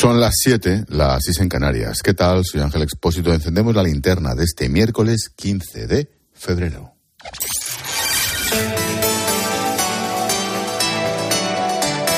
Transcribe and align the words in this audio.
Son 0.00 0.18
las 0.18 0.32
7, 0.42 0.86
las 0.88 1.22
6 1.26 1.40
en 1.40 1.48
Canarias. 1.50 2.00
¿Qué 2.02 2.14
tal? 2.14 2.42
Soy 2.42 2.62
Ángel 2.62 2.80
Expósito. 2.80 3.34
Encendemos 3.34 3.74
la 3.74 3.82
linterna 3.82 4.34
de 4.34 4.44
este 4.44 4.70
miércoles 4.70 5.30
15 5.36 5.86
de 5.86 6.10
febrero. 6.32 6.94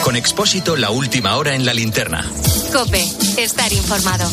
Con 0.04 0.14
Expósito, 0.14 0.76
la 0.76 0.90
última 0.90 1.37
hora 1.37 1.56
en 1.56 1.66
la 1.66 1.74
linterna. 1.74 2.24
Cope, 2.72 3.03
estar 3.37 3.73
informado. 3.73 4.30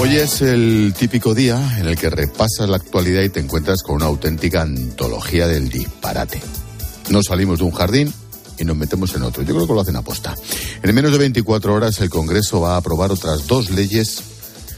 Hoy 0.00 0.16
es 0.16 0.42
el 0.42 0.92
típico 0.98 1.36
día 1.36 1.78
en 1.78 1.86
el 1.86 1.96
que 1.96 2.10
repasas 2.10 2.68
la 2.68 2.78
actualidad 2.78 3.22
y 3.22 3.28
te 3.28 3.38
encuentras 3.38 3.80
con 3.84 3.94
una 3.94 4.06
auténtica 4.06 4.62
antología 4.62 5.46
del 5.46 5.68
disparate. 5.68 6.42
No 7.10 7.22
salimos 7.22 7.60
de 7.60 7.64
un 7.64 7.70
jardín 7.70 8.12
y 8.58 8.64
nos 8.64 8.76
metemos 8.76 9.14
en 9.14 9.22
otro. 9.22 9.42
Yo 9.42 9.54
creo 9.54 9.66
que 9.66 9.74
lo 9.74 9.80
hacen 9.80 9.96
aposta. 9.96 10.34
En 10.82 10.94
menos 10.94 11.12
de 11.12 11.18
24 11.18 11.74
horas 11.74 12.00
el 12.00 12.10
Congreso 12.10 12.60
va 12.60 12.74
a 12.74 12.78
aprobar 12.78 13.10
otras 13.12 13.46
dos 13.46 13.70
leyes, 13.70 14.22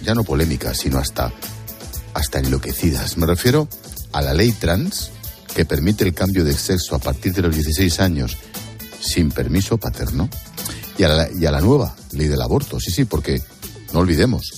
ya 0.03 0.15
no 0.15 0.25
polémicas, 0.25 0.79
sino 0.79 0.99
hasta, 0.99 1.33
hasta 2.15 2.39
enloquecidas. 2.39 3.17
Me 3.17 3.27
refiero 3.27 3.69
a 4.13 4.23
la 4.23 4.35
ley 4.35 4.53
trans, 4.53 5.11
que 5.55 5.65
permite 5.65 6.05
el 6.05 6.15
cambio 6.15 6.45
de 6.45 6.53
sexo 6.53 6.95
a 6.95 6.99
partir 6.99 7.33
de 7.33 7.43
los 7.43 7.55
16 7.55 8.01
años 8.01 8.37
sin 9.01 9.31
permiso 9.31 9.79
paterno, 9.79 10.29
y 10.99 11.03
a 11.03 11.09
la, 11.09 11.29
y 11.31 11.47
a 11.47 11.51
la 11.51 11.61
nueva 11.61 11.95
ley 12.13 12.29
del 12.29 12.41
aborto. 12.41 12.81
Sí, 12.81 12.91
sí, 12.91 13.05
porque 13.05 13.43
no 13.93 14.01
olvidemos, 14.01 14.53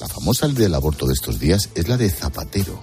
la 0.00 0.08
famosa 0.08 0.46
ley 0.46 0.56
del 0.56 0.74
aborto 0.74 1.06
de 1.06 1.14
estos 1.14 1.38
días 1.38 1.70
es 1.74 1.88
la 1.88 1.96
de 1.96 2.10
Zapatero. 2.10 2.80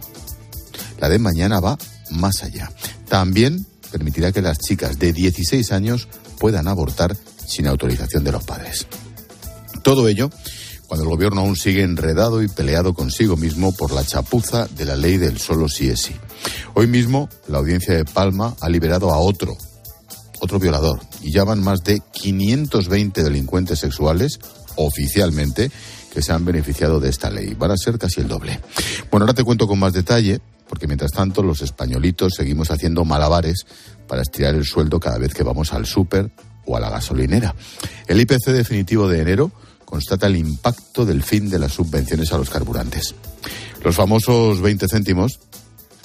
La 1.00 1.10
de 1.10 1.20
mañana 1.20 1.60
va 1.60 1.78
más 2.12 2.44
allá. 2.44 2.72
También 3.10 3.66
permitirá 3.94 4.32
que 4.32 4.42
las 4.42 4.58
chicas 4.58 4.98
de 4.98 5.14
16 5.14 5.72
años 5.72 6.08
puedan 6.40 6.68
abortar 6.68 7.16
sin 7.46 7.68
autorización 7.68 8.24
de 8.24 8.32
los 8.32 8.44
padres. 8.44 8.88
Todo 9.84 10.08
ello 10.08 10.32
cuando 10.88 11.04
el 11.04 11.10
gobierno 11.10 11.42
aún 11.42 11.56
sigue 11.56 11.84
enredado 11.84 12.42
y 12.42 12.48
peleado 12.48 12.94
consigo 12.94 13.38
mismo 13.38 13.72
por 13.72 13.92
la 13.92 14.04
chapuza 14.04 14.68
de 14.68 14.86
la 14.86 14.96
ley 14.96 15.18
del 15.18 15.40
solo 15.40 15.70
sí 15.70 15.90
es 15.90 16.02
sí. 16.02 16.16
Hoy 16.74 16.88
mismo 16.88 17.30
la 17.48 17.60
audiencia 17.60 17.96
de 17.96 18.06
Palma 18.06 18.56
ha 18.62 18.70
liberado 18.70 19.12
a 19.12 19.18
otro, 19.18 19.56
otro 20.40 20.60
violador, 20.60 21.00
y 21.22 21.32
ya 21.32 21.44
van 21.44 21.64
más 21.64 21.84
de 21.84 22.02
520 22.12 23.24
delincuentes 23.24 23.80
sexuales 23.80 24.40
oficialmente 24.76 25.72
que 26.14 26.22
se 26.22 26.32
han 26.32 26.46
beneficiado 26.46 27.00
de 27.00 27.10
esta 27.10 27.32
ley. 27.32 27.56
Van 27.56 27.72
a 27.72 27.78
ser 27.78 27.98
casi 27.98 28.22
el 28.22 28.28
doble. 28.28 28.60
Bueno, 29.10 29.24
ahora 29.24 29.34
te 29.34 29.44
cuento 29.44 29.68
con 29.68 29.80
más 29.80 29.94
detalle 29.94 30.40
porque 30.70 30.88
mientras 30.88 31.12
tanto 31.12 31.42
los 31.42 31.62
españolitos 31.62 32.34
seguimos 32.38 32.70
haciendo 32.72 33.04
malabares 33.04 33.66
para 34.08 34.22
estirar 34.22 34.54
el 34.56 34.66
sueldo 34.66 35.00
cada 35.00 35.18
vez 35.18 35.34
que 35.34 35.44
vamos 35.44 35.74
al 35.74 35.86
súper 35.86 36.32
o 36.66 36.78
a 36.78 36.80
la 36.80 36.90
gasolinera. 36.90 37.56
El 38.08 38.20
IPC 38.22 38.48
definitivo 38.48 39.08
de 39.08 39.22
enero 39.22 39.52
constata 39.86 40.28
el 40.28 40.36
impacto 40.36 41.06
del 41.06 41.24
fin 41.24 41.50
de 41.50 41.60
las 41.60 41.74
subvenciones 41.74 42.32
a 42.32 42.38
los 42.38 42.50
carburantes. 42.50 43.16
Los 43.84 43.96
famosos 43.96 44.62
20 44.62 44.88
céntimos 44.88 45.40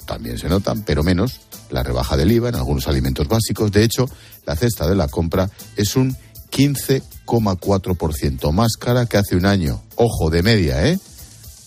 también 0.05 0.37
se 0.37 0.49
notan, 0.49 0.83
pero 0.83 1.03
menos 1.03 1.39
la 1.69 1.83
rebaja 1.83 2.17
del 2.17 2.31
IVA 2.31 2.49
en 2.49 2.55
algunos 2.55 2.87
alimentos 2.87 3.27
básicos. 3.27 3.71
De 3.71 3.83
hecho, 3.83 4.09
la 4.45 4.55
cesta 4.55 4.87
de 4.87 4.95
la 4.95 5.07
compra 5.07 5.49
es 5.75 5.95
un 5.95 6.15
15,4% 6.51 8.51
más 8.51 8.73
cara 8.77 9.05
que 9.05 9.17
hace 9.17 9.35
un 9.35 9.45
año. 9.45 9.81
Ojo, 9.95 10.29
de 10.29 10.43
media, 10.43 10.87
¿eh? 10.87 10.99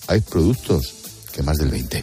Hay 0.09 0.21
productos 0.21 0.95
que 1.33 1.43
más 1.43 1.59
del 1.59 1.71
20. 1.71 2.03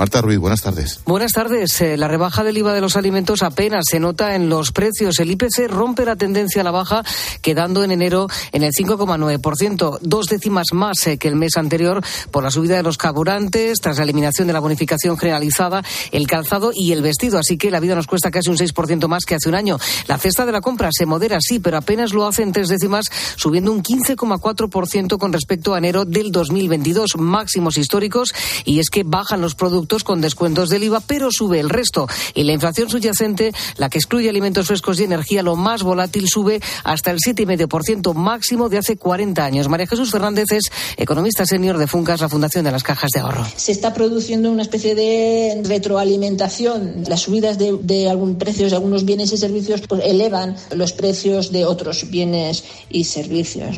Marta 0.00 0.22
Ruiz, 0.22 0.38
buenas 0.38 0.62
tardes. 0.62 1.02
Buenas 1.04 1.32
tardes. 1.32 1.78
Eh, 1.82 1.98
la 1.98 2.08
rebaja 2.08 2.42
del 2.42 2.56
IVA 2.56 2.72
de 2.72 2.80
los 2.80 2.96
alimentos 2.96 3.42
apenas 3.42 3.84
se 3.86 4.00
nota 4.00 4.34
en 4.34 4.48
los 4.48 4.72
precios. 4.72 5.18
El 5.18 5.30
IPC 5.30 5.68
rompe 5.68 6.06
la 6.06 6.16
tendencia 6.16 6.62
a 6.62 6.64
la 6.64 6.70
baja, 6.70 7.04
quedando 7.42 7.84
en 7.84 7.90
enero 7.90 8.26
en 8.52 8.62
el 8.62 8.72
5,9%, 8.72 9.98
dos 10.00 10.24
décimas 10.24 10.68
más 10.72 11.06
eh, 11.06 11.18
que 11.18 11.28
el 11.28 11.36
mes 11.36 11.58
anterior 11.58 12.02
por 12.30 12.42
la 12.42 12.50
subida 12.50 12.76
de 12.76 12.82
los 12.82 12.96
carburantes, 12.96 13.78
tras 13.82 13.98
la 13.98 14.04
eliminación 14.04 14.46
de 14.46 14.54
la 14.54 14.60
bonificación 14.60 15.18
generalizada, 15.18 15.84
el 16.12 16.26
calzado 16.26 16.70
y 16.74 16.92
el 16.92 17.02
vestido. 17.02 17.38
Así 17.38 17.58
que 17.58 17.70
la 17.70 17.78
vida 17.78 17.94
nos 17.94 18.06
cuesta 18.06 18.30
casi 18.30 18.48
un 18.48 18.56
6% 18.56 19.06
más 19.06 19.26
que 19.26 19.34
hace 19.34 19.50
un 19.50 19.54
año. 19.54 19.76
La 20.06 20.16
cesta 20.16 20.46
de 20.46 20.52
la 20.52 20.62
compra 20.62 20.88
se 20.92 21.04
modera, 21.04 21.36
sí, 21.42 21.58
pero 21.58 21.76
apenas 21.76 22.14
lo 22.14 22.26
hace 22.26 22.42
en 22.42 22.52
tres 22.52 22.68
décimas, 22.68 23.04
subiendo 23.36 23.70
un 23.70 23.82
15,4% 23.82 25.18
con 25.18 25.30
respecto 25.34 25.74
a 25.74 25.78
enero 25.78 26.06
del 26.06 26.32
2022, 26.32 27.18
máximos 27.18 27.76
históricos. 27.76 28.32
Y 28.64 28.78
es 28.78 28.88
que 28.88 29.02
bajan 29.04 29.42
los 29.42 29.54
productos 29.54 29.89
con 29.98 30.20
descuentos 30.20 30.68
del 30.68 30.84
IVA, 30.84 31.00
pero 31.00 31.30
sube 31.30 31.60
el 31.60 31.68
resto. 31.68 32.06
Y 32.34 32.44
la 32.44 32.52
inflación 32.52 32.88
subyacente, 32.88 33.52
la 33.76 33.88
que 33.88 33.98
excluye 33.98 34.28
alimentos 34.28 34.66
frescos 34.66 35.00
y 35.00 35.04
energía, 35.04 35.42
lo 35.42 35.56
más 35.56 35.82
volátil, 35.82 36.28
sube 36.28 36.60
hasta 36.84 37.10
el 37.10 37.18
7,5% 37.18 38.14
máximo 38.14 38.68
de 38.68 38.78
hace 38.78 38.96
40 38.96 39.44
años. 39.44 39.68
María 39.68 39.86
Jesús 39.86 40.10
Fernández 40.10 40.46
es 40.52 40.64
economista 40.96 41.44
senior 41.44 41.76
de 41.78 41.86
Funcas, 41.86 42.20
la 42.20 42.28
Fundación 42.28 42.64
de 42.64 42.70
las 42.70 42.82
Cajas 42.82 43.10
de 43.12 43.20
Ahorro. 43.20 43.46
Se 43.56 43.72
está 43.72 43.92
produciendo 43.92 44.50
una 44.50 44.62
especie 44.62 44.94
de 44.94 45.60
retroalimentación. 45.64 47.04
Las 47.08 47.22
subidas 47.22 47.58
de, 47.58 48.08
algún 48.08 48.36
precios 48.36 48.70
de 48.70 48.76
algunos 48.76 49.04
bienes 49.04 49.32
y 49.32 49.36
servicios 49.36 49.82
pues, 49.88 50.02
elevan 50.04 50.56
los 50.74 50.92
precios 50.92 51.50
de 51.50 51.64
otros 51.64 52.10
bienes 52.10 52.64
y 52.88 53.04
servicios. 53.04 53.76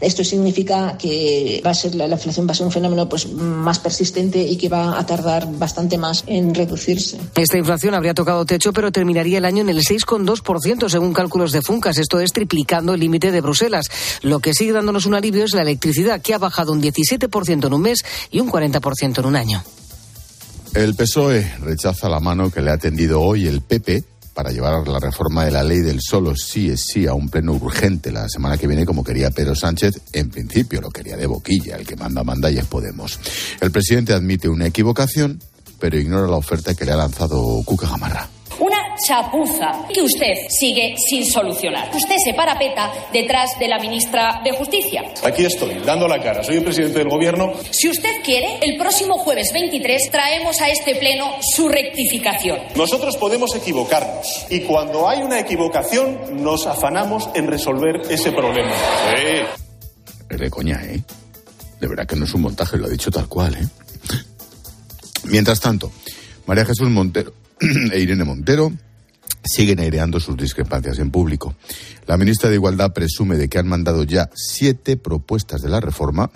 Esto 0.00 0.24
significa 0.24 0.98
que 0.98 1.62
va 1.64 1.70
a 1.70 1.74
ser 1.74 1.94
la, 1.94 2.08
la 2.08 2.16
inflación 2.16 2.46
va 2.46 2.52
a 2.52 2.54
ser 2.54 2.66
un 2.66 2.72
fenómeno 2.72 3.08
pues 3.08 3.30
más 3.32 3.78
persistente 3.78 4.42
y 4.42 4.56
que 4.56 4.68
va 4.68 4.98
a 4.98 5.06
tardar 5.06 5.48
bastante 5.58 5.98
más 5.98 6.24
en 6.26 6.54
reducirse. 6.54 7.18
Esta 7.34 7.58
inflación 7.58 7.94
habría 7.94 8.14
tocado 8.14 8.44
techo, 8.44 8.72
pero 8.72 8.92
terminaría 8.92 9.38
el 9.38 9.44
año 9.44 9.62
en 9.62 9.68
el 9.68 9.78
6,2% 9.78 10.88
según 10.88 11.12
cálculos 11.12 11.52
de 11.52 11.62
Funcas. 11.62 11.98
Esto 11.98 12.20
es 12.20 12.32
triplicando 12.32 12.94
el 12.94 13.00
límite 13.00 13.32
de 13.32 13.40
Bruselas. 13.40 13.86
Lo 14.22 14.40
que 14.40 14.54
sigue 14.54 14.72
dándonos 14.72 15.06
un 15.06 15.14
alivio 15.14 15.44
es 15.44 15.54
la 15.54 15.62
electricidad, 15.62 16.20
que 16.20 16.34
ha 16.34 16.38
bajado 16.38 16.72
un 16.72 16.82
17% 16.82 17.66
en 17.66 17.72
un 17.72 17.82
mes 17.82 18.04
y 18.30 18.40
un 18.40 18.50
40% 18.50 19.18
en 19.18 19.26
un 19.26 19.36
año. 19.36 19.64
El 20.74 20.94
PSOE 20.94 21.52
rechaza 21.60 22.08
la 22.08 22.18
mano 22.18 22.50
que 22.50 22.62
le 22.62 22.70
ha 22.70 22.78
tendido 22.78 23.20
hoy 23.20 23.46
el 23.46 23.60
PP 23.60 24.11
para 24.34 24.50
llevar 24.50 24.86
la 24.88 24.98
reforma 24.98 25.44
de 25.44 25.50
la 25.50 25.62
ley 25.62 25.80
del 25.80 26.00
solo 26.00 26.34
sí 26.34 26.70
es 26.70 26.84
sí 26.84 27.06
a 27.06 27.14
un 27.14 27.28
pleno 27.28 27.52
urgente 27.52 28.10
la 28.10 28.28
semana 28.28 28.56
que 28.56 28.66
viene, 28.66 28.86
como 28.86 29.04
quería 29.04 29.30
Pedro 29.30 29.54
Sánchez. 29.54 30.00
En 30.12 30.30
principio 30.30 30.80
lo 30.80 30.90
quería 30.90 31.16
de 31.16 31.26
boquilla, 31.26 31.76
el 31.76 31.86
que 31.86 31.96
manda, 31.96 32.24
manda 32.24 32.50
y 32.50 32.58
es 32.58 32.66
Podemos. 32.66 33.18
El 33.60 33.70
presidente 33.70 34.12
admite 34.12 34.48
una 34.48 34.66
equivocación, 34.66 35.40
pero 35.78 35.98
ignora 35.98 36.26
la 36.26 36.36
oferta 36.36 36.74
que 36.74 36.84
le 36.84 36.92
ha 36.92 36.96
lanzado 36.96 37.62
Cuca 37.64 37.88
Gamarra. 37.88 38.28
Chapuza 38.98 39.86
que 39.92 40.02
usted 40.02 40.34
sigue 40.48 40.94
sin 40.96 41.24
solucionar. 41.24 41.90
Usted 41.94 42.16
se 42.24 42.34
parapeta 42.34 42.92
detrás 43.12 43.50
de 43.58 43.68
la 43.68 43.78
ministra 43.78 44.40
de 44.44 44.52
Justicia. 44.52 45.12
Aquí 45.24 45.44
estoy, 45.44 45.74
dando 45.84 46.06
la 46.06 46.22
cara. 46.22 46.42
Soy 46.44 46.56
el 46.56 46.64
presidente 46.64 46.98
del 46.98 47.08
gobierno. 47.08 47.52
Si 47.70 47.88
usted 47.88 48.22
quiere, 48.24 48.58
el 48.62 48.76
próximo 48.76 49.18
jueves 49.18 49.50
23 49.52 50.10
traemos 50.10 50.60
a 50.60 50.68
este 50.68 50.94
pleno 50.96 51.32
su 51.40 51.68
rectificación. 51.68 52.58
Nosotros 52.76 53.16
podemos 53.16 53.54
equivocarnos 53.54 54.46
y 54.50 54.60
cuando 54.60 55.08
hay 55.08 55.22
una 55.22 55.40
equivocación 55.40 56.42
nos 56.42 56.66
afanamos 56.66 57.30
en 57.34 57.46
resolver 57.46 58.02
ese 58.10 58.32
problema. 58.32 58.72
Sí. 59.16 59.62
Es 60.28 60.38
de 60.38 60.50
coña, 60.50 60.80
¿eh? 60.84 61.02
De 61.80 61.88
verdad 61.88 62.06
que 62.06 62.16
no 62.16 62.24
es 62.24 62.34
un 62.34 62.42
montaje, 62.42 62.76
lo 62.76 62.86
ha 62.86 62.90
dicho 62.90 63.10
tal 63.10 63.28
cual, 63.28 63.54
¿eh? 63.54 63.66
Mientras 65.24 65.60
tanto, 65.60 65.90
María 66.46 66.64
Jesús 66.64 66.88
Montero 66.88 67.41
e 67.92 68.00
Irene 68.00 68.24
Montero 68.24 68.72
siguen 69.44 69.80
aireando 69.80 70.20
sus 70.20 70.36
discrepancias 70.36 70.98
en 70.98 71.10
público. 71.10 71.54
La 72.06 72.16
ministra 72.16 72.48
de 72.48 72.56
Igualdad 72.56 72.92
presume 72.92 73.36
de 73.36 73.48
que 73.48 73.58
han 73.58 73.68
mandado 73.68 74.04
ya 74.04 74.30
siete 74.34 74.96
propuestas 74.96 75.62
de 75.62 75.68
la 75.68 75.80
reforma 75.80 76.30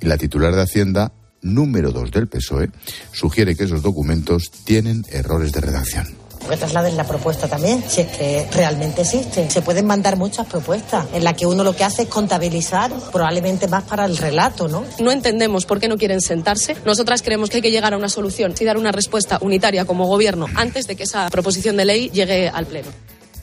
y 0.00 0.06
la 0.06 0.18
titular 0.18 0.54
de 0.54 0.62
Hacienda, 0.62 1.12
número 1.40 1.92
dos 1.92 2.10
del 2.10 2.28
PSOE, 2.28 2.70
sugiere 3.12 3.56
que 3.56 3.64
esos 3.64 3.82
documentos 3.82 4.50
tienen 4.64 5.04
errores 5.10 5.52
de 5.52 5.60
redacción. 5.60 6.21
Que 6.48 6.56
trasladen 6.56 6.96
la 6.96 7.04
propuesta 7.04 7.48
también, 7.48 7.82
si 7.88 8.02
es 8.02 8.08
que 8.08 8.48
realmente 8.52 9.02
existe. 9.02 9.48
Se 9.50 9.62
pueden 9.62 9.86
mandar 9.86 10.16
muchas 10.16 10.46
propuestas 10.46 11.06
en 11.14 11.24
las 11.24 11.34
que 11.34 11.46
uno 11.46 11.64
lo 11.64 11.74
que 11.74 11.84
hace 11.84 12.02
es 12.02 12.08
contabilizar, 12.08 12.92
probablemente 13.10 13.68
más 13.68 13.84
para 13.84 14.04
el 14.04 14.16
relato, 14.16 14.68
¿no? 14.68 14.84
No 14.98 15.12
entendemos 15.12 15.64
por 15.64 15.80
qué 15.80 15.88
no 15.88 15.96
quieren 15.96 16.20
sentarse. 16.20 16.76
Nosotras 16.84 17.22
creemos 17.22 17.48
que 17.48 17.56
hay 17.56 17.62
que 17.62 17.70
llegar 17.70 17.94
a 17.94 17.96
una 17.96 18.08
solución 18.08 18.54
y 18.58 18.64
dar 18.64 18.76
una 18.76 18.92
respuesta 18.92 19.38
unitaria 19.40 19.84
como 19.84 20.06
gobierno 20.06 20.46
antes 20.54 20.86
de 20.86 20.96
que 20.96 21.04
esa 21.04 21.28
proposición 21.30 21.76
de 21.76 21.84
ley 21.84 22.10
llegue 22.10 22.48
al 22.48 22.66
Pleno. 22.66 22.88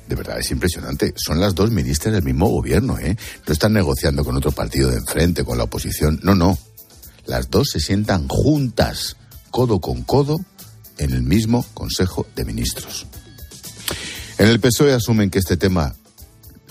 De 0.08 0.16
verdad, 0.16 0.40
es 0.40 0.50
impresionante. 0.50 1.14
Son 1.16 1.40
las 1.40 1.54
dos 1.54 1.70
ministras 1.70 2.14
del 2.14 2.24
mismo 2.24 2.48
gobierno, 2.48 2.98
¿eh? 2.98 3.16
No 3.46 3.54
están 3.54 3.74
negociando 3.74 4.24
con 4.26 4.36
otro 4.36 4.52
partido 4.52 4.90
de 4.90 4.98
enfrente, 4.98 5.44
con 5.44 5.58
la 5.58 5.66
oposición. 5.66 6.20
No, 6.24 6.34
no. 6.34 6.58
Las 7.26 7.52
dos 7.52 7.70
se 7.72 7.80
sientan 7.80 8.28
juntas, 8.28 9.18
codo 9.52 9.80
con 9.80 10.02
codo, 10.02 10.40
en 11.00 11.12
el 11.12 11.24
mismo 11.24 11.66
Consejo 11.74 12.28
de 12.36 12.46
Ministros. 12.46 13.08
En 14.38 14.48
el 14.48 14.60
PSOE 14.60 14.94
asumen 14.94 15.30
que 15.30 15.40
este 15.40 15.58
tema 15.58 15.96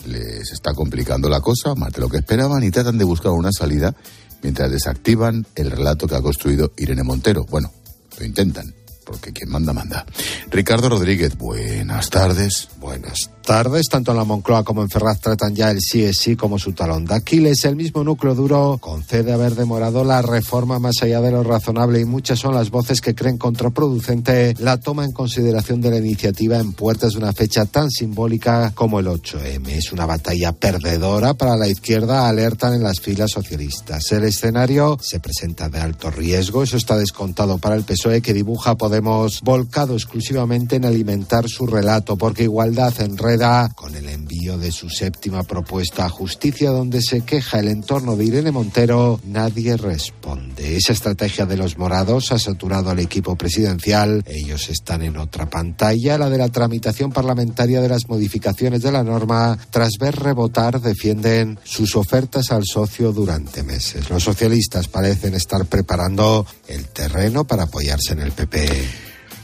les 0.07 0.53
está 0.53 0.73
complicando 0.75 1.29
la 1.29 1.41
cosa, 1.41 1.75
más 1.75 1.93
de 1.93 2.01
lo 2.01 2.09
que 2.09 2.19
esperaban, 2.19 2.63
y 2.63 2.71
tratan 2.71 2.99
de 2.99 3.05
buscar 3.05 3.33
una 3.33 3.53
salida 3.53 3.95
mientras 4.43 4.71
desactivan 4.71 5.47
el 5.57 5.71
relato 5.71 6.07
que 6.07 6.15
ha 6.15 6.23
construido 6.23 6.73
Irene 6.77 7.03
Montero. 7.03 7.45
Bueno, 7.51 7.73
lo 8.19 8.25
intentan, 8.25 8.73
porque 9.09 9.33
quien 9.33 9.49
manda, 9.49 9.73
manda. 9.73 10.05
Ricardo 10.51 10.91
Rodríguez, 10.91 11.37
buenas 11.39 12.11
tardes. 12.11 12.69
Buenas 12.79 13.31
tardes. 13.43 13.89
Tanto 13.89 14.11
en 14.11 14.19
la 14.19 14.25
Moncloa 14.25 14.63
como 14.63 14.83
en 14.83 14.91
Ferraz 14.91 15.21
tratan 15.21 15.55
ya 15.55 15.71
el 15.71 15.81
sí 15.81 16.05
es 16.05 16.19
sí 16.19 16.37
como 16.37 16.59
su 16.59 16.75
talón 16.75 17.07
de 17.07 17.15
Aquiles. 17.15 17.65
El 17.65 17.77
mismo 17.77 18.05
núcleo 18.05 18.35
duro 18.35 18.77
concede 18.79 19.33
haber 19.33 19.55
demorado 19.55 20.05
la 20.05 20.21
reforma 20.21 20.79
más 20.79 20.97
allá 21.01 21.23
de 21.23 21.31
lo 21.31 21.43
razonable 21.43 22.01
y 22.01 22.05
muchas 22.05 22.39
son 22.39 22.55
las 22.55 22.69
voces 22.69 23.01
que 23.01 23.15
creen 23.15 23.39
contraproducente 23.39 24.55
la 24.59 24.77
toma 24.77 25.07
en 25.07 25.13
consideración 25.13 25.81
de 25.81 25.91
la 25.91 25.97
iniciativa 25.97 26.59
en 26.59 26.75
puertas 26.75 27.13
de 27.13 27.19
una 27.19 27.33
fecha 27.33 27.65
tan 27.65 27.91
simbólica 27.91 28.73
como 28.75 29.01
el 29.01 29.07
8M. 29.07 29.69
Es 29.69 29.93
una 29.93 30.05
batalla 30.05 30.53
perdedora 30.53 31.33
para 31.33 31.57
la 31.57 31.69
izquierda, 31.69 32.29
alertan 32.29 32.75
en 32.75 32.83
las 32.83 33.01
filas 33.01 33.31
socialistas. 33.31 34.13
El 34.13 34.25
escenario 34.25 34.99
se 35.01 35.21
presenta 35.21 35.71
de 35.71 35.81
alto 35.81 36.11
riesgo, 36.11 36.63
eso 36.63 36.77
está 36.77 36.99
descontado 36.99 37.57
para 37.57 37.77
el 37.77 37.85
PSOE 37.85 38.21
que 38.21 38.35
dibuja 38.35 38.75
poder 38.75 38.98
hemos 38.99 39.41
volcado 39.41 39.95
exclusivamente 39.95 40.77
en 40.77 40.85
alimentar 40.85 41.49
su 41.49 41.67
relato, 41.67 42.17
porque 42.17 42.45
Igualdad 42.45 43.01
enreda 43.01 43.71
con 43.75 43.95
el 43.95 44.09
envío 44.09 44.59
de 44.59 44.71
su 44.71 44.91
séptima 44.91 45.43
propuesta 45.43 46.05
a 46.05 46.09
justicia, 46.09 46.71
donde 46.71 47.01
se 47.03 47.23
queja 47.23 47.59
el 47.59 47.69
entorno 47.69 48.17
de 48.17 48.25
Irene 48.25 48.53
Montero, 48.53 49.21
nadie 49.25 49.77
responde. 49.77 50.77
Esa 50.77 50.93
estrategia 50.93 51.47
de 51.47 51.57
los 51.57 51.79
morados 51.79 52.33
ha 52.33 52.39
saturado 52.39 52.91
al 52.91 52.99
equipo 52.99 53.37
presidencial. 53.37 54.23
Ellos 54.27 54.69
están 54.69 55.03
en 55.03 55.17
otra 55.17 55.49
pantalla, 55.49 56.19
la 56.19 56.31
de 56.31 56.39
la 56.39 56.49
tramitación 56.49 57.11
parlamentaria 57.11 57.81
de 57.81 57.89
las 57.89 58.09
modificaciones 58.09 58.83
de 58.83 58.93
la 58.93 59.03
norma. 59.03 59.59
Tras 59.71 59.93
ver 59.99 60.17
rebotar, 60.17 60.81
defienden 60.81 61.59
sus 61.65 61.97
ofertas 61.97 62.51
al 62.51 62.65
socio 62.65 63.13
durante 63.13 63.63
meses. 63.63 64.11
Los 64.11 64.25
socialistas 64.25 64.89
parecen 64.89 65.35
estar 65.35 65.65
preparando 65.67 66.47
el 66.67 66.89
terreno 66.89 67.45
para 67.45 67.65
apoyarse 67.65 68.13
en 68.13 68.21
el 68.21 68.33
PP. 68.33 68.88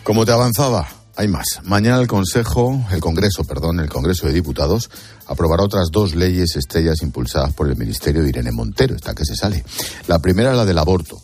Como 0.04 0.26
te 0.26 0.32
avanzaba, 0.32 0.86
hay 1.16 1.28
más. 1.28 1.46
Mañana 1.62 1.98
el 1.98 2.06
Consejo, 2.06 2.84
el 2.92 3.00
Congreso, 3.00 3.44
perdón, 3.44 3.80
el 3.80 3.88
Congreso 3.88 4.26
de 4.26 4.34
Diputados 4.34 4.90
aprobará 5.26 5.62
otras 5.62 5.88
dos 5.90 6.14
leyes 6.14 6.56
estrellas 6.56 7.00
impulsadas 7.00 7.54
por 7.54 7.70
el 7.70 7.76
Ministerio 7.76 8.22
de 8.22 8.28
Irene 8.28 8.52
Montero, 8.52 8.94
esta 8.94 9.14
que 9.14 9.24
se 9.24 9.34
sale. 9.34 9.64
La 10.06 10.18
primera, 10.18 10.52
la 10.52 10.66
del 10.66 10.76
aborto, 10.76 11.22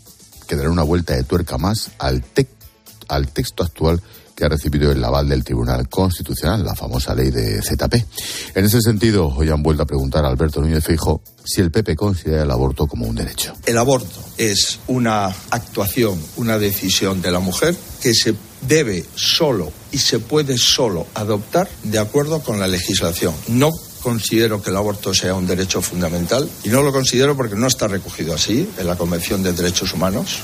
que 0.48 0.56
dará 0.56 0.70
una 0.70 0.82
vuelta 0.82 1.14
de 1.14 1.24
tuerca 1.24 1.58
más 1.58 1.90
al, 1.98 2.24
al 3.08 3.28
texto 3.28 3.62
actual 3.62 4.00
que 4.34 4.46
ha 4.46 4.48
recibido 4.48 4.90
el 4.90 5.04
aval 5.04 5.28
del 5.28 5.44
Tribunal 5.44 5.86
Constitucional, 5.90 6.64
la 6.64 6.74
famosa 6.74 7.14
ley 7.14 7.30
de 7.30 7.60
ZP. 7.60 7.94
En 8.54 8.64
ese 8.64 8.80
sentido, 8.80 9.28
hoy 9.28 9.50
han 9.50 9.62
vuelto 9.62 9.82
a 9.82 9.86
preguntar 9.86 10.24
a 10.24 10.28
Alberto 10.28 10.62
Núñez 10.62 10.82
Fijo 10.82 11.20
si 11.44 11.60
el 11.60 11.70
PP 11.70 11.96
considera 11.96 12.44
el 12.44 12.50
aborto 12.50 12.86
como 12.86 13.06
un 13.06 13.14
derecho. 13.14 13.52
El 13.66 13.76
aborto 13.76 14.24
es 14.38 14.80
una 14.86 15.26
actuación, 15.26 16.18
una 16.36 16.58
decisión 16.58 17.20
de 17.20 17.30
la 17.30 17.40
mujer 17.40 17.76
que 18.00 18.14
se 18.14 18.34
debe 18.62 19.04
solo 19.14 19.72
y 19.92 19.98
se 19.98 20.18
puede 20.18 20.56
solo 20.58 21.06
adoptar 21.14 21.68
de 21.82 21.98
acuerdo 21.98 22.40
con 22.42 22.60
la 22.60 22.68
legislación. 22.68 23.34
No 23.48 23.70
considero 24.02 24.62
que 24.62 24.70
el 24.70 24.76
aborto 24.76 25.14
sea 25.14 25.34
un 25.34 25.46
derecho 25.46 25.82
fundamental 25.82 26.48
y 26.64 26.68
no 26.68 26.82
lo 26.82 26.92
considero 26.92 27.36
porque 27.36 27.56
no 27.56 27.66
está 27.66 27.88
recogido 27.88 28.34
así 28.34 28.68
en 28.78 28.86
la 28.86 28.96
Convención 28.96 29.42
de 29.42 29.52
Derechos 29.52 29.92
Humanos. 29.92 30.40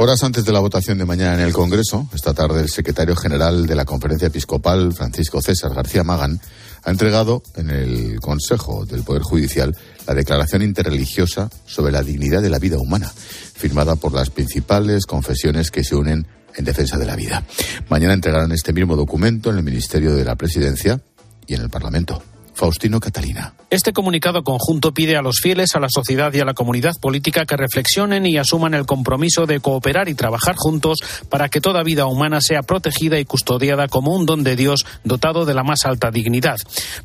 Horas 0.00 0.22
antes 0.22 0.44
de 0.44 0.52
la 0.52 0.60
votación 0.60 0.96
de 0.96 1.04
mañana 1.04 1.34
en 1.34 1.40
el 1.40 1.52
Congreso, 1.52 2.08
esta 2.14 2.32
tarde 2.32 2.60
el 2.60 2.68
secretario 2.68 3.16
general 3.16 3.66
de 3.66 3.74
la 3.74 3.84
Conferencia 3.84 4.28
Episcopal, 4.28 4.92
Francisco 4.92 5.42
César 5.42 5.74
García 5.74 6.04
Magán, 6.04 6.40
ha 6.84 6.90
entregado 6.90 7.42
en 7.56 7.70
el 7.70 8.20
Consejo 8.20 8.86
del 8.86 9.02
Poder 9.02 9.22
Judicial 9.22 9.76
la 10.06 10.14
Declaración 10.14 10.62
Interreligiosa 10.62 11.50
sobre 11.66 11.90
la 11.90 12.02
Dignidad 12.02 12.42
de 12.42 12.48
la 12.48 12.60
Vida 12.60 12.78
Humana, 12.78 13.12
firmada 13.54 13.96
por 13.96 14.12
las 14.12 14.30
principales 14.30 15.04
confesiones 15.04 15.72
que 15.72 15.82
se 15.82 15.96
unen 15.96 16.28
en 16.58 16.64
defensa 16.64 16.98
de 16.98 17.06
la 17.06 17.16
vida. 17.16 17.42
Mañana 17.88 18.14
entregarán 18.14 18.52
este 18.52 18.72
mismo 18.72 18.96
documento 18.96 19.50
en 19.50 19.56
el 19.56 19.62
Ministerio 19.62 20.14
de 20.14 20.24
la 20.24 20.36
Presidencia 20.36 21.00
y 21.46 21.54
en 21.54 21.62
el 21.62 21.70
Parlamento. 21.70 22.22
Faustino 22.58 22.98
Catalina. 22.98 23.54
Este 23.70 23.92
comunicado 23.92 24.42
conjunto 24.42 24.92
pide 24.92 25.16
a 25.16 25.22
los 25.22 25.36
fieles, 25.40 25.76
a 25.76 25.78
la 25.78 25.88
sociedad 25.88 26.32
y 26.32 26.40
a 26.40 26.44
la 26.44 26.54
comunidad 26.54 26.94
política 27.00 27.46
que 27.46 27.56
reflexionen 27.56 28.26
y 28.26 28.36
asuman 28.36 28.74
el 28.74 28.84
compromiso 28.84 29.46
de 29.46 29.60
cooperar 29.60 30.08
y 30.08 30.14
trabajar 30.14 30.56
juntos 30.56 30.98
para 31.28 31.48
que 31.48 31.60
toda 31.60 31.84
vida 31.84 32.06
humana 32.06 32.40
sea 32.40 32.62
protegida 32.62 33.20
y 33.20 33.24
custodiada 33.24 33.86
como 33.86 34.12
un 34.12 34.26
don 34.26 34.42
de 34.42 34.56
Dios 34.56 34.86
dotado 35.04 35.44
de 35.44 35.54
la 35.54 35.62
más 35.62 35.84
alta 35.84 36.10
dignidad. 36.10 36.56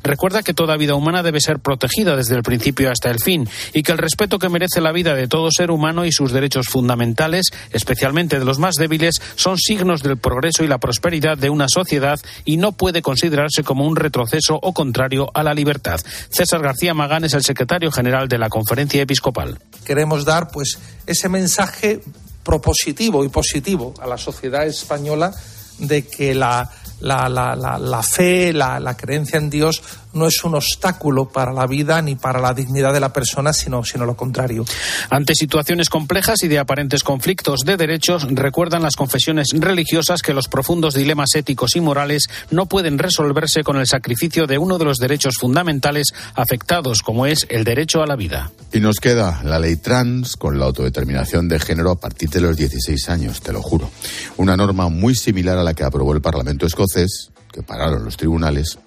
Recuerda 0.02 0.42
que 0.42 0.54
toda 0.54 0.76
vida 0.76 0.96
humana 0.96 1.22
debe 1.22 1.40
ser 1.40 1.60
protegida 1.60 2.16
desde 2.16 2.34
el 2.34 2.42
principio 2.42 2.90
hasta 2.90 3.10
el 3.10 3.20
fin 3.20 3.48
y 3.72 3.84
que 3.84 3.92
el 3.92 3.98
respeto 3.98 4.40
que 4.40 4.48
merece 4.48 4.80
la 4.80 4.90
vida 4.90 5.14
de 5.14 5.28
todo 5.28 5.50
ser 5.52 5.70
humano 5.70 6.04
y 6.04 6.10
sus 6.10 6.32
derechos 6.32 6.66
fundamentales, 6.68 7.52
especialmente 7.70 8.40
de 8.40 8.44
los 8.44 8.58
más 8.58 8.74
débiles, 8.74 9.20
son 9.36 9.56
signos 9.58 10.02
del 10.02 10.16
progreso 10.16 10.64
y 10.64 10.68
la 10.68 10.78
prosperidad 10.78 11.38
de 11.38 11.50
una 11.50 11.68
sociedad 11.68 12.18
y 12.44 12.56
no 12.56 12.72
puede 12.72 13.02
considerarse 13.02 13.62
como 13.62 13.86
un 13.86 13.94
retroceso 13.94 14.58
o 14.60 14.72
contrario 14.72 15.30
a 15.34 15.43
la 15.44 15.54
libertad. 15.54 16.00
César 16.30 16.60
García 16.62 16.94
Magán 16.94 17.24
es 17.24 17.34
el 17.34 17.44
secretario 17.44 17.92
general 17.92 18.28
de 18.28 18.38
la 18.38 18.48
Conferencia 18.48 19.02
Episcopal. 19.02 19.58
Queremos 19.84 20.24
dar 20.24 20.48
pues 20.50 20.78
ese 21.06 21.28
mensaje 21.28 22.00
propositivo 22.42 23.24
y 23.24 23.28
positivo 23.28 23.94
a 24.02 24.06
la 24.06 24.18
sociedad 24.18 24.66
española 24.66 25.32
de 25.78 26.06
que 26.06 26.34
la, 26.34 26.70
la, 27.00 27.28
la, 27.28 27.54
la 27.56 28.02
fe, 28.02 28.52
la 28.52 28.96
creencia 28.96 29.38
en 29.38 29.50
Dios 29.50 29.82
no 30.14 30.26
es 30.26 30.42
un 30.44 30.54
obstáculo 30.54 31.28
para 31.28 31.52
la 31.52 31.66
vida 31.66 32.00
ni 32.02 32.14
para 32.14 32.40
la 32.40 32.54
dignidad 32.54 32.92
de 32.92 33.00
la 33.00 33.12
persona, 33.12 33.52
sino, 33.52 33.84
sino 33.84 34.06
lo 34.06 34.16
contrario. 34.16 34.64
Ante 35.10 35.34
situaciones 35.34 35.88
complejas 35.88 36.42
y 36.42 36.48
de 36.48 36.58
aparentes 36.58 37.02
conflictos 37.02 37.60
de 37.60 37.76
derechos, 37.76 38.26
recuerdan 38.30 38.82
las 38.82 38.96
confesiones 38.96 39.48
religiosas 39.52 40.22
que 40.22 40.34
los 40.34 40.48
profundos 40.48 40.94
dilemas 40.94 41.34
éticos 41.34 41.76
y 41.76 41.80
morales 41.80 42.28
no 42.50 42.66
pueden 42.66 42.98
resolverse 42.98 43.62
con 43.64 43.76
el 43.76 43.86
sacrificio 43.86 44.46
de 44.46 44.58
uno 44.58 44.78
de 44.78 44.84
los 44.84 44.98
derechos 44.98 45.36
fundamentales 45.38 46.14
afectados, 46.34 47.02
como 47.02 47.26
es 47.26 47.46
el 47.48 47.64
derecho 47.64 48.02
a 48.02 48.06
la 48.06 48.16
vida. 48.16 48.50
Y 48.72 48.80
nos 48.80 48.96
queda 48.96 49.40
la 49.44 49.58
ley 49.58 49.76
trans 49.76 50.36
con 50.36 50.58
la 50.58 50.66
autodeterminación 50.66 51.48
de 51.48 51.60
género 51.60 51.90
a 51.90 52.00
partir 52.00 52.30
de 52.30 52.40
los 52.40 52.56
16 52.56 53.08
años, 53.08 53.40
te 53.40 53.52
lo 53.52 53.62
juro. 53.62 53.90
Una 54.36 54.56
norma 54.56 54.88
muy 54.88 55.14
similar 55.14 55.58
a 55.58 55.64
la 55.64 55.74
que 55.74 55.84
aprobó 55.84 56.12
el 56.12 56.20
Parlamento 56.20 56.66
escocés 56.66 57.30
que 57.54 57.62
pararon 57.62 58.04
los 58.04 58.16
tribunales, 58.16 58.78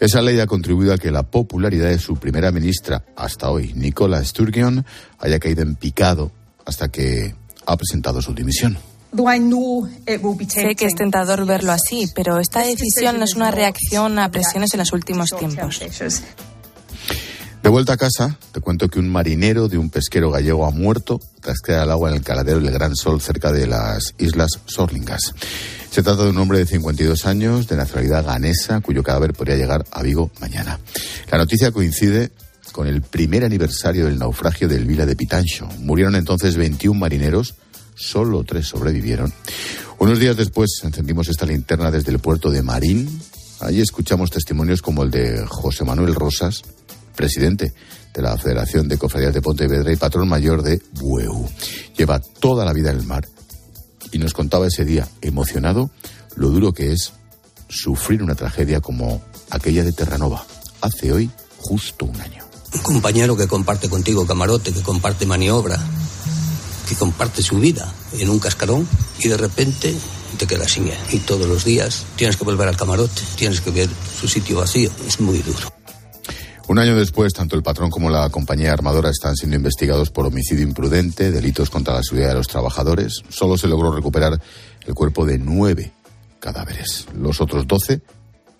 esa 0.00 0.20
ley 0.20 0.40
ha 0.40 0.48
contribuido 0.48 0.92
a 0.92 0.98
que 0.98 1.12
la 1.12 1.22
popularidad 1.22 1.88
de 1.88 2.00
su 2.00 2.16
primera 2.16 2.50
ministra 2.50 3.04
hasta 3.14 3.50
hoy, 3.50 3.72
Nicola 3.74 4.24
Sturgeon, 4.24 4.84
haya 5.20 5.38
caído 5.38 5.62
en 5.62 5.76
picado 5.76 6.32
hasta 6.64 6.88
que 6.88 7.36
ha 7.64 7.76
presentado 7.76 8.20
su 8.20 8.34
dimisión. 8.34 8.76
Sé 10.48 10.74
que 10.74 10.86
es 10.86 10.94
tentador 10.96 11.46
verlo 11.46 11.70
así, 11.70 12.10
pero 12.16 12.40
esta 12.40 12.66
decisión 12.66 13.18
no 13.18 13.24
es 13.24 13.36
una 13.36 13.52
reacción 13.52 14.18
a 14.18 14.28
presiones 14.30 14.74
en 14.74 14.80
los 14.80 14.92
últimos 14.92 15.30
tiempos. 15.30 15.80
De 17.62 17.70
vuelta 17.70 17.94
a 17.94 17.96
casa, 17.96 18.36
te 18.52 18.60
cuento 18.60 18.88
que 18.88 18.98
un 18.98 19.08
marinero 19.08 19.68
de 19.68 19.78
un 19.78 19.90
pesquero 19.90 20.30
gallego 20.30 20.66
ha 20.66 20.70
muerto 20.70 21.20
tras 21.40 21.60
quedar 21.60 21.82
al 21.82 21.92
agua 21.92 22.10
en 22.10 22.16
el 22.16 22.22
caladero 22.22 22.60
del 22.60 22.72
Gran 22.72 22.94
Sol 22.94 23.20
cerca 23.20 23.52
de 23.52 23.66
las 23.66 24.14
Islas 24.18 24.50
Sorlingas. 24.66 25.34
Se 25.96 26.02
trata 26.02 26.24
de 26.24 26.28
un 26.28 26.36
hombre 26.36 26.58
de 26.58 26.66
52 26.66 27.24
años, 27.24 27.68
de 27.68 27.74
nacionalidad 27.74 28.22
ganesa, 28.22 28.82
cuyo 28.82 29.02
cadáver 29.02 29.32
podría 29.32 29.56
llegar 29.56 29.86
a 29.90 30.02
Vigo 30.02 30.30
mañana. 30.42 30.78
La 31.32 31.38
noticia 31.38 31.70
coincide 31.70 32.32
con 32.72 32.86
el 32.86 33.00
primer 33.00 33.44
aniversario 33.44 34.04
del 34.04 34.18
naufragio 34.18 34.68
del 34.68 34.84
Vila 34.84 35.06
de 35.06 35.16
Pitancho. 35.16 35.66
Murieron 35.78 36.14
entonces 36.14 36.56
21 36.56 37.00
marineros, 37.00 37.54
solo 37.94 38.44
tres 38.44 38.66
sobrevivieron. 38.66 39.32
Unos 39.98 40.18
días 40.18 40.36
después 40.36 40.82
encendimos 40.84 41.28
esta 41.28 41.46
linterna 41.46 41.90
desde 41.90 42.12
el 42.12 42.18
puerto 42.18 42.50
de 42.50 42.60
Marín. 42.60 43.18
Allí 43.60 43.80
escuchamos 43.80 44.30
testimonios 44.30 44.82
como 44.82 45.02
el 45.02 45.10
de 45.10 45.46
José 45.48 45.84
Manuel 45.84 46.14
Rosas, 46.14 46.60
presidente 47.14 47.72
de 48.12 48.20
la 48.20 48.36
Federación 48.36 48.86
de 48.86 48.98
Cofradías 48.98 49.32
de 49.32 49.40
Pontevedra 49.40 49.90
y 49.90 49.96
patrón 49.96 50.28
mayor 50.28 50.62
de 50.62 50.78
Bueu. 50.92 51.48
Lleva 51.96 52.20
toda 52.20 52.66
la 52.66 52.74
vida 52.74 52.90
en 52.90 52.98
el 52.98 53.06
mar 53.06 53.26
y 54.16 54.18
nos 54.18 54.32
contaba 54.32 54.66
ese 54.66 54.86
día, 54.86 55.06
emocionado, 55.20 55.90
lo 56.36 56.48
duro 56.48 56.72
que 56.72 56.92
es 56.92 57.12
sufrir 57.68 58.22
una 58.22 58.34
tragedia 58.34 58.80
como 58.80 59.20
aquella 59.50 59.84
de 59.84 59.92
Terranova, 59.92 60.42
hace 60.80 61.12
hoy 61.12 61.30
justo 61.58 62.06
un 62.06 62.18
año. 62.18 62.42
Un 62.72 62.80
compañero 62.80 63.36
que 63.36 63.46
comparte 63.46 63.90
contigo 63.90 64.26
camarote, 64.26 64.72
que 64.72 64.80
comparte 64.80 65.26
maniobra, 65.26 65.78
que 66.88 66.94
comparte 66.94 67.42
su 67.42 67.58
vida 67.58 67.92
en 68.14 68.30
un 68.30 68.38
cascarón 68.38 68.88
y 69.18 69.28
de 69.28 69.36
repente 69.36 69.94
te 70.38 70.46
quedas 70.46 70.72
sin 70.72 70.88
él. 70.88 70.98
Y 71.12 71.18
todos 71.18 71.46
los 71.46 71.66
días 71.66 72.04
tienes 72.16 72.38
que 72.38 72.44
volver 72.44 72.68
al 72.68 72.76
camarote, 72.76 73.20
tienes 73.36 73.60
que 73.60 73.70
ver 73.70 73.90
su 74.18 74.26
sitio 74.28 74.56
vacío. 74.56 74.90
Es 75.06 75.20
muy 75.20 75.40
duro. 75.40 75.75
Un 76.68 76.80
año 76.80 76.96
después, 76.96 77.32
tanto 77.32 77.54
el 77.54 77.62
patrón 77.62 77.90
como 77.90 78.10
la 78.10 78.28
compañía 78.28 78.72
armadora 78.72 79.10
están 79.10 79.36
siendo 79.36 79.56
investigados 79.56 80.10
por 80.10 80.26
homicidio 80.26 80.64
imprudente, 80.64 81.30
delitos 81.30 81.70
contra 81.70 81.94
la 81.94 82.02
seguridad 82.02 82.30
de 82.30 82.34
los 82.34 82.48
trabajadores. 82.48 83.22
Solo 83.28 83.56
se 83.56 83.68
logró 83.68 83.92
recuperar 83.92 84.40
el 84.84 84.94
cuerpo 84.94 85.24
de 85.24 85.38
nueve 85.38 85.92
cadáveres. 86.40 87.06
Los 87.16 87.40
otros 87.40 87.68
doce 87.68 88.00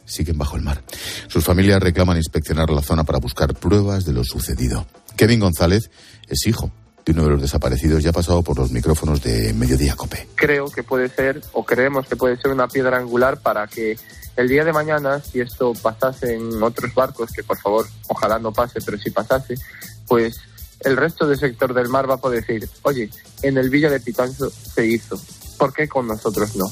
siguen 0.05 0.39
bajo 0.39 0.57
el 0.57 0.63
mar. 0.63 0.85
Sus 1.27 1.45
familias 1.45 1.83
reclaman 1.83 2.17
inspeccionar 2.17 2.71
la 2.71 2.83
zona 2.83 3.03
para 3.03 3.19
buscar 3.19 3.55
pruebas 3.55 4.05
de 4.05 4.13
lo 4.13 4.23
sucedido. 4.23 4.87
Kevin 5.17 5.41
González 5.41 5.91
es 6.29 6.47
hijo 6.47 6.71
de 7.05 7.13
uno 7.13 7.25
de 7.25 7.31
los 7.31 7.43
desaparecidos 7.43 8.03
ya 8.03 8.11
ha 8.11 8.13
pasado 8.13 8.43
por 8.43 8.59
los 8.59 8.73
micrófonos 8.73 9.23
de 9.23 9.53
Mediodía 9.53 9.95
Cope. 9.95 10.27
Creo 10.35 10.67
que 10.67 10.83
puede 10.83 11.09
ser, 11.09 11.41
o 11.53 11.65
creemos 11.65 12.07
que 12.09 12.17
puede 12.17 12.37
ser 12.37 12.51
una 12.51 12.67
piedra 12.67 12.99
angular 12.99 13.41
para 13.41 13.69
que 13.69 13.97
el 14.37 14.49
día 14.49 14.65
de 14.65 14.73
mañana, 14.73 15.21
si 15.21 15.41
esto 15.41 15.73
pasase 15.75 16.35
en 16.35 16.63
otros 16.63 16.95
barcos, 16.95 17.31
que 17.33 17.43
por 17.43 17.59
favor, 17.59 17.87
ojalá 18.09 18.39
no 18.39 18.53
pase, 18.53 18.81
pero 18.85 18.99
si 18.99 19.11
pasase, 19.11 19.55
pues 20.07 20.39
el 20.81 20.97
resto 20.97 21.27
del 21.27 21.39
sector 21.39 21.73
del 21.73 21.89
mar 21.89 22.09
va 22.09 22.15
a 22.15 22.19
poder 22.19 22.45
decir, 22.45 22.69
oye, 22.83 23.11
en 23.43 23.57
el 23.57 23.71
Villa 23.71 23.91
de 23.91 24.01
Pitancho 24.01 24.51
se 24.51 24.87
hizo, 24.87 25.19
¿por 25.59 25.73
qué 25.73 25.89
con 25.89 26.07
nosotros 26.07 26.55
no? 26.57 26.67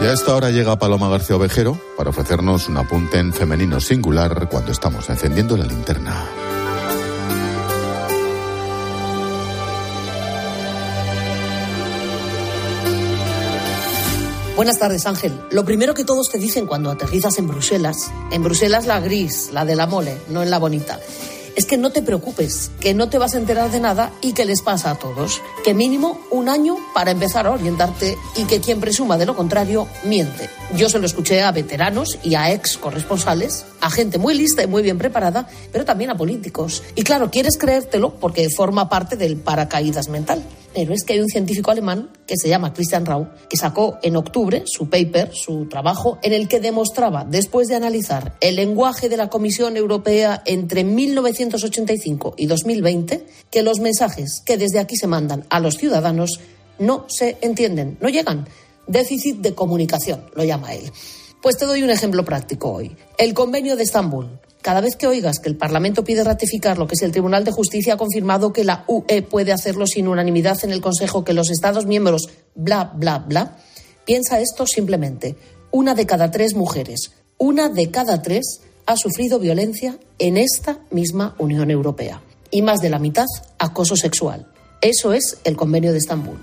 Y 0.00 0.08
a 0.08 0.12
esta 0.12 0.36
hora 0.36 0.50
llega 0.50 0.78
Paloma 0.78 1.08
García 1.08 1.34
Ovejero 1.34 1.80
para 1.96 2.10
ofrecernos 2.10 2.68
un 2.68 2.76
apunte 2.76 3.18
en 3.18 3.32
femenino 3.32 3.80
singular 3.80 4.48
cuando 4.48 4.70
estamos 4.70 5.08
encendiendo 5.10 5.56
la 5.56 5.64
linterna. 5.64 6.65
Buenas 14.56 14.78
tardes, 14.78 15.04
Ángel. 15.04 15.38
Lo 15.50 15.66
primero 15.66 15.92
que 15.92 16.02
todos 16.02 16.30
te 16.30 16.38
dicen 16.38 16.64
cuando 16.64 16.90
aterrizas 16.90 17.36
en 17.36 17.46
Bruselas, 17.46 18.10
en 18.30 18.42
Bruselas 18.42 18.86
la 18.86 19.00
gris, 19.00 19.50
la 19.52 19.66
de 19.66 19.76
la 19.76 19.86
mole, 19.86 20.16
no 20.30 20.42
en 20.42 20.50
la 20.50 20.58
bonita, 20.58 20.98
es 21.56 21.66
que 21.66 21.76
no 21.76 21.92
te 21.92 22.00
preocupes, 22.00 22.70
que 22.80 22.94
no 22.94 23.10
te 23.10 23.18
vas 23.18 23.34
a 23.34 23.38
enterar 23.38 23.70
de 23.70 23.80
nada 23.80 24.12
y 24.22 24.32
que 24.32 24.46
les 24.46 24.62
pasa 24.62 24.92
a 24.92 24.94
todos. 24.94 25.42
Que 25.62 25.74
mínimo 25.74 26.18
un 26.30 26.48
año 26.48 26.78
para 26.94 27.10
empezar 27.10 27.46
a 27.46 27.50
orientarte 27.50 28.16
y 28.34 28.44
que 28.44 28.60
quien 28.60 28.80
presuma 28.80 29.18
de 29.18 29.26
lo 29.26 29.36
contrario 29.36 29.88
miente. 30.04 30.48
Yo 30.74 30.88
se 30.88 30.98
lo 30.98 31.04
escuché 31.04 31.42
a 31.42 31.52
veteranos 31.52 32.18
y 32.22 32.34
a 32.34 32.50
ex 32.50 32.78
corresponsales, 32.78 33.66
a 33.82 33.90
gente 33.90 34.16
muy 34.16 34.32
lista 34.32 34.62
y 34.62 34.66
muy 34.66 34.82
bien 34.82 34.96
preparada, 34.96 35.50
pero 35.70 35.84
también 35.84 36.08
a 36.08 36.16
políticos. 36.16 36.82
Y 36.94 37.02
claro, 37.02 37.30
quieres 37.30 37.58
creértelo 37.58 38.14
porque 38.14 38.48
forma 38.48 38.88
parte 38.88 39.16
del 39.16 39.36
paracaídas 39.36 40.08
mental. 40.08 40.42
Pero 40.76 40.92
es 40.92 41.04
que 41.04 41.14
hay 41.14 41.20
un 41.20 41.28
científico 41.28 41.70
alemán 41.70 42.10
que 42.26 42.36
se 42.36 42.50
llama 42.50 42.74
Christian 42.74 43.06
Rau, 43.06 43.30
que 43.48 43.56
sacó 43.56 43.98
en 44.02 44.14
octubre 44.14 44.62
su 44.66 44.90
paper, 44.90 45.30
su 45.32 45.70
trabajo, 45.70 46.18
en 46.22 46.34
el 46.34 46.48
que 46.48 46.60
demostraba, 46.60 47.24
después 47.24 47.68
de 47.68 47.76
analizar 47.76 48.36
el 48.42 48.56
lenguaje 48.56 49.08
de 49.08 49.16
la 49.16 49.30
Comisión 49.30 49.78
Europea 49.78 50.42
entre 50.44 50.84
1985 50.84 52.34
y 52.36 52.44
2020, 52.44 53.26
que 53.50 53.62
los 53.62 53.80
mensajes 53.80 54.42
que 54.44 54.58
desde 54.58 54.78
aquí 54.78 54.96
se 54.96 55.06
mandan 55.06 55.46
a 55.48 55.60
los 55.60 55.76
ciudadanos 55.76 56.40
no 56.78 57.06
se 57.08 57.38
entienden, 57.40 57.96
no 58.02 58.10
llegan. 58.10 58.46
Déficit 58.86 59.38
de 59.38 59.54
comunicación, 59.54 60.24
lo 60.34 60.44
llama 60.44 60.74
él. 60.74 60.92
Pues 61.40 61.56
te 61.56 61.64
doy 61.64 61.84
un 61.84 61.90
ejemplo 61.90 62.22
práctico 62.22 62.70
hoy. 62.70 62.94
El 63.16 63.32
convenio 63.32 63.76
de 63.76 63.84
Estambul, 63.84 64.28
cada 64.66 64.80
vez 64.80 64.96
que 64.96 65.06
oigas 65.06 65.38
que 65.38 65.48
el 65.48 65.54
Parlamento 65.54 66.02
pide 66.02 66.24
ratificar 66.24 66.76
lo 66.76 66.88
que 66.88 66.96
es 66.96 67.02
el 67.02 67.12
Tribunal 67.12 67.44
de 67.44 67.52
Justicia 67.52 67.94
ha 67.94 67.96
confirmado 67.96 68.52
que 68.52 68.64
la 68.64 68.82
UE 68.88 69.22
puede 69.22 69.52
hacerlo 69.52 69.86
sin 69.86 70.08
unanimidad 70.08 70.58
en 70.64 70.72
el 70.72 70.80
Consejo, 70.80 71.22
que 71.22 71.34
los 71.34 71.50
Estados 71.52 71.86
miembros, 71.86 72.30
bla, 72.56 72.90
bla, 72.92 73.20
bla, 73.20 73.58
piensa 74.04 74.40
esto 74.40 74.66
simplemente. 74.66 75.36
Una 75.70 75.94
de 75.94 76.04
cada 76.04 76.32
tres 76.32 76.56
mujeres, 76.56 77.12
una 77.38 77.68
de 77.68 77.92
cada 77.92 78.22
tres 78.22 78.62
ha 78.86 78.96
sufrido 78.96 79.38
violencia 79.38 80.00
en 80.18 80.36
esta 80.36 80.80
misma 80.90 81.36
Unión 81.38 81.70
Europea. 81.70 82.20
Y 82.50 82.62
más 82.62 82.80
de 82.80 82.90
la 82.90 82.98
mitad, 82.98 83.26
acoso 83.60 83.94
sexual. 83.94 84.48
Eso 84.80 85.12
es 85.12 85.38
el 85.44 85.54
Convenio 85.54 85.92
de 85.92 85.98
Estambul. 85.98 86.38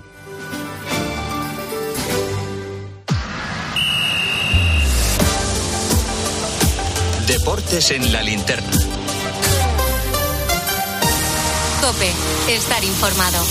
Deportes 7.74 7.90
en 7.90 8.12
la 8.12 8.22
linterna. 8.22 8.70
Cope, 11.80 12.54
estar 12.54 12.84
informado. 12.84 13.44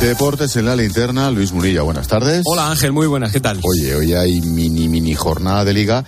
Deportes 0.00 0.56
en 0.56 0.64
la 0.64 0.74
linterna, 0.74 1.30
Luis 1.30 1.52
Munilla, 1.52 1.82
buenas 1.82 2.08
tardes. 2.08 2.42
Hola 2.44 2.68
Ángel, 2.68 2.90
muy 2.90 3.06
buenas, 3.06 3.30
¿qué 3.30 3.38
tal? 3.38 3.60
Oye, 3.62 3.94
hoy 3.94 4.14
hay 4.14 4.40
mini, 4.40 4.88
mini 4.88 5.14
jornada 5.14 5.64
de 5.64 5.74
liga 5.74 6.04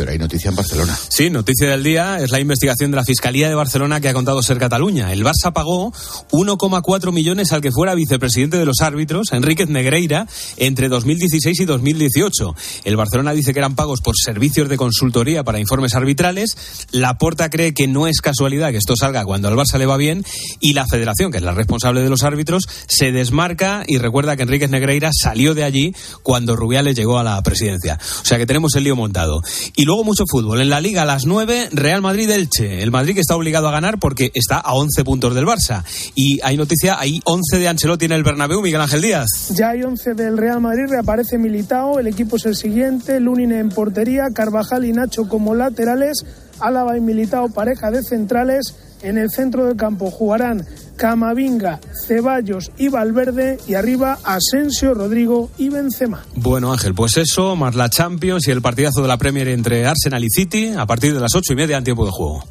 pero 0.00 0.12
hay 0.12 0.18
noticia 0.18 0.48
en 0.48 0.56
Barcelona. 0.56 0.98
Sí, 1.10 1.28
noticia 1.28 1.68
del 1.68 1.82
día 1.82 2.20
es 2.20 2.30
la 2.30 2.40
investigación 2.40 2.90
de 2.90 2.96
la 2.96 3.04
Fiscalía 3.04 3.50
de 3.50 3.54
Barcelona 3.54 4.00
que 4.00 4.08
ha 4.08 4.14
contado 4.14 4.42
ser 4.42 4.56
Cataluña. 4.56 5.12
El 5.12 5.22
Barça 5.22 5.52
pagó 5.52 5.92
1,4 6.30 7.12
millones 7.12 7.52
al 7.52 7.60
que 7.60 7.70
fuera 7.70 7.94
vicepresidente 7.94 8.56
de 8.56 8.64
los 8.64 8.80
árbitros, 8.80 9.30
Enríquez 9.32 9.68
Negreira, 9.68 10.26
entre 10.56 10.88
2016 10.88 11.60
y 11.60 11.64
2018. 11.66 12.54
El 12.84 12.96
Barcelona 12.96 13.34
dice 13.34 13.52
que 13.52 13.58
eran 13.58 13.74
pagos 13.74 14.00
por 14.00 14.14
servicios 14.16 14.70
de 14.70 14.78
consultoría 14.78 15.44
para 15.44 15.60
informes 15.60 15.94
arbitrales. 15.94 16.56
La 16.92 17.18
Porta 17.18 17.50
cree 17.50 17.74
que 17.74 17.86
no 17.86 18.06
es 18.06 18.22
casualidad 18.22 18.70
que 18.70 18.78
esto 18.78 18.96
salga 18.96 19.26
cuando 19.26 19.48
al 19.48 19.54
Barça 19.54 19.76
le 19.76 19.84
va 19.84 19.98
bien. 19.98 20.24
Y 20.60 20.72
la 20.72 20.86
Federación, 20.86 21.30
que 21.30 21.36
es 21.36 21.44
la 21.44 21.52
responsable 21.52 22.00
de 22.00 22.08
los 22.08 22.22
árbitros, 22.22 22.66
se 22.88 23.12
desmarca 23.12 23.84
y 23.86 23.98
recuerda 23.98 24.34
que 24.34 24.44
Enríquez 24.44 24.70
Negreira 24.70 25.10
salió 25.12 25.52
de 25.52 25.64
allí 25.64 25.94
cuando 26.22 26.56
Rubiales 26.56 26.96
llegó 26.96 27.18
a 27.18 27.22
la 27.22 27.42
presidencia. 27.42 27.98
O 28.22 28.24
sea 28.24 28.38
que 28.38 28.46
tenemos 28.46 28.74
el 28.76 28.84
lío 28.84 28.96
montado. 28.96 29.42
Luego 29.90 30.04
mucho 30.04 30.22
fútbol. 30.30 30.60
En 30.60 30.70
la 30.70 30.80
Liga 30.80 31.02
a 31.02 31.04
las 31.04 31.26
9, 31.26 31.70
Real 31.72 32.00
Madrid-Elche. 32.00 32.80
El 32.80 32.92
Madrid 32.92 33.14
que 33.14 33.22
está 33.22 33.34
obligado 33.34 33.66
a 33.66 33.72
ganar 33.72 33.98
porque 33.98 34.30
está 34.34 34.58
a 34.58 34.74
11 34.74 35.02
puntos 35.02 35.34
del 35.34 35.44
Barça. 35.44 35.82
Y 36.14 36.38
hay 36.44 36.56
noticia, 36.56 36.96
hay 36.96 37.20
11 37.24 37.58
de 37.58 37.66
Ancelotti 37.66 38.04
en 38.04 38.12
el 38.12 38.22
Bernabéu, 38.22 38.62
Miguel 38.62 38.82
Ángel 38.82 39.02
Díaz. 39.02 39.26
Ya 39.48 39.70
hay 39.70 39.82
11 39.82 40.14
del 40.14 40.38
Real 40.38 40.60
Madrid, 40.60 40.84
reaparece 40.88 41.38
Militao, 41.38 41.98
el 41.98 42.06
equipo 42.06 42.36
es 42.36 42.46
el 42.46 42.54
siguiente, 42.54 43.18
Lunin 43.18 43.50
en 43.50 43.68
portería, 43.68 44.28
Carvajal 44.32 44.84
y 44.84 44.92
Nacho 44.92 45.26
como 45.26 45.56
laterales, 45.56 46.24
Álava 46.60 46.96
y 46.96 47.00
Militao 47.00 47.48
pareja 47.48 47.90
de 47.90 48.04
centrales, 48.04 48.76
en 49.02 49.18
el 49.18 49.30
centro 49.30 49.66
del 49.66 49.76
campo 49.76 50.10
jugarán 50.10 50.66
Camavinga, 50.96 51.80
Ceballos 52.06 52.70
y 52.76 52.88
Valverde 52.88 53.58
y 53.66 53.74
arriba 53.74 54.18
Asensio, 54.24 54.94
Rodrigo 54.94 55.50
y 55.58 55.68
Benzema. 55.68 56.24
Bueno 56.34 56.72
Ángel, 56.72 56.94
pues 56.94 57.16
eso, 57.16 57.56
más 57.56 57.74
la 57.74 57.88
Champions 57.88 58.46
y 58.48 58.50
el 58.50 58.62
partidazo 58.62 59.02
de 59.02 59.08
la 59.08 59.16
Premier 59.18 59.48
entre 59.48 59.86
Arsenal 59.86 60.22
y 60.24 60.30
City 60.30 60.72
a 60.76 60.86
partir 60.86 61.14
de 61.14 61.20
las 61.20 61.34
ocho 61.34 61.52
y 61.52 61.56
media 61.56 61.78
en 61.78 61.84
tiempo 61.84 62.04
de 62.04 62.10
juego. 62.12 62.44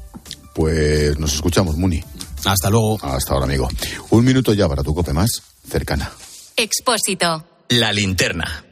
Pues 0.53 1.17
nos 1.19 1.33
escuchamos, 1.33 1.77
Muni. 1.77 2.03
Hasta 2.45 2.69
luego. 2.69 2.99
Hasta 3.01 3.33
ahora, 3.33 3.45
amigo. 3.45 3.69
Un 4.09 4.25
minuto 4.25 4.53
ya 4.53 4.67
para 4.67 4.83
tu 4.83 4.93
cope 4.93 5.13
más 5.13 5.29
cercana. 5.67 6.11
Expósito. 6.57 7.45
La 7.69 7.93
linterna. 7.93 8.65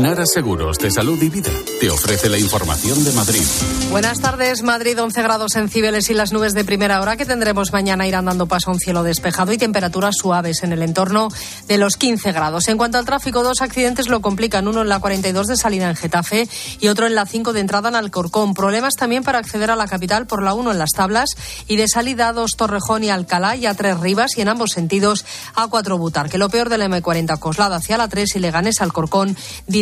Nara 0.00 0.26
Seguros 0.26 0.78
de 0.78 0.90
Salud 0.90 1.20
y 1.22 1.30
Vida 1.30 1.50
te 1.80 1.88
ofrece 1.88 2.28
la 2.28 2.38
información 2.38 3.02
de 3.02 3.12
Madrid. 3.12 3.42
Buenas 3.90 4.20
tardes, 4.20 4.62
Madrid, 4.62 5.00
11 5.00 5.22
grados 5.22 5.56
en 5.56 5.70
Cibeles 5.70 6.10
y 6.10 6.14
las 6.14 6.32
nubes 6.32 6.52
de 6.52 6.64
primera 6.64 7.00
hora 7.00 7.16
que 7.16 7.24
tendremos 7.24 7.72
mañana 7.72 8.06
irán 8.06 8.26
dando 8.26 8.46
paso 8.46 8.70
a 8.70 8.74
un 8.74 8.78
cielo 8.78 9.02
despejado 9.02 9.52
y 9.52 9.58
temperaturas 9.58 10.16
suaves 10.18 10.62
en 10.62 10.72
el 10.72 10.82
entorno 10.82 11.28
de 11.66 11.78
los 11.78 11.96
15 11.96 12.30
grados. 12.32 12.68
En 12.68 12.76
cuanto 12.76 12.98
al 12.98 13.06
tráfico, 13.06 13.42
dos 13.42 13.62
accidentes 13.62 14.08
lo 14.08 14.20
complican, 14.20 14.68
uno 14.68 14.82
en 14.82 14.90
la 14.90 15.00
42 15.00 15.46
de 15.46 15.56
salida 15.56 15.88
en 15.88 15.96
Getafe 15.96 16.46
y 16.78 16.88
otro 16.88 17.06
en 17.06 17.14
la 17.14 17.24
5 17.24 17.54
de 17.54 17.60
entrada 17.60 17.88
en 17.88 17.96
Alcorcón. 17.96 18.52
Problemas 18.52 18.94
también 18.96 19.24
para 19.24 19.38
acceder 19.38 19.70
a 19.70 19.76
la 19.76 19.86
capital 19.86 20.26
por 20.26 20.42
la 20.42 20.52
1 20.52 20.72
en 20.72 20.78
las 20.78 20.90
tablas 20.90 21.30
y 21.68 21.76
de 21.76 21.88
salida 21.88 22.28
a 22.28 22.32
2 22.34 22.50
Torrejón 22.56 23.02
y 23.02 23.08
Alcalá 23.08 23.56
y 23.56 23.64
a 23.64 23.72
3 23.72 24.00
Rivas 24.00 24.36
y 24.36 24.42
en 24.42 24.48
ambos 24.48 24.72
sentidos 24.72 25.24
a 25.54 25.68
4 25.68 25.96
Butar, 25.96 26.28
que 26.28 26.36
lo 26.36 26.50
peor 26.50 26.68
del 26.68 26.82
M40 26.82 27.38
Coslada 27.38 27.76
hacia 27.76 27.96
la 27.96 28.08
3 28.08 28.36
y 28.36 28.38
Leganés 28.40 28.82
Alcorcón 28.82 29.36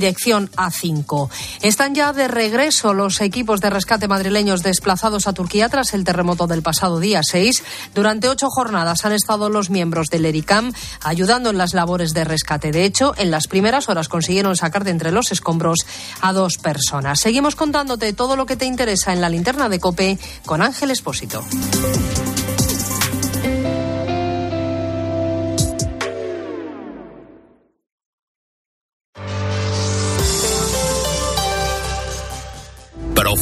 dirección 0.05 0.51
A5. 0.51 1.31
Están 1.63 1.95
ya 1.95 2.13
de 2.13 2.29
regreso 2.29 2.93
los 2.93 3.23
equipos 3.23 3.63
de 3.63 3.71
rescate 3.71 4.07
madrileños 4.07 4.63
desplazados 4.63 5.27
a 5.27 5.33
Turquía 5.33 5.71
tras 5.71 5.95
el 5.95 6.05
terremoto 6.05 6.47
del 6.47 6.61
pasado 6.61 7.01
día 7.01 7.23
6. 7.23 7.63
Durante 7.95 8.29
ocho 8.29 8.51
jornadas 8.51 9.07
han 9.07 9.13
estado 9.13 9.49
los 9.49 9.71
miembros 9.71 10.09
del 10.09 10.27
ERICAM 10.27 10.75
ayudando 11.03 11.49
en 11.49 11.57
las 11.57 11.73
labores 11.73 12.13
de 12.13 12.25
rescate. 12.25 12.71
De 12.71 12.85
hecho, 12.85 13.15
en 13.17 13.31
las 13.31 13.47
primeras 13.47 13.89
horas 13.89 14.09
consiguieron 14.09 14.57
sacar 14.57 14.85
de 14.85 14.91
entre 14.91 15.11
los 15.11 15.33
escombros 15.33 15.87
a 16.21 16.35
dos 16.35 16.59
personas. 16.59 17.21
Seguimos 17.21 17.57
contándote 17.57 18.13
todo 18.13 18.37
lo 18.37 18.45
que 18.45 18.57
te 18.57 18.67
interesa 18.67 19.15
en 19.15 19.23
la 19.23 19.31
linterna 19.31 19.71
de 19.71 19.81
Cope 19.81 20.19
con 20.45 20.61
Ángel 20.61 20.91
Espósito. 20.91 21.43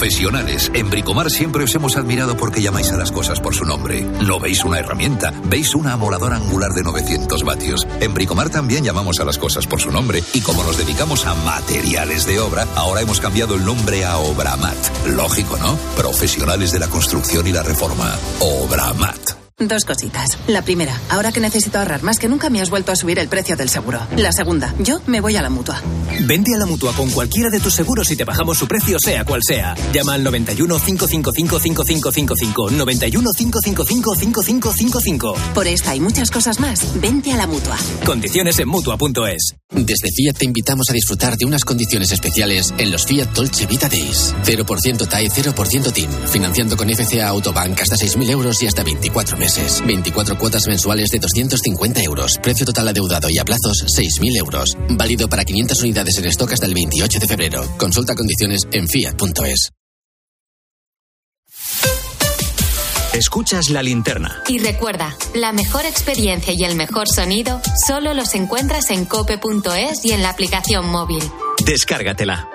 Profesionales. 0.02 0.68
En 0.74 0.90
Bricomar 0.90 1.30
siempre 1.30 1.62
os 1.62 1.72
hemos 1.76 1.96
admirado 1.96 2.36
porque 2.36 2.60
llamáis 2.60 2.90
a 2.90 2.96
las 2.96 3.12
cosas 3.12 3.38
por 3.38 3.54
su 3.54 3.64
nombre. 3.64 4.02
No 4.02 4.40
veis 4.40 4.64
una 4.64 4.80
herramienta, 4.80 5.32
veis 5.44 5.76
una 5.76 5.92
amoladora 5.92 6.34
angular 6.34 6.72
de 6.72 6.82
900 6.82 7.44
vatios. 7.44 7.86
En 8.00 8.12
Bricomar 8.12 8.50
también 8.50 8.82
llamamos 8.82 9.20
a 9.20 9.24
las 9.24 9.38
cosas 9.38 9.68
por 9.68 9.80
su 9.80 9.92
nombre 9.92 10.20
y 10.32 10.40
como 10.40 10.64
nos 10.64 10.76
dedicamos 10.76 11.24
a 11.24 11.36
materiales 11.36 12.26
de 12.26 12.40
obra, 12.40 12.66
ahora 12.74 13.02
hemos 13.02 13.20
cambiado 13.20 13.54
el 13.54 13.64
nombre 13.64 14.04
a 14.04 14.18
Obramat. 14.18 15.06
Lógico, 15.06 15.56
¿no? 15.58 15.76
Profesionales 15.96 16.72
de 16.72 16.80
la 16.80 16.88
construcción 16.88 17.46
y 17.46 17.52
la 17.52 17.62
reforma. 17.62 18.12
Obramat. 18.40 19.41
Dos 19.68 19.84
cositas. 19.84 20.38
La 20.48 20.62
primera, 20.62 20.98
ahora 21.08 21.30
que 21.30 21.38
necesito 21.38 21.78
ahorrar 21.78 22.02
más 22.02 22.18
que 22.18 22.28
nunca 22.28 22.50
me 22.50 22.60
has 22.60 22.68
vuelto 22.68 22.90
a 22.90 22.96
subir 22.96 23.18
el 23.20 23.28
precio 23.28 23.56
del 23.56 23.68
seguro. 23.68 24.00
La 24.16 24.32
segunda, 24.32 24.74
yo 24.80 25.00
me 25.06 25.20
voy 25.20 25.36
a 25.36 25.42
la 25.42 25.50
mutua. 25.50 25.80
Vente 26.22 26.52
a 26.54 26.58
la 26.58 26.66
mutua 26.66 26.92
con 26.94 27.10
cualquiera 27.10 27.48
de 27.48 27.60
tus 27.60 27.74
seguros 27.74 28.10
y 28.10 28.16
te 28.16 28.24
bajamos 28.24 28.58
su 28.58 28.66
precio, 28.66 28.98
sea 28.98 29.24
cual 29.24 29.40
sea. 29.46 29.74
Llama 29.92 30.14
al 30.14 30.24
91 30.24 30.78
555 30.78 31.60
5555. 31.60 32.70
91 32.70 33.30
555 33.36 34.14
5555. 34.16 35.34
Por 35.54 35.66
esta 35.68 35.94
y 35.94 36.00
muchas 36.00 36.30
cosas 36.30 36.58
más, 36.58 37.00
vente 37.00 37.32
a 37.32 37.36
la 37.36 37.46
mutua. 37.46 37.78
Condiciones 38.04 38.58
en 38.58 38.68
mutua.es. 38.68 39.54
Desde 39.70 40.10
Fiat 40.14 40.38
te 40.38 40.44
invitamos 40.44 40.90
a 40.90 40.92
disfrutar 40.92 41.36
de 41.36 41.46
unas 41.46 41.64
condiciones 41.64 42.10
especiales 42.10 42.74
en 42.78 42.90
los 42.90 43.06
Fiat 43.06 43.28
Dolce 43.28 43.66
Vita 43.66 43.88
Days. 43.88 44.34
0% 44.44 45.08
TAE, 45.08 45.30
0% 45.30 45.92
TIN. 45.92 46.10
Financiando 46.30 46.76
con 46.76 46.90
FCA 46.90 47.28
Autobank 47.28 47.80
hasta 47.80 47.96
6.000 47.96 48.30
euros 48.30 48.62
y 48.62 48.66
hasta 48.66 48.82
24 48.82 49.36
meses. 49.36 49.51
24 49.86 50.38
cuotas 50.38 50.66
mensuales 50.66 51.08
de 51.10 51.18
250 51.18 52.02
euros. 52.02 52.38
Precio 52.42 52.64
total 52.66 52.88
adeudado 52.88 53.28
y 53.30 53.38
a 53.38 53.44
plazos 53.44 53.84
6.000 53.86 54.36
euros. 54.36 54.76
Válido 54.90 55.28
para 55.28 55.44
500 55.44 55.82
unidades 55.82 56.18
en 56.18 56.26
stock 56.26 56.52
hasta 56.52 56.66
el 56.66 56.74
28 56.74 57.18
de 57.18 57.26
febrero. 57.26 57.64
Consulta 57.76 58.14
condiciones 58.14 58.62
en 58.72 58.88
fiat.es. 58.88 59.70
Escuchas 63.12 63.68
la 63.68 63.82
linterna. 63.82 64.42
Y 64.48 64.58
recuerda, 64.58 65.14
la 65.34 65.52
mejor 65.52 65.84
experiencia 65.84 66.54
y 66.56 66.64
el 66.64 66.76
mejor 66.76 67.08
sonido 67.08 67.60
solo 67.86 68.14
los 68.14 68.34
encuentras 68.34 68.90
en 68.90 69.04
cope.es 69.04 70.04
y 70.04 70.12
en 70.12 70.22
la 70.22 70.30
aplicación 70.30 70.88
móvil. 70.88 71.22
Descárgatela. 71.64 72.48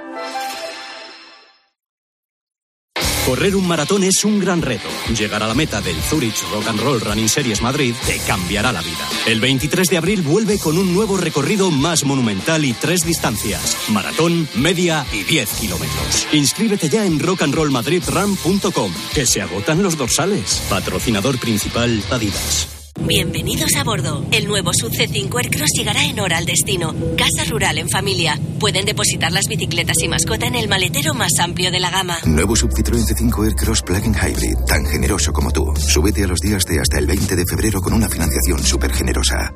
Correr 3.28 3.58
un 3.58 3.68
maratón 3.68 4.06
es 4.06 4.24
un 4.24 4.40
gran 4.40 4.62
reto. 4.62 4.88
Llegar 5.14 5.44
a 5.44 5.48
la 5.48 5.54
meta 5.54 5.82
del 5.82 5.98
Zurich 6.02 6.42
Rock 6.50 6.70
and 6.70 6.80
Roll 6.80 7.02
Running 7.02 7.28
Series 7.28 7.62
Madrid 7.62 7.94
te 8.06 8.20
cambiará 8.20 8.72
la 8.72 8.82
vida. 8.82 9.06
El 9.26 9.42
23 9.42 9.90
de 9.90 9.98
abril 9.98 10.22
vuelve 10.22 10.58
con 10.58 10.78
un 10.78 10.94
nuevo 10.94 11.18
recorrido 11.18 11.70
más 11.70 12.06
monumental 12.06 12.64
y 12.64 12.72
tres 12.72 13.06
distancias: 13.06 13.76
maratón, 13.90 14.48
media 14.56 15.06
y 15.12 15.24
10 15.24 15.50
kilómetros. 15.60 16.26
Inscríbete 16.32 16.88
ya 16.88 17.06
en 17.06 17.20
rockandrollmadridrun.com, 17.20 18.94
que 19.14 19.26
se 19.26 19.42
agotan 19.42 19.84
los 19.84 19.98
dorsales. 19.98 20.64
Patrocinador 20.70 21.38
principal 21.38 22.02
Adidas. 22.10 22.77
Bienvenidos 23.00 23.76
a 23.76 23.84
bordo. 23.84 24.26
El 24.32 24.48
nuevo 24.48 24.72
Sub 24.74 24.92
C5 24.92 25.34
Aircross 25.38 25.70
llegará 25.78 26.06
en 26.06 26.20
hora 26.20 26.38
al 26.38 26.46
destino. 26.46 26.94
Casa 27.18 27.50
rural 27.50 27.78
en 27.78 27.90
familia. 27.90 28.40
Pueden 28.60 28.86
depositar 28.86 29.32
las 29.32 29.46
bicicletas 29.48 29.98
y 30.02 30.08
mascota 30.08 30.48
en 30.48 30.56
el 30.56 30.68
maletero 30.68 31.14
más 31.14 31.40
amplio 31.40 31.72
de 31.72 31.80
la 31.80 31.90
gama. 31.90 32.18
Nuevo 32.26 32.56
Sub 32.56 32.72
Citroën 32.72 33.06
C5 33.06 33.46
Aircross 33.46 33.82
Plug-in 33.84 34.14
Hybrid, 34.14 34.58
tan 34.68 34.86
generoso 34.86 35.32
como 35.32 35.52
tú. 35.52 35.66
Súbete 35.78 36.24
a 36.24 36.28
los 36.28 36.40
días 36.40 36.64
de 36.66 36.80
hasta 36.80 36.98
el 36.98 37.08
20 37.08 37.36
de 37.36 37.46
febrero 37.46 37.82
con 37.82 37.94
una 37.94 38.10
financiación 38.10 38.64
súper 38.64 38.92
generosa. 38.92 39.54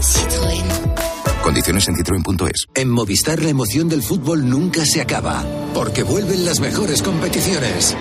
Citroën. 0.00 1.42
Condiciones 1.42 1.88
en 1.88 1.96
citroen.es. 1.96 2.66
En 2.74 2.90
Movistar 2.90 3.40
la 3.40 3.50
emoción 3.50 3.88
del 3.88 4.02
fútbol 4.02 4.48
nunca 4.50 4.84
se 4.84 5.00
acaba, 5.00 5.44
porque 5.72 6.02
vuelven 6.02 6.44
las 6.44 6.58
mejores 6.60 7.02
competiciones. 7.02 7.96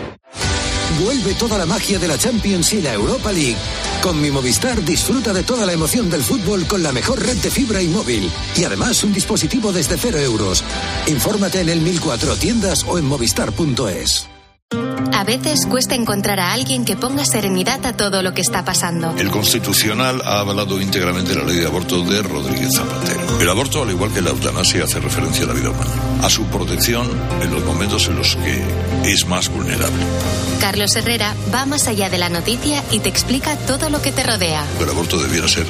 Vuelve 1.03 1.33
toda 1.35 1.57
la 1.57 1.65
magia 1.65 1.99
de 1.99 2.07
la 2.07 2.17
Champions 2.17 2.73
y 2.73 2.81
la 2.81 2.93
Europa 2.93 3.31
League. 3.31 3.57
Con 4.05 4.21
mi 4.21 4.29
Movistar 4.29 4.85
disfruta 4.85 5.33
de 5.33 5.41
toda 5.41 5.65
la 5.65 5.73
emoción 5.73 6.11
del 6.11 6.21
fútbol 6.21 6.67
con 6.67 6.83
la 6.83 6.91
mejor 6.91 7.25
red 7.25 7.37
de 7.37 7.49
fibra 7.49 7.81
y 7.81 7.87
móvil. 7.87 8.31
Y 8.55 8.63
además 8.63 9.03
un 9.03 9.11
dispositivo 9.11 9.73
desde 9.73 9.97
cero 9.97 10.19
euros. 10.19 10.63
Infórmate 11.07 11.61
en 11.61 11.69
el 11.69 11.81
1004 11.81 12.35
tiendas 12.35 12.83
o 12.87 12.99
en 12.99 13.05
movistar.es. 13.05 14.34
A 15.15 15.23
veces 15.23 15.65
cuesta 15.65 15.95
encontrar 15.95 16.39
a 16.41 16.51
alguien 16.51 16.83
que 16.83 16.97
ponga 16.97 17.23
serenidad 17.23 17.85
a 17.85 17.95
todo 17.95 18.21
lo 18.21 18.33
que 18.33 18.41
está 18.41 18.65
pasando. 18.65 19.15
El 19.17 19.31
Constitucional 19.31 20.21
ha 20.25 20.41
avalado 20.41 20.81
íntegramente 20.81 21.33
la 21.33 21.45
ley 21.45 21.57
de 21.57 21.67
aborto 21.67 22.03
de 22.03 22.21
Rodríguez 22.21 22.75
Zapatero. 22.75 23.39
El 23.39 23.49
aborto, 23.49 23.83
al 23.83 23.91
igual 23.91 24.11
que 24.13 24.21
la 24.21 24.31
eutanasia, 24.31 24.83
hace 24.83 24.99
referencia 24.99 25.45
a 25.45 25.47
la 25.47 25.53
vida 25.53 25.69
humana, 25.69 25.91
a 26.21 26.29
su 26.29 26.45
protección 26.47 27.09
en 27.41 27.51
los 27.53 27.63
momentos 27.63 28.07
en 28.09 28.17
los 28.17 28.35
que 28.35 28.61
es 29.05 29.25
más 29.25 29.49
vulnerable. 29.49 30.03
Carlos 30.59 30.95
Herrera 30.95 31.33
va 31.53 31.65
más 31.65 31.87
allá 31.87 32.09
de 32.09 32.17
la 32.17 32.29
noticia 32.29 32.83
y 32.91 32.99
te 32.99 33.09
explica 33.09 33.55
todo 33.55 33.89
lo 33.89 34.01
que 34.01 34.11
te 34.11 34.23
rodea. 34.23 34.65
El 34.81 34.89
aborto 34.89 35.17
debiera 35.17 35.47
ser 35.47 35.65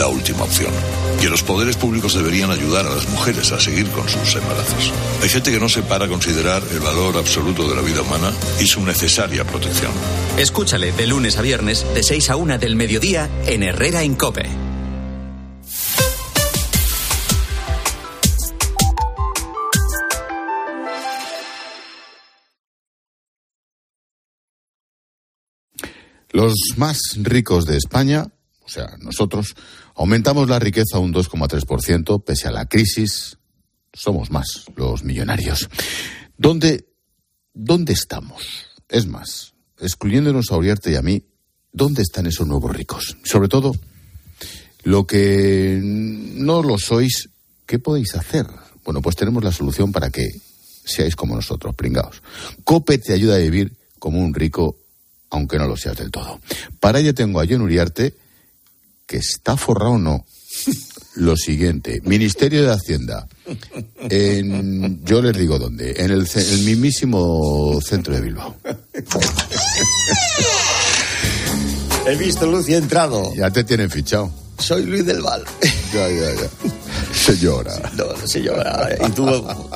la 0.00 0.08
última 0.08 0.44
opción. 0.44 0.72
Que 1.20 1.28
los 1.28 1.42
poderes 1.42 1.76
públicos 1.76 2.14
deberían 2.14 2.50
ayudar 2.50 2.86
a 2.86 2.94
las 2.94 3.06
mujeres 3.10 3.52
a 3.52 3.60
seguir 3.60 3.86
con 3.90 4.08
sus 4.08 4.34
embarazos. 4.34 4.92
Hay 5.22 5.28
gente 5.28 5.52
que 5.52 5.60
no 5.60 5.68
se 5.68 5.82
para 5.82 6.06
a 6.06 6.08
considerar 6.08 6.62
el 6.72 6.80
valor 6.80 7.18
absoluto 7.18 7.68
de 7.68 7.76
la 7.76 7.82
vida 7.82 8.00
humana 8.00 8.32
y 8.58 8.66
su 8.66 8.82
necesaria 8.82 9.44
protección. 9.44 9.92
Escúchale 10.38 10.92
de 10.92 11.06
lunes 11.06 11.36
a 11.36 11.42
viernes, 11.42 11.86
de 11.94 12.02
6 12.02 12.30
a 12.30 12.36
1 12.36 12.58
del 12.58 12.76
mediodía, 12.76 13.28
en 13.46 13.62
Herrera 13.62 14.02
en 14.02 14.14
Cope. 14.14 14.48
Los 26.32 26.54
más 26.76 26.98
ricos 27.16 27.66
de 27.66 27.76
España, 27.76 28.24
o 28.64 28.68
sea, 28.68 28.96
nosotros, 29.00 29.56
aumentamos 30.00 30.48
la 30.48 30.58
riqueza 30.58 30.98
un 30.98 31.12
2,3%, 31.12 32.24
pese 32.24 32.48
a 32.48 32.50
la 32.50 32.64
crisis, 32.64 33.36
somos 33.92 34.30
más 34.30 34.64
los 34.74 35.04
millonarios. 35.04 35.68
¿Dónde, 36.38 36.86
¿Dónde 37.52 37.92
estamos? 37.92 38.66
Es 38.88 39.06
más, 39.06 39.52
excluyéndonos 39.78 40.50
a 40.50 40.56
Uriarte 40.56 40.92
y 40.92 40.96
a 40.96 41.02
mí, 41.02 41.22
¿dónde 41.70 42.00
están 42.00 42.26
esos 42.26 42.46
nuevos 42.46 42.74
ricos? 42.74 43.18
Sobre 43.24 43.48
todo, 43.48 43.72
lo 44.84 45.06
que 45.06 45.78
no 45.82 46.62
lo 46.62 46.78
sois, 46.78 47.28
¿qué 47.66 47.78
podéis 47.78 48.14
hacer? 48.14 48.46
Bueno, 48.86 49.02
pues 49.02 49.16
tenemos 49.16 49.44
la 49.44 49.52
solución 49.52 49.92
para 49.92 50.08
que 50.08 50.30
seáis 50.82 51.14
como 51.14 51.36
nosotros, 51.36 51.74
pringaos. 51.74 52.22
COPE 52.64 52.96
te 52.96 53.12
ayuda 53.12 53.34
a 53.34 53.40
vivir 53.40 53.76
como 53.98 54.18
un 54.20 54.32
rico, 54.32 54.78
aunque 55.28 55.58
no 55.58 55.66
lo 55.66 55.76
seas 55.76 55.98
del 55.98 56.10
todo. 56.10 56.40
Para 56.80 57.00
ello 57.00 57.12
tengo 57.12 57.38
a 57.38 57.46
John 57.46 57.60
Uriarte, 57.60 58.14
que 59.10 59.16
está 59.16 59.56
forrado 59.56 59.94
o 59.94 59.98
no. 59.98 60.24
Lo 61.16 61.36
siguiente, 61.36 62.00
Ministerio 62.04 62.62
de 62.62 62.72
Hacienda. 62.72 63.26
En, 64.08 65.04
yo 65.04 65.20
les 65.20 65.36
digo 65.36 65.58
dónde, 65.58 65.90
en 65.98 66.12
el, 66.12 66.28
el 66.32 66.60
mismísimo 66.60 67.80
centro 67.84 68.14
de 68.14 68.20
Bilbao. 68.20 68.54
He 72.06 72.14
visto 72.16 72.46
luz 72.46 72.68
y 72.68 72.74
he 72.74 72.76
entrado. 72.76 73.34
Ya 73.34 73.50
te 73.50 73.64
tienen 73.64 73.90
fichado. 73.90 74.32
Soy 74.58 74.84
Luis 74.84 75.04
del 75.04 75.20
Val. 75.20 75.42
Ya, 75.92 76.08
ya, 76.08 76.32
ya. 76.32 76.48
Señora. 77.12 77.72
No, 77.96 78.04
no, 78.04 78.26
señora. 78.28 78.96
Y 79.06 79.10
tú, 79.10 79.26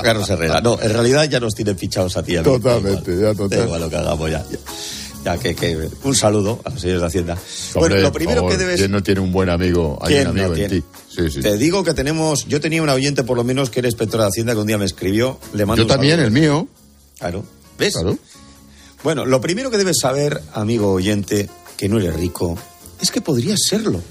Carlos 0.00 0.30
Herrera. 0.30 0.60
No, 0.60 0.80
en 0.80 0.92
realidad 0.92 1.28
ya 1.28 1.40
nos 1.40 1.54
tienen 1.54 1.76
fichados 1.76 2.16
a 2.16 2.22
ti. 2.22 2.36
a 2.36 2.42
mí. 2.42 2.44
Totalmente, 2.44 3.18
ya 3.20 3.34
total. 3.34 3.58
Da 3.58 3.64
igual 3.64 3.80
lo 3.80 3.90
que 3.90 3.96
hagamos 3.96 4.30
ya. 4.30 4.44
Ya, 4.48 4.58
Ya 5.24 5.38
que, 5.38 5.54
que 5.54 5.88
un 6.02 6.14
saludo 6.14 6.60
a 6.64 6.70
los 6.70 6.80
señores 6.80 7.00
de 7.00 7.06
Hacienda. 7.06 7.32
Hombre, 7.74 7.94
bueno, 7.94 7.96
lo 8.02 8.12
primero 8.12 8.40
favor, 8.42 8.52
que 8.52 8.58
debes... 8.58 8.76
¿Quién 8.78 8.90
no 8.92 9.02
tiene 9.02 9.20
un 9.20 9.32
buen 9.32 9.48
amigo? 9.48 9.98
Hay 10.02 10.14
¿Quién 10.16 10.28
un 10.28 10.34
no 10.36 10.44
amigo 10.44 10.54
en 10.62 10.68
tiene? 10.68 10.80
ti. 10.82 10.86
Sí, 11.08 11.30
sí. 11.30 11.40
Te 11.40 11.56
digo 11.56 11.82
que 11.82 11.94
tenemos... 11.94 12.46
Yo 12.46 12.60
tenía 12.60 12.82
un 12.82 12.88
oyente 12.90 13.24
por 13.24 13.36
lo 13.38 13.44
menos 13.44 13.70
que 13.70 13.80
era 13.80 13.88
inspector 13.88 14.20
de 14.20 14.26
Hacienda 14.26 14.52
que 14.52 14.58
un 14.60 14.66
día 14.66 14.76
me 14.76 14.84
escribió. 14.84 15.38
Le 15.54 15.64
mando 15.64 15.80
Yo 15.80 15.84
un 15.84 15.88
también, 15.88 16.16
saludo. 16.18 16.26
el 16.26 16.32
mío. 16.32 16.68
Claro. 17.18 17.44
¿Ves? 17.78 17.94
Bueno, 19.02 19.24
lo 19.24 19.40
primero 19.40 19.70
que 19.70 19.78
debes 19.78 19.98
saber, 20.00 20.42
amigo 20.52 20.92
oyente, 20.92 21.48
que 21.76 21.88
no 21.88 21.98
eres 21.98 22.14
rico, 22.14 22.58
es 23.00 23.10
que 23.10 23.20
podrías 23.20 23.60
serlo. 23.66 24.02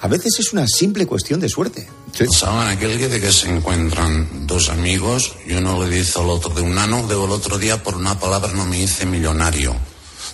A 0.00 0.08
veces 0.08 0.38
es 0.38 0.52
una 0.52 0.66
simple 0.66 1.04
cuestión 1.06 1.40
de 1.40 1.48
suerte. 1.48 1.88
¿Saben 2.30 2.68
aquel 2.68 2.96
que 2.96 3.08
de 3.08 3.20
que 3.20 3.32
se 3.32 3.48
encuentran 3.54 4.46
dos 4.46 4.70
amigos 4.70 5.32
y 5.46 5.52
uno 5.52 5.84
le 5.84 5.96
dice 5.98 6.18
al 6.20 6.30
otro 6.30 6.54
de 6.54 6.62
un 6.62 6.78
ano, 6.78 7.06
digo 7.08 7.26
el 7.26 7.32
otro 7.32 7.58
día 7.58 7.82
por 7.82 7.96
una 7.96 8.18
palabra 8.18 8.52
no 8.54 8.64
me 8.66 8.80
hice 8.82 9.04
millonario. 9.04 9.74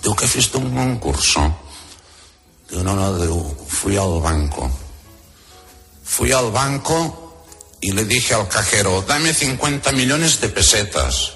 Digo 0.01 0.15
que 0.15 0.27
fuiste 0.27 0.57
a 0.57 0.61
un 0.61 0.75
concurso. 0.75 1.55
Digo, 2.69 2.83
no, 2.83 2.95
no, 2.95 3.17
digo, 3.17 3.55
fui 3.67 3.95
al 3.97 4.21
banco. 4.21 4.69
Fui 6.03 6.31
al 6.31 6.51
banco 6.51 7.45
y 7.81 7.91
le 7.91 8.05
dije 8.05 8.33
al 8.33 8.47
cajero, 8.47 9.03
dame 9.07 9.33
50 9.33 9.91
millones 9.91 10.41
de 10.41 10.49
pesetas. 10.49 11.33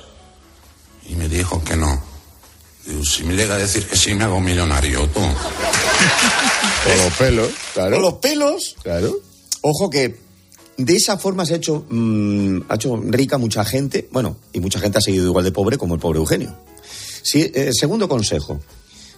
Y 1.07 1.15
me 1.15 1.27
dijo 1.27 1.63
que 1.63 1.75
no. 1.75 2.01
Digo, 2.85 3.03
si 3.03 3.23
me 3.23 3.35
llega 3.35 3.55
a 3.55 3.59
decir 3.59 3.87
que 3.87 3.95
sí, 3.95 4.13
me 4.13 4.23
hago 4.23 4.39
millonario, 4.39 5.07
tú. 5.09 5.19
Con 6.83 6.97
los 6.97 7.13
pelos, 7.17 7.49
claro. 7.73 7.95
Con 7.95 8.01
los 8.01 8.13
pelos. 8.15 8.75
Claro. 8.81 9.15
Ojo 9.61 9.89
que 9.89 10.19
de 10.77 10.95
esa 10.95 11.17
forma 11.17 11.45
se 11.45 11.53
ha 11.53 11.57
hecho, 11.57 11.85
mm, 11.89 12.61
ha 12.69 12.75
hecho 12.75 12.99
rica 13.07 13.37
mucha 13.37 13.63
gente. 13.63 14.09
Bueno, 14.11 14.37
y 14.51 14.59
mucha 14.59 14.79
gente 14.79 14.97
ha 14.97 15.01
seguido 15.01 15.25
igual 15.25 15.45
de 15.45 15.51
pobre 15.51 15.77
como 15.77 15.93
el 15.93 15.99
pobre 15.99 16.19
Eugenio. 16.19 16.55
Sí, 17.21 17.51
eh, 17.53 17.69
segundo 17.73 18.07
consejo. 18.07 18.59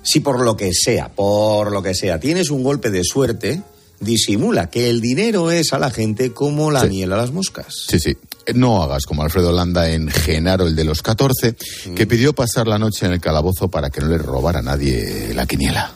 Si 0.01 0.19
por 0.19 0.41
lo 0.41 0.55
que 0.57 0.71
sea, 0.73 1.09
por 1.09 1.71
lo 1.71 1.81
que 1.81 1.93
sea, 1.93 2.19
tienes 2.19 2.49
un 2.49 2.63
golpe 2.63 2.89
de 2.91 3.03
suerte, 3.03 3.61
disimula 3.99 4.69
que 4.69 4.89
el 4.89 4.99
dinero 4.99 5.49
es 5.51 5.71
a 5.71 5.79
la 5.79 5.89
gente 5.91 6.33
como 6.33 6.71
la 6.71 6.83
miel 6.83 7.13
a 7.13 7.17
las 7.17 7.31
moscas. 7.31 7.85
Sí, 7.87 7.99
sí. 7.99 8.17
No 8.53 8.83
hagas 8.83 9.05
como 9.05 9.23
Alfredo 9.23 9.53
Landa 9.53 9.89
en 9.89 10.09
Genaro, 10.09 10.67
el 10.67 10.75
de 10.75 10.83
los 10.83 11.01
14, 11.01 11.55
Mm. 11.87 11.93
que 11.95 12.05
pidió 12.05 12.33
pasar 12.33 12.67
la 12.67 12.77
noche 12.77 13.05
en 13.05 13.13
el 13.13 13.21
calabozo 13.21 13.69
para 13.69 13.89
que 13.89 14.01
no 14.01 14.07
le 14.07 14.17
robara 14.17 14.59
a 14.59 14.63
nadie 14.63 15.33
la 15.33 15.45
quiniela. 15.45 15.93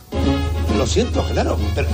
lo 0.77 0.85
siento, 0.85 1.25
claro, 1.33 1.57
pero, 1.73 1.87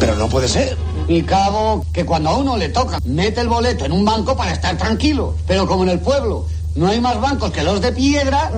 pero 0.00 0.16
no 0.16 0.26
puede 0.28 0.48
ser. 0.48 0.74
Y 1.06 1.22
cabo 1.22 1.84
que 1.92 2.06
cuando 2.06 2.30
a 2.30 2.38
uno 2.38 2.56
le 2.56 2.70
toca, 2.70 2.98
mete 3.04 3.42
el 3.42 3.48
boleto 3.48 3.84
en 3.84 3.92
un 3.92 4.04
banco 4.06 4.34
para 4.34 4.52
estar 4.54 4.76
tranquilo. 4.78 5.36
Pero 5.46 5.66
como 5.68 5.82
en 5.82 5.90
el 5.90 6.00
pueblo 6.00 6.46
no 6.74 6.88
hay 6.88 6.98
más 6.98 7.20
bancos 7.20 7.50
que 7.52 7.62
los 7.62 7.82
de 7.82 7.92
piedra, 7.92 8.50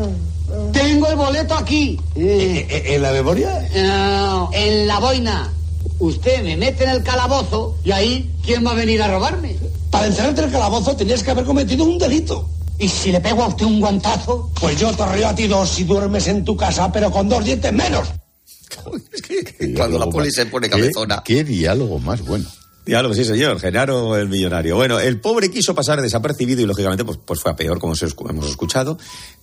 tengo 0.73 1.09
el 1.09 1.17
boleto 1.17 1.55
aquí. 1.55 1.99
¿E- 2.17 2.67
e- 2.69 2.95
¿En 2.95 3.03
la 3.03 3.13
memoria? 3.13 3.69
No, 3.75 4.51
en 4.53 4.87
la 4.87 4.99
boina. 4.99 5.53
Usted 5.99 6.43
me 6.43 6.57
mete 6.57 6.85
en 6.85 6.91
el 6.91 7.03
calabozo 7.03 7.77
y 7.85 7.93
ahí, 7.93 8.31
¿quién 8.45 8.67
va 8.67 8.73
a 8.73 8.75
venir 8.75 9.01
a 9.03 9.09
robarme? 9.09 9.57
Para 9.91 10.07
encerrarte 10.07 10.41
en 10.41 10.47
el 10.49 10.53
calabozo 10.53 10.97
tenías 10.97 11.23
que 11.23 11.31
haber 11.31 11.45
cometido 11.45 11.85
un 11.85 11.99
delito. 11.99 12.49
¿Y 12.79 12.89
si 12.89 13.13
le 13.13 13.21
pego 13.21 13.45
a 13.45 13.49
usted 13.49 13.65
un 13.67 13.81
guantazo? 13.81 14.51
Pues 14.61 14.79
yo 14.81 14.91
te 14.93 15.07
río 15.07 15.29
a 15.29 15.35
ti 15.35 15.47
dos 15.47 15.69
si 15.71 15.85
duermes 15.85 16.27
en 16.27 16.45
tu 16.45 16.57
casa, 16.57 16.91
pero 16.91 17.11
con 17.11 17.29
dos 17.29 17.45
dientes 17.45 17.73
menos. 17.73 18.09
Cuando 19.77 19.99
la 19.99 20.07
poli 20.07 20.31
se 20.31 20.47
pone 20.47 20.69
cabezona. 20.69 21.23
¿Qué, 21.25 21.37
qué 21.37 21.45
diálogo 21.45 21.99
más 22.01 22.23
bueno. 22.23 22.47
Diálogo, 22.85 23.14
sí, 23.14 23.25
señor. 23.25 23.59
Genaro 23.61 24.16
el 24.16 24.29
millonario. 24.29 24.77
Bueno, 24.77 25.01
el 25.01 25.20
pobre 25.20 25.51
quiso 25.51 25.75
pasar 25.75 26.03
desapercibido 26.03 26.61
y, 26.61 26.66
lógicamente, 26.66 27.05
pues, 27.05 27.18
pues 27.25 27.40
fue 27.40 27.53
a 27.53 27.57
peor, 27.57 27.79
como 27.79 27.94
hemos 27.94 28.49
escuchado. 28.51 28.99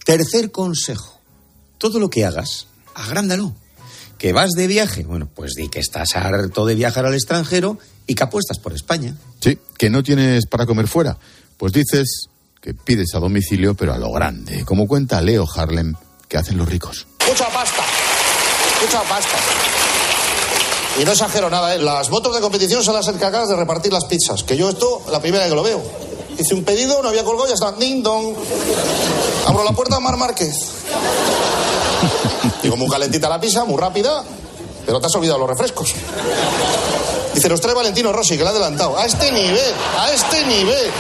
Tercer 0.05 0.51
consejo. 0.51 1.19
Todo 1.77 1.99
lo 1.99 2.09
que 2.09 2.25
hagas, 2.25 2.67
agrándalo. 2.93 3.55
Que 4.19 4.33
vas 4.33 4.51
de 4.51 4.67
viaje, 4.67 5.03
bueno, 5.03 5.27
pues 5.33 5.53
di 5.55 5.67
que 5.67 5.79
estás 5.79 6.15
harto 6.15 6.67
de 6.67 6.75
viajar 6.75 7.07
al 7.07 7.15
extranjero 7.15 7.79
y 8.05 8.13
que 8.13 8.21
apuestas 8.23 8.59
por 8.59 8.73
España. 8.73 9.15
Sí, 9.39 9.57
que 9.79 9.89
no 9.89 10.03
tienes 10.03 10.45
para 10.45 10.67
comer 10.67 10.87
fuera. 10.87 11.17
Pues 11.57 11.73
dices 11.73 12.27
que 12.61 12.75
pides 12.75 13.15
a 13.15 13.19
domicilio, 13.19 13.73
pero 13.73 13.93
a 13.93 13.97
lo 13.97 14.11
grande. 14.11 14.63
Como 14.63 14.87
cuenta 14.87 15.19
Leo 15.21 15.47
Harlem, 15.51 15.95
que 16.27 16.37
hacen 16.37 16.57
los 16.57 16.69
ricos. 16.69 17.07
Mucha 17.27 17.49
pasta. 17.49 17.83
Mucha 18.83 19.01
pasta. 19.01 19.37
Y 20.99 21.05
no 21.05 21.11
exagero 21.11 21.49
nada, 21.49 21.75
¿eh? 21.75 21.79
las 21.79 22.09
motos 22.09 22.35
de 22.35 22.41
competición 22.41 22.83
son 22.83 22.95
las 22.95 23.07
encargadas 23.07 23.49
de 23.49 23.55
repartir 23.55 23.93
las 23.93 24.05
pizzas. 24.05 24.43
Que 24.43 24.57
yo 24.57 24.69
esto, 24.69 25.01
la 25.09 25.21
primera 25.21 25.47
que 25.47 25.55
lo 25.55 25.63
veo. 25.63 25.81
Hice 26.37 26.53
un 26.53 26.63
pedido, 26.63 27.01
no 27.01 27.09
había 27.09 27.23
colgado, 27.23 27.47
ya 27.47 27.53
está. 27.53 27.71
Ding 27.73 28.03
dong. 28.03 28.35
Abro 29.47 29.63
la 29.63 29.71
puerta, 29.71 29.99
Mar 29.99 30.17
Márquez. 30.17 30.55
Digo, 32.63 32.77
muy 32.77 32.89
calentita 32.89 33.29
la 33.29 33.39
pizza, 33.39 33.63
muy 33.65 33.77
rápida, 33.77 34.23
pero 34.85 34.99
te 34.99 35.07
has 35.07 35.15
olvidado 35.15 35.39
los 35.39 35.49
refrescos. 35.49 35.93
Dice, 37.33 37.49
los 37.49 37.61
trae 37.61 37.73
Valentino 37.73 38.11
Rossi, 38.11 38.37
que 38.37 38.43
la 38.43 38.49
ha 38.49 38.53
adelantado. 38.53 38.97
A 38.97 39.05
este 39.05 39.31
nivel, 39.31 39.73
a 39.97 40.11
este 40.11 40.45
nivel. 40.45 40.91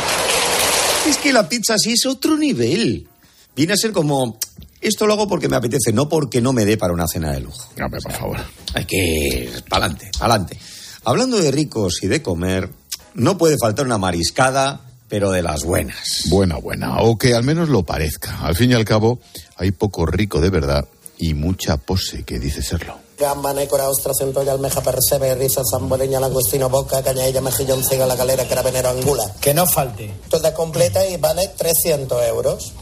Es 1.07 1.17
que 1.17 1.33
la 1.33 1.47
pizza 1.47 1.77
sí 1.77 1.93
es 1.93 2.05
otro 2.05 2.37
nivel. 2.37 3.07
Viene 3.55 3.73
a 3.73 3.77
ser 3.77 3.91
como. 3.91 4.37
Esto 4.81 5.05
lo 5.05 5.13
hago 5.13 5.27
porque 5.27 5.47
me 5.47 5.55
apetece, 5.55 5.93
no 5.93 6.09
porque 6.09 6.41
no 6.41 6.53
me 6.53 6.65
dé 6.65 6.75
para 6.75 6.91
una 6.91 7.07
cena 7.07 7.31
de 7.31 7.39
lujo. 7.39 7.69
Hombre, 7.81 8.01
por 8.01 8.11
favor. 8.11 8.37
Hay 8.73 8.85
que. 8.85 9.51
Pa'lante, 9.69 10.09
pa'lante. 10.17 10.57
Hablando 11.03 11.37
de 11.37 11.51
ricos 11.51 12.01
y 12.01 12.07
de 12.07 12.21
comer, 12.21 12.69
no 13.13 13.37
puede 13.37 13.57
faltar 13.57 13.85
una 13.85 13.97
mariscada, 13.99 14.81
pero 15.07 15.31
de 15.31 15.43
las 15.43 15.63
buenas. 15.63 16.23
Buena, 16.29 16.57
buena. 16.57 17.01
O 17.01 17.17
que 17.17 17.35
al 17.35 17.43
menos 17.43 17.69
lo 17.69 17.83
parezca. 17.83 18.39
Al 18.39 18.55
fin 18.55 18.71
y 18.71 18.73
al 18.73 18.85
cabo, 18.85 19.19
hay 19.57 19.71
poco 19.71 20.05
rico 20.05 20.41
de 20.41 20.49
verdad 20.49 20.87
y 21.17 21.35
mucha 21.35 21.77
pose 21.77 22.23
que 22.23 22.39
dice 22.39 22.63
serlo. 22.63 22.97
Gamba, 23.19 23.53
nécora, 23.53 23.87
ostra, 23.87 24.13
centolla, 24.15 24.53
almeja, 24.53 24.81
percebe, 24.81 25.35
risa, 25.35 25.61
zamboreña, 25.69 26.19
langostino, 26.19 26.69
boca, 26.69 27.03
cañailla, 27.03 27.39
mejillón, 27.39 27.83
ciga, 27.83 28.07
la 28.07 28.15
galera, 28.15 28.47
carabinero, 28.47 28.89
angula. 28.89 29.31
Que 29.39 29.53
no 29.53 29.67
falte. 29.67 30.11
Toda 30.27 30.55
completa 30.55 31.05
y 31.07 31.17
vale 31.17 31.51
300 31.55 32.23
euros. 32.23 32.73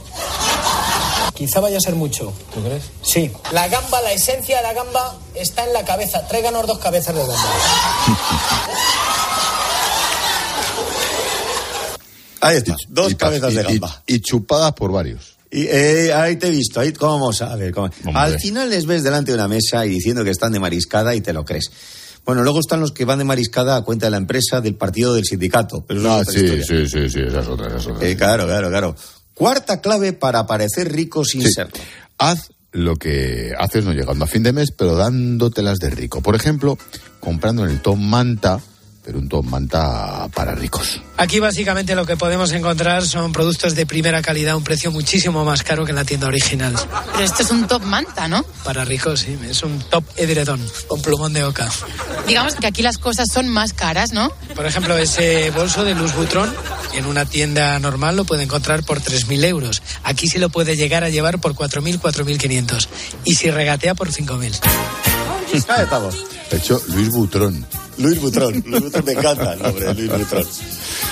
Quizá 1.39 1.59
vaya 1.61 1.77
a 1.77 1.79
ser 1.81 1.95
mucho. 1.95 2.31
¿Tú 2.53 2.61
crees? 2.61 2.83
Sí. 3.01 3.31
La 3.53 3.67
gamba, 3.69 3.99
la 4.01 4.11
esencia 4.11 4.57
de 4.57 4.63
la 4.63 4.73
gamba 4.73 5.17
está 5.33 5.65
en 5.65 5.71
la 5.73 5.83
cabeza. 5.85 6.27
Tráiganos 6.27 6.67
dos 6.67 6.77
cabezas 6.79 7.15
de 7.15 7.21
gamba. 7.21 7.35
Ahí 12.41 12.57
está, 12.57 12.75
dos 12.89 13.11
Y 13.11 13.15
cabezas 13.15 13.53
de 13.53 13.61
y- 13.61 13.63
gamba. 13.63 14.03
Y, 14.07 14.19
chupadas 14.21 14.73
por 14.73 14.91
varios. 14.91 15.37
Y, 15.51 15.63
eh, 15.65 16.13
ahí 16.13 16.35
te 16.35 16.47
he 16.47 16.51
visto, 16.51 16.79
ahí 16.79 16.93
cómo 16.93 17.33
sabes. 17.33 17.73
cómo-. 17.73 17.89
Al 18.13 18.39
final 18.39 18.69
les 18.69 18.85
ves 18.85 19.03
delante 19.03 19.31
de 19.31 19.35
una 19.37 19.47
mesa 19.47 19.85
y 19.85 19.89
diciendo 19.89 20.23
que 20.23 20.29
están 20.29 20.51
de 20.51 20.59
mariscada 20.59 21.15
y 21.15 21.21
te 21.21 21.33
lo 21.33 21.43
crees. 21.43 21.71
Bueno, 22.25 22.43
luego 22.43 22.59
están 22.59 22.79
los 22.81 22.91
que 22.91 23.05
van 23.05 23.17
de 23.19 23.25
mariscada 23.25 23.75
a 23.77 23.81
cuenta 23.81 24.05
de 24.05 24.11
la 24.11 24.17
empresa, 24.17 24.61
del 24.61 24.75
partido, 24.75 25.13
del 25.15 25.25
sindicato. 25.25 25.83
Pero 25.87 26.01
Ah, 26.11 26.23
sí, 26.23 26.39
sí, 26.61 26.85
sí, 26.87 27.09
sí, 27.09 27.19
esa 27.27 27.39
es 27.39 27.47
otra, 27.47 27.67
esa 27.67 27.77
es 27.77 27.87
otra. 27.87 28.07
Eh, 28.07 28.15
claro, 28.15 28.45
claro, 28.45 28.69
claro. 28.69 28.95
Cuarta 29.39 29.79
clave 29.79 30.11
para 30.11 30.45
parecer 30.45 30.91
rico 30.91 31.23
sin 31.23 31.43
Sí. 31.43 31.53
serlo. 31.53 31.71
Haz 32.17 32.49
lo 32.73 32.97
que 32.97 33.53
haces 33.57 33.85
no 33.85 33.93
llegando 33.93 34.25
a 34.25 34.27
fin 34.27 34.43
de 34.43 34.51
mes, 34.51 34.71
pero 34.77 34.95
dándotelas 34.97 35.79
de 35.79 35.89
rico. 35.91 36.19
Por 36.21 36.35
ejemplo, 36.35 36.77
comprando 37.21 37.63
en 37.63 37.71
el 37.71 37.81
Tom 37.81 38.01
Manta, 38.01 38.59
pero 39.01 39.17
un 39.17 39.29
Tom 39.29 39.49
Manta 39.49 40.27
para 40.35 40.53
ricos. 40.55 41.01
Aquí 41.15 41.39
básicamente 41.39 41.95
lo 41.95 42.05
que 42.05 42.17
podemos 42.17 42.51
encontrar 42.51 43.05
son 43.05 43.31
productos 43.31 43.75
de 43.75 43.85
primera 43.85 44.21
calidad 44.21 44.57
un 44.57 44.63
precio 44.65 44.91
muchísimo 44.91 45.45
más 45.45 45.63
caro 45.63 45.85
que 45.85 45.91
en 45.91 45.95
la 45.95 46.03
tienda 46.03 46.27
original. 46.27 46.75
Pero 47.13 47.23
esto 47.23 47.41
es 47.43 47.49
un 47.49 47.65
top 47.65 47.83
manta, 47.83 48.27
¿no? 48.27 48.43
Para 48.65 48.83
ricos, 48.83 49.21
sí, 49.21 49.39
es 49.49 49.63
un 49.63 49.79
top 49.89 50.03
edredón 50.17 50.61
con 50.89 51.01
plumón 51.01 51.31
de 51.31 51.45
oca. 51.45 51.69
Digamos 52.27 52.55
que 52.55 52.67
aquí 52.67 52.81
las 52.81 52.97
cosas 52.97 53.29
son 53.33 53.47
más 53.47 53.71
caras, 53.71 54.11
¿no? 54.11 54.31
Por 54.53 54.65
ejemplo, 54.65 54.97
ese 54.97 55.49
bolso 55.51 55.85
de 55.85 55.95
Luz 55.95 56.13
Butrón 56.13 56.53
en 56.99 57.05
una 57.05 57.25
tienda 57.25 57.79
normal 57.79 58.15
lo 58.15 58.25
puede 58.25 58.43
encontrar 58.43 58.83
por 58.83 59.01
3.000 59.01 59.45
euros. 59.45 59.81
Aquí 60.03 60.27
sí 60.27 60.37
lo 60.37 60.49
puede 60.49 60.75
llegar 60.75 61.03
a 61.03 61.09
llevar 61.09 61.39
por 61.39 61.55
4.000, 61.55 61.99
4.500. 61.99 62.87
Y 63.25 63.35
si 63.35 63.49
regatea 63.49 63.95
por 63.95 64.11
5.000. 64.11 64.59
Ahí 65.69 65.83
estamos. 65.83 66.15
De 66.51 66.57
hecho, 66.57 66.81
Luis 66.89 67.09
Butrón. 67.09 67.65
Luis 67.97 68.19
Butrón. 68.19 68.63
Luis 68.65 68.83
Butrón 68.83 69.05
me 69.05 69.11
encanta 69.13 69.53
el 69.53 69.61
nombre 69.61 69.85
de 69.85 69.93
Luis 69.95 70.11
Butrón. 70.11 70.47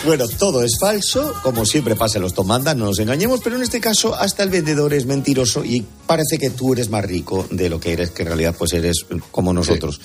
Bueno, 0.06 0.28
todo 0.28 0.64
es 0.64 0.78
falso, 0.80 1.34
como 1.44 1.66
siempre 1.66 1.96
pasa 1.96 2.18
en 2.18 2.24
los 2.24 2.34
tomandas, 2.34 2.76
no 2.76 2.86
nos 2.86 3.00
engañemos, 3.00 3.42
pero 3.44 3.56
en 3.56 3.64
este 3.64 3.80
caso 3.80 4.16
hasta 4.16 4.44
el 4.44 4.50
vendedor 4.50 4.94
es 4.94 5.06
mentiroso 5.06 5.66
y 5.66 5.86
parece 6.06 6.38
que 6.38 6.50
tú 6.50 6.74
eres 6.74 6.90
más 6.90 7.04
rico 7.04 7.46
de 7.50 7.70
lo 7.70 7.80
que 7.80 7.94
eres, 7.94 8.12
que 8.12 8.22
en 8.22 8.28
realidad 8.28 8.56
pues 8.58 8.74
eres 8.74 9.06
como 9.32 9.54
nosotros. 9.54 10.00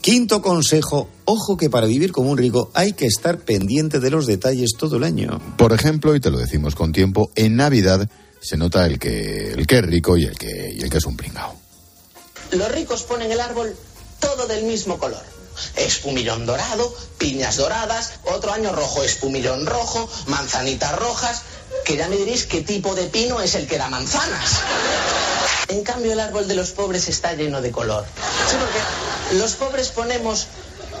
Quinto 0.00 0.40
consejo, 0.40 1.08
ojo 1.24 1.56
que 1.56 1.68
para 1.68 1.86
vivir 1.86 2.12
como 2.12 2.30
un 2.30 2.38
rico 2.38 2.70
hay 2.74 2.92
que 2.92 3.06
estar 3.06 3.38
pendiente 3.38 4.00
de 4.00 4.10
los 4.10 4.26
detalles 4.26 4.70
todo 4.78 4.96
el 4.96 5.04
año. 5.04 5.40
Por 5.58 5.72
ejemplo, 5.72 6.14
y 6.14 6.20
te 6.20 6.30
lo 6.30 6.38
decimos 6.38 6.74
con 6.74 6.92
tiempo, 6.92 7.30
en 7.34 7.56
Navidad 7.56 8.08
se 8.40 8.56
nota 8.56 8.86
el 8.86 8.98
que, 8.98 9.52
el 9.52 9.66
que 9.66 9.78
es 9.78 9.84
rico 9.84 10.16
y 10.16 10.24
el 10.24 10.38
que, 10.38 10.72
y 10.74 10.80
el 10.82 10.90
que 10.90 10.98
es 10.98 11.04
un 11.04 11.16
pringao. 11.16 11.54
Los 12.52 12.72
ricos 12.72 13.02
ponen 13.02 13.30
el 13.30 13.40
árbol 13.40 13.74
todo 14.20 14.46
del 14.46 14.64
mismo 14.64 14.98
color. 14.98 15.22
Espumillón 15.76 16.46
dorado, 16.46 16.94
piñas 17.18 17.56
doradas, 17.56 18.12
otro 18.24 18.52
año 18.52 18.72
rojo, 18.72 19.02
espumillón 19.02 19.66
rojo, 19.66 20.08
manzanitas 20.26 20.96
rojas, 20.96 21.42
que 21.84 21.96
ya 21.96 22.08
me 22.08 22.16
diréis 22.16 22.46
qué 22.46 22.62
tipo 22.62 22.94
de 22.94 23.04
pino 23.04 23.40
es 23.40 23.54
el 23.54 23.66
que 23.66 23.78
da 23.78 23.88
manzanas. 23.88 24.60
En 25.68 25.84
cambio, 25.84 26.12
el 26.12 26.20
árbol 26.20 26.48
de 26.48 26.54
los 26.54 26.70
pobres 26.70 27.08
está 27.08 27.34
lleno 27.34 27.60
de 27.60 27.70
color. 27.70 28.04
Sí, 28.48 28.56
porque 28.58 29.38
los 29.38 29.52
pobres 29.52 29.88
ponemos 29.88 30.48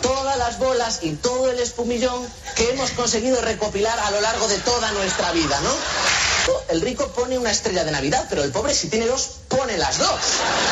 todas 0.00 0.36
las 0.38 0.58
bolas 0.58 1.00
y 1.02 1.12
todo 1.12 1.50
el 1.50 1.58
espumillón 1.58 2.26
que 2.54 2.70
hemos 2.70 2.90
conseguido 2.92 3.40
recopilar 3.40 3.98
a 3.98 4.10
lo 4.10 4.20
largo 4.20 4.48
de 4.48 4.58
toda 4.58 4.90
nuestra 4.92 5.32
vida, 5.32 5.60
¿no? 5.60 5.70
El 6.68 6.80
rico 6.80 7.08
pone 7.08 7.38
una 7.38 7.50
estrella 7.50 7.84
de 7.84 7.90
Navidad, 7.90 8.26
pero 8.28 8.42
el 8.42 8.50
pobre 8.50 8.74
si 8.74 8.88
tiene 8.88 9.06
dos, 9.06 9.30
pone 9.48 9.76
las 9.76 9.98
dos. 9.98 10.20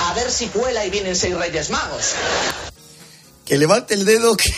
A 0.06 0.14
ver 0.14 0.30
si 0.30 0.46
cuela 0.48 0.84
y 0.84 0.90
vienen 0.90 1.16
seis 1.16 1.36
reyes 1.36 1.70
magos. 1.70 2.14
Que 3.48 3.56
levante 3.56 3.94
el 3.94 4.04
dedo 4.04 4.36
que 4.36 4.52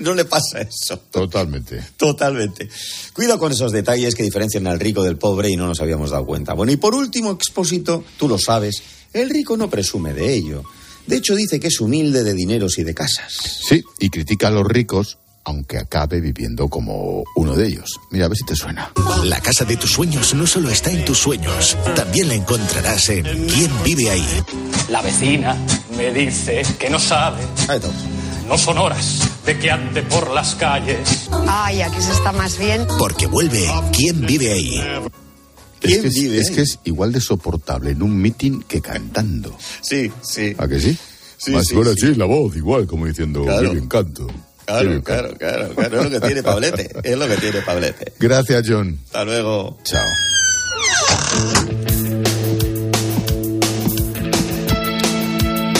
no 0.00 0.14
le 0.14 0.24
pasa 0.24 0.60
eso. 0.60 0.98
Totalmente. 1.10 1.82
Totalmente. 1.96 2.68
Cuida 3.12 3.38
con 3.38 3.52
esos 3.52 3.70
detalles 3.70 4.14
que 4.14 4.24
diferencian 4.24 4.66
al 4.66 4.80
rico 4.80 5.04
del 5.04 5.16
pobre 5.16 5.50
y 5.50 5.56
no 5.56 5.66
nos 5.66 5.80
habíamos 5.80 6.10
dado 6.10 6.26
cuenta. 6.26 6.54
Bueno, 6.54 6.72
y 6.72 6.76
por 6.76 6.94
último, 6.94 7.30
expósito, 7.30 8.04
tú 8.18 8.28
lo 8.28 8.38
sabes, 8.38 8.82
el 9.12 9.30
rico 9.30 9.56
no 9.56 9.70
presume 9.70 10.12
de 10.12 10.34
ello. 10.34 10.64
De 11.06 11.16
hecho, 11.16 11.34
dice 11.34 11.60
que 11.60 11.68
es 11.68 11.80
humilde 11.80 12.24
de 12.24 12.34
dineros 12.34 12.78
y 12.78 12.84
de 12.84 12.94
casas. 12.94 13.34
Sí, 13.68 13.82
y 13.98 14.10
critica 14.10 14.48
a 14.48 14.50
los 14.50 14.66
ricos, 14.66 15.18
aunque 15.44 15.78
acabe 15.78 16.20
viviendo 16.20 16.68
como 16.68 17.24
uno 17.36 17.54
de 17.56 17.66
ellos. 17.66 17.98
Mira, 18.10 18.26
a 18.26 18.28
ver 18.28 18.38
si 18.38 18.44
te 18.44 18.54
suena. 18.56 18.92
La 19.24 19.40
casa 19.40 19.64
de 19.64 19.76
tus 19.76 19.90
sueños 19.92 20.34
no 20.34 20.46
solo 20.46 20.70
está 20.70 20.90
en 20.90 21.04
tus 21.04 21.18
sueños, 21.18 21.76
también 21.96 22.28
la 22.28 22.34
encontrarás 22.34 23.08
en 23.10 23.24
¿Quién 23.46 23.70
vive 23.84 24.10
ahí? 24.10 24.26
La 24.90 25.02
vecina 25.02 25.56
me 25.96 26.12
dice 26.12 26.62
que 26.78 26.88
no 26.90 26.98
sabe. 26.98 27.40
No 28.48 28.58
son 28.58 28.78
horas 28.78 29.28
de 29.46 29.58
que 29.58 29.70
ande 29.70 30.02
por 30.02 30.30
las 30.30 30.54
calles. 30.54 31.28
Ay, 31.48 31.80
aquí 31.82 32.00
se 32.00 32.12
está 32.12 32.32
más 32.32 32.58
bien. 32.58 32.86
Porque 32.98 33.26
vuelve 33.26 33.66
¿Quién 33.92 34.20
vive 34.26 34.52
ahí? 34.52 34.80
Es 35.80 35.98
que 36.00 36.06
es, 36.08 36.16
es 36.16 36.50
que 36.52 36.62
es 36.62 36.78
igual 36.84 37.12
de 37.12 37.20
soportable 37.20 37.90
en 37.90 38.02
un 38.02 38.16
mitin 38.20 38.62
que 38.62 38.80
cantando. 38.80 39.56
Sí, 39.80 40.12
sí. 40.22 40.54
¿A 40.58 40.68
que 40.68 40.78
sí? 40.78 40.96
Sí, 41.38 41.50
Más 41.50 41.66
sí, 41.66 41.74
sí. 41.96 42.06
sí, 42.06 42.14
la 42.14 42.26
voz, 42.26 42.54
igual, 42.54 42.86
como 42.86 43.06
diciendo, 43.06 43.42
Claro. 43.42 43.62
qué 43.70 43.74
bien 43.74 43.88
canto. 43.88 44.28
Claro, 44.66 45.02
claro, 45.02 45.34
claro, 45.38 45.68
claro. 45.74 45.98
Es 45.98 46.04
lo 46.04 46.10
que 46.10 46.20
tiene 46.26 46.42
Pablete. 46.42 46.90
Es 47.02 47.18
lo 47.18 47.28
que 47.28 47.36
tiene 47.36 47.62
Pablete. 47.62 48.12
Gracias, 48.18 48.64
John. 48.66 48.98
Hasta 49.06 49.24
luego. 49.24 49.78
Chao. 49.84 50.04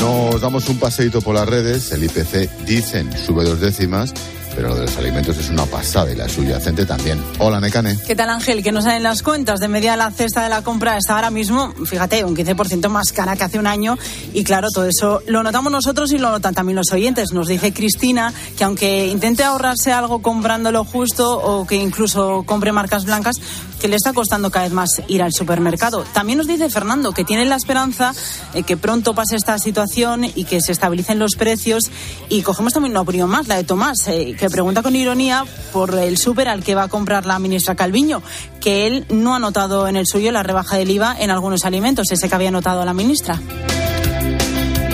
No 0.01 0.31
Nos 0.33 0.41
damos 0.41 0.69
un 0.69 0.79
paseito 0.79 1.21
por 1.21 1.35
las 1.35 1.49
redes. 1.49 1.93
El 1.93 2.05
IPC 2.05 2.51
dicen 2.67 3.17
sube 3.17 3.45
dos 3.45 3.61
décimas 3.61 4.13
pero 4.55 4.69
lo 4.69 4.75
de 4.77 4.83
los 4.83 4.97
alimentos 4.97 5.37
es 5.39 5.49
una 5.49 5.67
pasada 5.67 6.13
y 6.13 6.15
la 6.15 6.29
subyacente 6.29 6.87
también. 6.87 7.23
Hola, 7.39 7.61
Necane. 7.61 7.99
¿Qué 8.07 8.15
tal, 8.15 8.31
Ángel? 8.31 8.63
Que 8.63 8.73
no 8.73 8.83
salen 8.83 9.03
las 9.03 9.23
cuentas. 9.23 9.61
De 9.61 9.69
media 9.69 9.97
la 9.97 10.11
cesta 10.11 10.43
de 10.43 10.49
la 10.49 10.63
compra 10.63 10.97
está 10.97 11.15
ahora 11.15 11.31
mismo, 11.31 11.73
fíjate, 11.87 12.25
un 12.25 12.37
15% 12.37 12.89
más 12.89 13.13
cara 13.13 13.37
que 13.37 13.45
hace 13.45 13.59
un 13.59 13.67
año. 13.67 13.99
Y 14.33 14.45
claro, 14.45 14.69
todo 14.73 14.87
eso 14.87 15.23
lo 15.27 15.43
notamos 15.43 15.73
nosotros 15.73 16.13
y 16.13 16.19
lo 16.19 16.31
notan 16.31 16.55
también 16.55 16.77
los 16.77 16.93
oyentes. 16.93 17.33
Nos 17.33 17.49
dice 17.49 17.73
Cristina 17.73 18.33
que 18.57 18.65
aunque 18.65 19.07
intente 19.07 19.45
ahorrarse 19.45 19.93
algo 19.93 20.23
comprando 20.23 20.73
lo 20.73 20.85
justo 20.85 21.39
o 21.39 21.67
que 21.67 21.77
incluso 21.77 22.45
compre 22.45 22.73
marcas 22.73 23.05
blancas, 23.05 23.37
que 23.81 23.89
le 23.89 23.97
está 23.97 24.13
costando 24.13 24.51
cada 24.51 24.67
vez 24.67 24.73
más 24.73 25.03
ir 25.09 25.23
al 25.23 25.33
supermercado. 25.33 26.05
También 26.13 26.39
nos 26.39 26.47
dice 26.47 26.71
Fernando 26.71 27.11
que 27.13 27.25
tiene 27.25 27.45
la 27.45 27.57
esperanza 27.57 28.15
de 28.55 28.63
que 28.63 28.77
pronto 28.77 29.13
pase 29.13 29.35
esta 29.35 29.59
situación 29.59 30.25
y 30.25 30.45
que 30.45 30.61
se 30.61 30.71
estabilicen 30.71 31.19
los 31.19 31.35
precios. 31.35 31.83
Y 32.29 32.43
cogemos 32.43 32.73
también 32.73 32.93
una 32.93 33.01
opinión 33.01 33.29
más, 33.29 33.49
la 33.49 33.57
de 33.57 33.65
Tomás, 33.65 34.07
eh, 34.07 34.37
que 34.43 34.51
pregunta 34.51 34.83
con 34.83 34.97
ironía 34.97 35.45
por 35.73 35.95
el 35.95 36.19
súper 36.19 36.49
al 36.49 36.65
que 36.65 36.75
va 36.75 36.83
a 36.83 36.89
comprar 36.89 37.27
la 37.27 37.39
ministra 37.39 37.77
Calviño, 37.77 38.25
que 38.61 38.89
él 38.89 39.07
no 39.09 39.37
ha 39.37 39.39
notado 39.39 39.87
en 39.87 39.95
el 39.95 40.05
suyo 40.05 40.33
la 40.33 40.43
rebaja 40.43 40.77
del 40.77 40.91
IVA 40.91 41.15
en 41.21 41.31
algunos 41.31 41.65
alimentos, 41.65 42.11
ese 42.11 42.29
que 42.29 42.35
había 42.35 42.51
notado 42.51 42.85
la 42.85 42.93
ministra. 42.93 43.41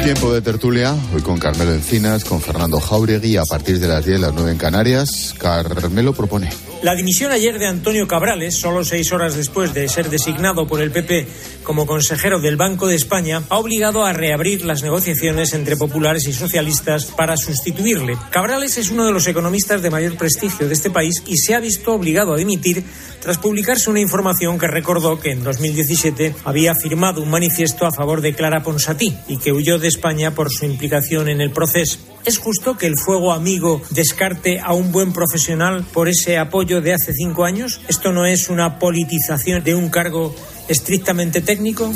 Tiempo 0.03 0.35
de 0.35 0.43
tertulia, 0.43 0.95
hoy 1.15 1.23
con 1.23 1.39
Carmelo 1.39 1.73
Encinas, 1.73 2.27
con 2.27 2.43
Fernando 2.43 2.79
Jauregui, 2.79 3.39
a 3.39 3.45
partir 3.45 3.81
de 3.81 3.89
las 3.89 4.05
10, 4.05 4.21
las 4.21 4.35
9 4.35 4.53
en 4.53 4.59
Canarias. 4.59 5.35
Carmelo 5.39 6.13
propone. 6.13 6.51
La 6.81 6.95
dimisión 6.95 7.33
ayer 7.33 7.59
de 7.59 7.67
Antonio 7.67 8.07
Cabrales, 8.07 8.55
solo 8.55 8.85
seis 8.85 9.11
horas 9.13 9.35
después 9.37 9.75
de 9.75 9.89
ser 9.89 10.11
designado 10.11 10.69
por 10.69 10.81
el 10.81 10.93
PP 10.93 11.27
como 11.65 11.87
consejero 11.87 12.41
del 12.41 12.57
Banco 12.57 12.87
de 12.87 12.95
España, 12.95 13.43
ha 13.49 13.59
obligado 13.59 14.05
a 14.05 14.13
reabrir 14.13 14.65
las 14.65 14.85
negociaciones 14.85 15.55
entre 15.55 15.77
populares 15.77 16.29
y 16.29 16.33
socialistas 16.33 17.07
para 17.07 17.37
sustituirle. 17.37 18.17
Cabrales 18.31 18.79
es 18.79 18.91
uno 18.91 19.05
de 19.05 19.13
los 19.13 19.27
economistas 19.27 19.83
de 19.83 19.91
mayor 19.91 20.17
prestigio 20.17 20.69
de 20.69 20.75
este 20.75 20.89
país 20.89 21.21
y 21.27 21.37
se 21.37 21.57
ha 21.57 21.61
visto 21.61 21.93
obligado 21.93 22.35
a 22.35 22.37
dimitir 22.37 22.85
tras 23.21 23.39
publicarse 23.39 23.91
una 23.91 24.01
información 24.01 24.57
que 24.57 24.69
recordó 24.69 25.19
que 25.19 25.33
en 25.33 25.43
2017 25.43 26.37
había 26.45 26.77
firmado 26.77 27.21
un 27.21 27.31
manifiesto 27.31 27.87
a 27.87 27.93
favor 27.93 28.21
de 28.21 28.35
Clara 28.35 28.63
Ponsatí 28.63 29.17
y 29.27 29.39
que 29.39 29.53
huyó 29.53 29.81
de 29.81 29.89
España 29.89 30.33
por 30.33 30.49
su 30.53 30.65
implicación 30.65 31.29
en 31.29 31.41
el 31.41 31.51
proceso. 31.51 31.99
¿Es 32.25 32.39
justo 32.39 32.77
que 32.77 32.87
el 32.87 32.95
fuego 32.97 33.33
amigo 33.33 33.83
descarte 33.91 34.61
a 34.61 34.73
un 34.73 34.93
buen 34.93 35.13
profesional 35.13 35.85
por 35.93 36.09
ese 36.09 36.39
apoyo 36.39 36.81
de 36.81 36.95
hace 36.95 37.13
cinco 37.13 37.45
años? 37.45 37.81
¿Esto 37.89 38.13
no 38.13 38.27
es 38.27 38.49
una 38.49 38.79
politización 38.79 39.65
de 39.65 39.75
un 39.75 39.89
cargo 39.89 40.33
estrictamente 40.69 41.41
técnico? 41.41 41.93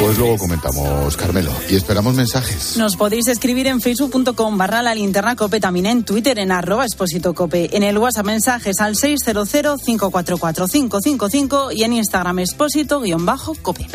Pues 0.00 0.16
luego 0.16 0.38
comentamos, 0.38 1.16
Carmelo, 1.16 1.50
y 1.68 1.74
esperamos 1.74 2.14
mensajes. 2.14 2.76
Nos 2.76 2.94
podéis 2.96 3.26
escribir 3.26 3.66
en 3.66 3.80
facebook.com 3.80 4.56
barra 4.56 4.80
la 4.80 4.94
linterna 4.94 5.34
cope, 5.34 5.58
también 5.58 5.86
en 5.86 6.04
Twitter 6.04 6.38
en 6.38 6.52
arroba 6.52 6.84
expósito 6.84 7.34
cope, 7.34 7.76
en 7.76 7.82
el 7.82 7.98
WhatsApp 7.98 8.26
mensajes 8.26 8.78
al 8.80 8.94
600-544-555 8.94 11.74
y 11.74 11.82
en 11.82 11.94
Instagram 11.94 12.38
expósito 12.38 13.00
guion 13.00 13.26
bajo 13.26 13.56
cope. 13.60 13.88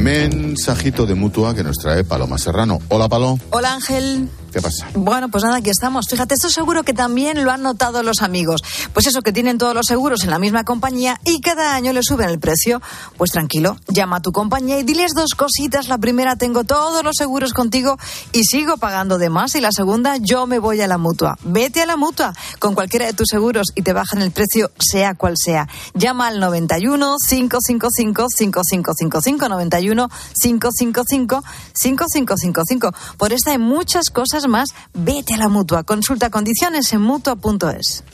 Mensajito 0.00 1.04
de 1.04 1.14
mutua 1.14 1.54
que 1.54 1.62
nos 1.62 1.76
trae 1.76 2.04
Paloma 2.04 2.38
Serrano. 2.38 2.78
Hola, 2.88 3.08
Palo. 3.08 3.38
Hola, 3.50 3.74
Ángel. 3.74 4.28
¿Qué 4.52 4.60
pasa? 4.60 4.88
Bueno, 4.94 5.28
pues 5.28 5.44
nada, 5.44 5.58
aquí 5.58 5.70
estamos. 5.70 6.06
Fíjate, 6.08 6.34
esto 6.34 6.50
seguro 6.50 6.82
que 6.82 6.92
también 6.92 7.44
lo 7.44 7.52
han 7.52 7.62
notado 7.62 8.02
los 8.02 8.20
amigos. 8.20 8.62
Pues 8.92 9.06
eso, 9.06 9.22
que 9.22 9.32
tienen 9.32 9.58
todos 9.58 9.74
los 9.74 9.86
seguros 9.86 10.24
en 10.24 10.30
la 10.30 10.38
misma 10.38 10.64
compañía 10.64 11.20
y 11.24 11.40
cada 11.40 11.74
año 11.74 11.92
le 11.92 12.02
suben 12.02 12.28
el 12.28 12.40
precio. 12.40 12.82
Pues 13.16 13.30
tranquilo, 13.30 13.76
llama 13.86 14.16
a 14.16 14.20
tu 14.20 14.32
compañía 14.32 14.78
y 14.80 14.82
diles 14.82 15.12
dos 15.14 15.34
cositas. 15.36 15.88
La 15.88 15.98
primera, 15.98 16.34
tengo 16.34 16.64
todos 16.64 17.04
los 17.04 17.14
seguros 17.16 17.52
contigo 17.52 17.96
y 18.32 18.44
sigo 18.44 18.76
pagando 18.76 19.18
de 19.18 19.30
más. 19.30 19.54
Y 19.54 19.60
la 19.60 19.70
segunda, 19.70 20.16
yo 20.16 20.46
me 20.46 20.58
voy 20.58 20.80
a 20.80 20.88
la 20.88 20.98
mutua. 20.98 21.38
Vete 21.44 21.82
a 21.82 21.86
la 21.86 21.96
mutua 21.96 22.32
con 22.58 22.74
cualquiera 22.74 23.06
de 23.06 23.12
tus 23.12 23.28
seguros 23.28 23.68
y 23.76 23.82
te 23.82 23.92
bajan 23.92 24.20
el 24.20 24.32
precio, 24.32 24.72
sea 24.78 25.14
cual 25.14 25.34
sea. 25.36 25.68
Llama 25.94 26.26
al 26.26 26.40
91 26.40 27.16
555 27.28 28.26
5555 28.36 29.48
91 29.48 30.08
555 30.40 31.42
5555. 31.72 32.92
Por 33.16 33.32
esta 33.32 33.52
hay 33.52 33.58
muchas 33.58 34.10
cosas 34.12 34.39
más, 34.48 34.70
vete 34.94 35.34
a 35.34 35.38
la 35.38 35.48
mutua. 35.48 35.84
Consulta 35.84 36.30
condiciones 36.30 36.92
en 36.92 37.02
mutua.es. 37.02 38.04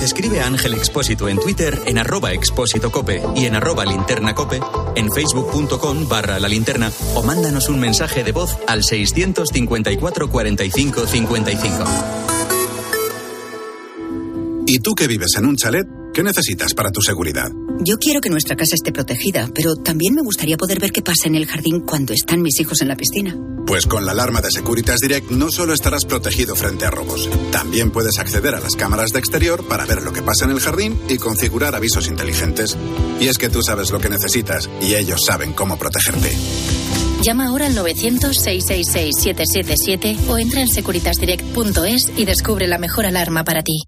Escribe 0.00 0.40
a 0.40 0.46
Ángel 0.46 0.74
Expósito 0.74 1.28
en 1.28 1.38
Twitter 1.38 1.78
en 1.84 1.98
arroba 1.98 2.32
expósito 2.32 2.90
cope 2.90 3.22
y 3.36 3.44
en 3.44 3.54
arroba 3.54 3.84
linterna 3.84 4.34
cope, 4.34 4.60
en 4.96 5.12
facebook.com 5.12 6.08
barra 6.08 6.40
la 6.40 6.48
linterna 6.48 6.90
o 7.14 7.22
mándanos 7.22 7.68
un 7.68 7.78
mensaje 7.78 8.24
de 8.24 8.32
voz 8.32 8.56
al 8.66 8.82
654 8.82 10.30
45 10.30 11.06
55. 11.06 11.84
¿Y 14.66 14.78
tú 14.78 14.94
que 14.94 15.06
vives 15.06 15.34
en 15.36 15.46
un 15.46 15.56
chalet? 15.56 15.99
¿Qué 16.12 16.24
necesitas 16.24 16.74
para 16.74 16.90
tu 16.90 17.00
seguridad? 17.00 17.52
Yo 17.84 17.96
quiero 17.96 18.20
que 18.20 18.30
nuestra 18.30 18.56
casa 18.56 18.74
esté 18.74 18.90
protegida, 18.92 19.48
pero 19.54 19.76
también 19.76 20.12
me 20.14 20.22
gustaría 20.22 20.56
poder 20.56 20.80
ver 20.80 20.90
qué 20.90 21.02
pasa 21.02 21.28
en 21.28 21.36
el 21.36 21.46
jardín 21.46 21.78
cuando 21.80 22.12
están 22.12 22.42
mis 22.42 22.58
hijos 22.58 22.82
en 22.82 22.88
la 22.88 22.96
piscina. 22.96 23.38
Pues 23.64 23.86
con 23.86 24.04
la 24.04 24.10
alarma 24.10 24.40
de 24.40 24.50
Securitas 24.50 24.98
Direct 24.98 25.30
no 25.30 25.52
solo 25.52 25.72
estarás 25.72 26.04
protegido 26.04 26.56
frente 26.56 26.84
a 26.84 26.90
robos, 26.90 27.30
también 27.52 27.92
puedes 27.92 28.18
acceder 28.18 28.56
a 28.56 28.60
las 28.60 28.74
cámaras 28.74 29.12
de 29.12 29.20
exterior 29.20 29.64
para 29.68 29.86
ver 29.86 30.02
lo 30.02 30.12
que 30.12 30.22
pasa 30.22 30.46
en 30.46 30.50
el 30.50 30.58
jardín 30.58 30.98
y 31.08 31.16
configurar 31.16 31.76
avisos 31.76 32.08
inteligentes. 32.08 32.76
Y 33.20 33.28
es 33.28 33.38
que 33.38 33.48
tú 33.48 33.62
sabes 33.62 33.92
lo 33.92 34.00
que 34.00 34.08
necesitas 34.08 34.68
y 34.80 34.96
ellos 34.96 35.20
saben 35.24 35.52
cómo 35.52 35.78
protegerte. 35.78 36.32
Llama 37.22 37.46
ahora 37.46 37.66
al 37.66 37.76
900-666-777 37.76 40.28
o 40.28 40.38
entra 40.38 40.62
en 40.62 40.68
securitasdirect.es 40.68 42.10
y 42.16 42.24
descubre 42.24 42.66
la 42.66 42.78
mejor 42.78 43.06
alarma 43.06 43.44
para 43.44 43.62
ti. 43.62 43.84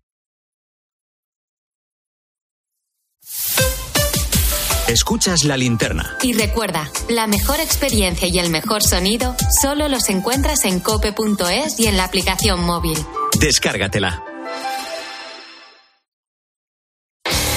Escuchas 4.93 5.45
la 5.45 5.57
linterna. 5.57 6.19
Y 6.23 6.35
recuerda, 6.35 6.91
la 7.09 7.27
mejor 7.27 7.61
experiencia 7.61 8.29
y 8.29 8.39
el 8.39 8.51
mejor 8.51 8.83
sonido 8.83 9.35
solo 9.63 9.89
los 9.89 10.11
encuentras 10.11 10.67
en 10.67 10.81
cope.es 10.81 11.81
y 11.81 11.87
en 11.87 11.97
la 11.97 12.05
aplicación 12.05 12.61
móvil. 12.61 12.99
Descárgatela. 13.41 14.32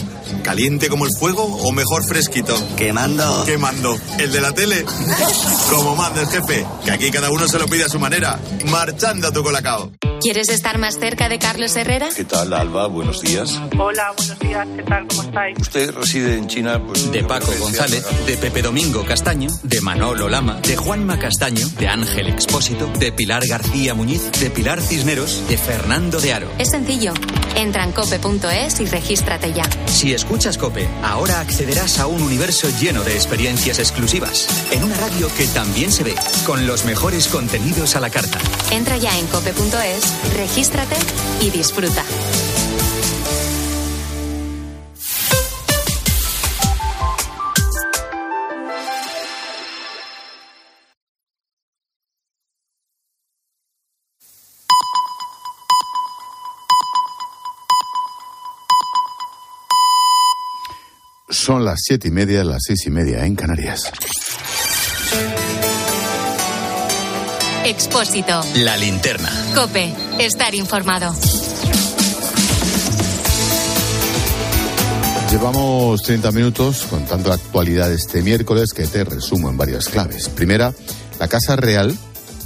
¿Caliente 0.41 0.88
como 0.88 1.06
el 1.06 1.12
fuego 1.19 1.43
o 1.43 1.74
mejor 1.74 2.02
fresquito? 2.06 2.56
Quemando. 2.78 3.43
Quemando. 3.43 3.97
¿El 4.17 4.32
de 4.32 4.39
la 4.39 4.54
tele? 4.54 4.86
como 5.69 5.97
manda 5.97 6.21
el 6.21 6.28
jefe, 6.28 6.65
que 6.86 6.91
aquí 6.91 7.12
cada 7.12 7.30
uno 7.30 7.45
se 7.45 7.60
lo 7.60 7.65
pide 7.65 7.84
a 7.84 7.89
su 7.89 8.00
manera. 8.00 8.39
Marchando 8.67 9.28
a 9.28 9.34
tu 9.34 9.43
colacao. 9.43 9.91
¿Quieres 10.21 10.50
estar 10.50 10.78
más 10.78 11.00
cerca 11.00 11.30
de 11.30 11.39
Carlos 11.39 11.76
Herrera? 11.76 12.10
¿Qué 12.15 12.26
tal, 12.26 12.54
Alba? 12.54 12.86
Buenos 12.86 13.21
días. 13.21 13.60
Hola, 13.80 14.13
buenos 14.15 14.38
días. 14.38 14.67
¿Qué 14.76 14.84
tal? 14.84 15.08
¿Cómo 15.08 15.24
estáis? 15.24 15.58
Usted 15.60 15.91
reside 15.95 16.38
en 16.38 16.47
China, 16.47 16.80
pues... 16.86 17.12
De 17.12 17.24
Paco 17.24 17.52
González, 17.60 18.06
de 18.28 18.38
Pepe 18.38 18.62
Domingo 18.62 19.04
Castaño, 19.04 19.50
de 19.63 19.82
Manolo 19.82 20.30
Lama, 20.30 20.62
de 20.62 20.78
Juanma 20.78 21.17
Castaño, 21.17 21.67
de 21.80 21.88
Ángel 21.88 22.28
Expósito, 22.28 22.86
de 23.00 23.12
Pilar 23.12 23.47
García 23.47 23.95
Muñiz, 23.95 24.32
de 24.39 24.52
Pilar 24.52 24.80
Cisneros, 24.80 25.41
de 25.50 25.58
Fernando 25.58 26.21
de 26.21 26.34
Aro. 26.34 26.52
Es 26.60 26.69
sencillo. 26.69 27.13
Entra 27.56 27.84
en 27.84 27.91
cope.es 27.91 28.80
y 28.80 28.86
regístrate 29.02 29.52
ya. 29.52 29.64
Si 29.88 30.14
escuchas 30.14 30.58
Cope, 30.58 30.88
ahora 31.04 31.40
accederás 31.40 32.00
a 32.00 32.08
un 32.08 32.22
universo 32.22 32.68
lleno 32.80 33.04
de 33.04 33.14
experiencias 33.16 33.80
exclusivas, 33.80 34.48
en 34.72 34.84
una 34.84 34.96
radio 34.96 35.28
que 35.36 35.48
también 35.48 35.92
se 35.92 36.04
ve, 36.04 36.16
con 36.46 36.68
los 36.68 36.86
mejores 36.86 37.28
contenidos 37.28 37.96
a 37.96 38.00
la 38.00 38.10
carta. 38.10 38.38
Entra 38.72 38.98
ya 38.98 39.18
en 39.18 39.26
cope.es 39.28 40.34
Regístrate 40.36 40.96
y 41.42 41.50
disfruta. 41.50 42.06
Son 61.32 61.63
las 61.63 61.80
siete 61.82 62.10
y 62.10 62.12
media, 62.12 62.44
las 62.44 62.63
seis 62.67 62.86
y 62.86 62.89
media 62.89 63.26
en 63.26 63.36
Canarias. 63.36 63.89
Expósito. 67.65 68.44
La 68.58 68.76
linterna. 68.76 69.30
Cope. 69.56 69.94
Estar 70.20 70.54
informado. 70.54 71.15
Llevamos 75.32 76.04
30 76.04 76.32
minutos 76.34 76.86
contando 76.89 77.30
la 77.30 77.36
actualidad 77.36 77.88
de 77.88 77.96
este 77.96 78.22
miércoles 78.22 78.74
que 78.74 78.86
te 78.86 79.06
resumo 79.06 79.50
en 79.50 79.56
varias 79.56 79.88
claves. 79.88 80.28
Primera, 80.28 80.74
la 81.17 81.30
Casa 81.30 81.56
Real 81.56 81.98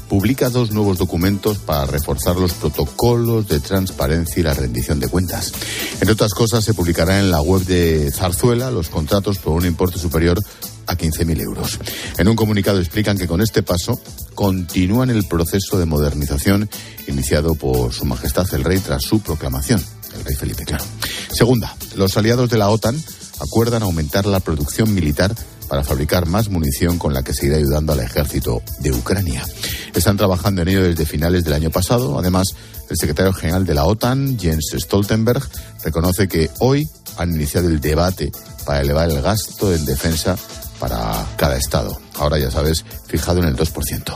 publica 0.10 0.50
dos 0.50 0.72
nuevos 0.72 0.98
documentos 0.98 1.58
para 1.58 1.86
reforzar 1.86 2.36
los 2.36 2.54
protocolos 2.54 3.48
de 3.48 3.60
transparencia 3.60 4.40
y 4.40 4.44
la 4.44 4.54
rendición 4.54 5.00
de 5.00 5.08
cuentas. 5.08 5.52
Entre 5.94 6.12
otras 6.12 6.34
cosas, 6.34 6.64
se 6.64 6.74
publicará 6.74 7.20
en 7.20 7.32
la 7.32 7.42
web 7.42 7.64
de 7.64 8.12
Zarzuela 8.12 8.72
los 8.72 8.90
contratos 8.90 9.40
por 9.40 9.54
un 9.54 9.66
importe 9.66 10.00
superior 10.00 10.40
a 10.88 10.96
15.000 10.96 11.42
euros. 11.42 11.80
En 12.18 12.28
un 12.28 12.36
comunicado 12.36 12.80
explican 12.80 13.18
que 13.18 13.28
con 13.28 13.42
este 13.42 13.64
paso 13.64 14.00
continúan 14.36 15.10
el 15.10 15.26
proceso 15.28 15.80
de 15.80 15.86
modernización 15.86 16.70
iniciado 17.08 17.56
por 17.56 17.94
Su 17.94 18.06
Majestad 18.06 18.46
el 18.54 18.64
Rey 18.64 18.80
tras 18.80 19.04
su 19.04 19.20
proclamación. 19.20 19.84
El 20.16 20.24
Rey 20.24 20.36
Felipe, 20.36 20.66
claro. 20.66 20.86
Segunda, 21.32 21.76
los 21.96 22.16
aliados 22.18 22.50
de 22.50 22.58
la 22.58 22.70
OTAN 22.70 23.02
acuerdan 23.40 23.84
aumentar 23.84 24.26
la 24.26 24.40
producción 24.40 24.94
militar 24.94 25.36
para 25.68 25.84
fabricar 25.84 26.26
más 26.26 26.50
munición 26.50 26.98
con 26.98 27.14
la 27.14 27.24
que 27.24 27.34
seguir 27.34 27.56
ayudando 27.56 27.94
al 27.94 28.00
ejército 28.00 28.62
de 28.80 28.92
Ucrania. 28.92 29.44
Están 29.94 30.18
trabajando 30.18 30.62
en 30.62 30.68
ello 30.70 30.84
desde 30.84 31.06
finales 31.06 31.44
del 31.44 31.54
año 31.54 31.70
pasado. 31.70 32.18
Además, 32.20 32.48
el 32.90 32.98
secretario 32.98 33.34
general 33.34 33.66
de 33.66 33.74
la 33.74 33.86
OTAN, 33.86 34.38
Jens 34.38 34.76
Stoltenberg, 34.78 35.42
reconoce 35.84 36.28
que 36.28 36.50
hoy 36.60 36.88
han 37.18 37.34
iniciado 37.34 37.68
el 37.68 37.80
debate 37.80 38.32
para 38.66 38.82
elevar 38.82 39.10
el 39.10 39.22
gasto 39.22 39.74
en 39.74 39.86
defensa 39.86 40.36
para 40.80 41.26
cada 41.38 41.58
Estado. 41.58 42.00
Ahora 42.16 42.40
ya 42.40 42.50
sabes, 42.50 42.86
fijado 43.08 43.40
en 43.40 43.48
el 43.48 43.56
2%. 43.56 44.16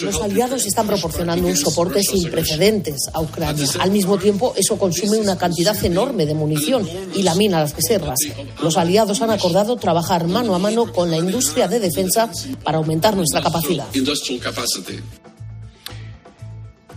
Los 0.00 0.20
aliados 0.20 0.66
están 0.66 0.86
proporcionando 0.86 1.48
un 1.48 1.56
soporte 1.56 2.02
sin 2.02 2.30
precedentes 2.30 3.08
a 3.12 3.20
Ucrania. 3.20 3.66
Al 3.80 3.90
mismo 3.90 4.18
tiempo, 4.18 4.52
eso 4.56 4.78
consume 4.78 5.18
una 5.18 5.38
cantidad 5.38 5.82
enorme 5.84 6.26
de 6.26 6.34
munición 6.34 6.86
y 7.14 7.22
lamina 7.22 7.60
las 7.60 7.74
reservas. 7.74 8.18
Los 8.62 8.76
aliados 8.76 9.22
han 9.22 9.30
acordado 9.30 9.76
trabajar 9.76 10.26
mano 10.26 10.54
a 10.54 10.58
mano 10.58 10.92
con 10.92 11.10
la 11.10 11.16
industria 11.16 11.68
de 11.68 11.80
defensa 11.80 12.30
para 12.62 12.78
aumentar 12.78 13.16
nuestra 13.16 13.40
capacidad. 13.42 13.86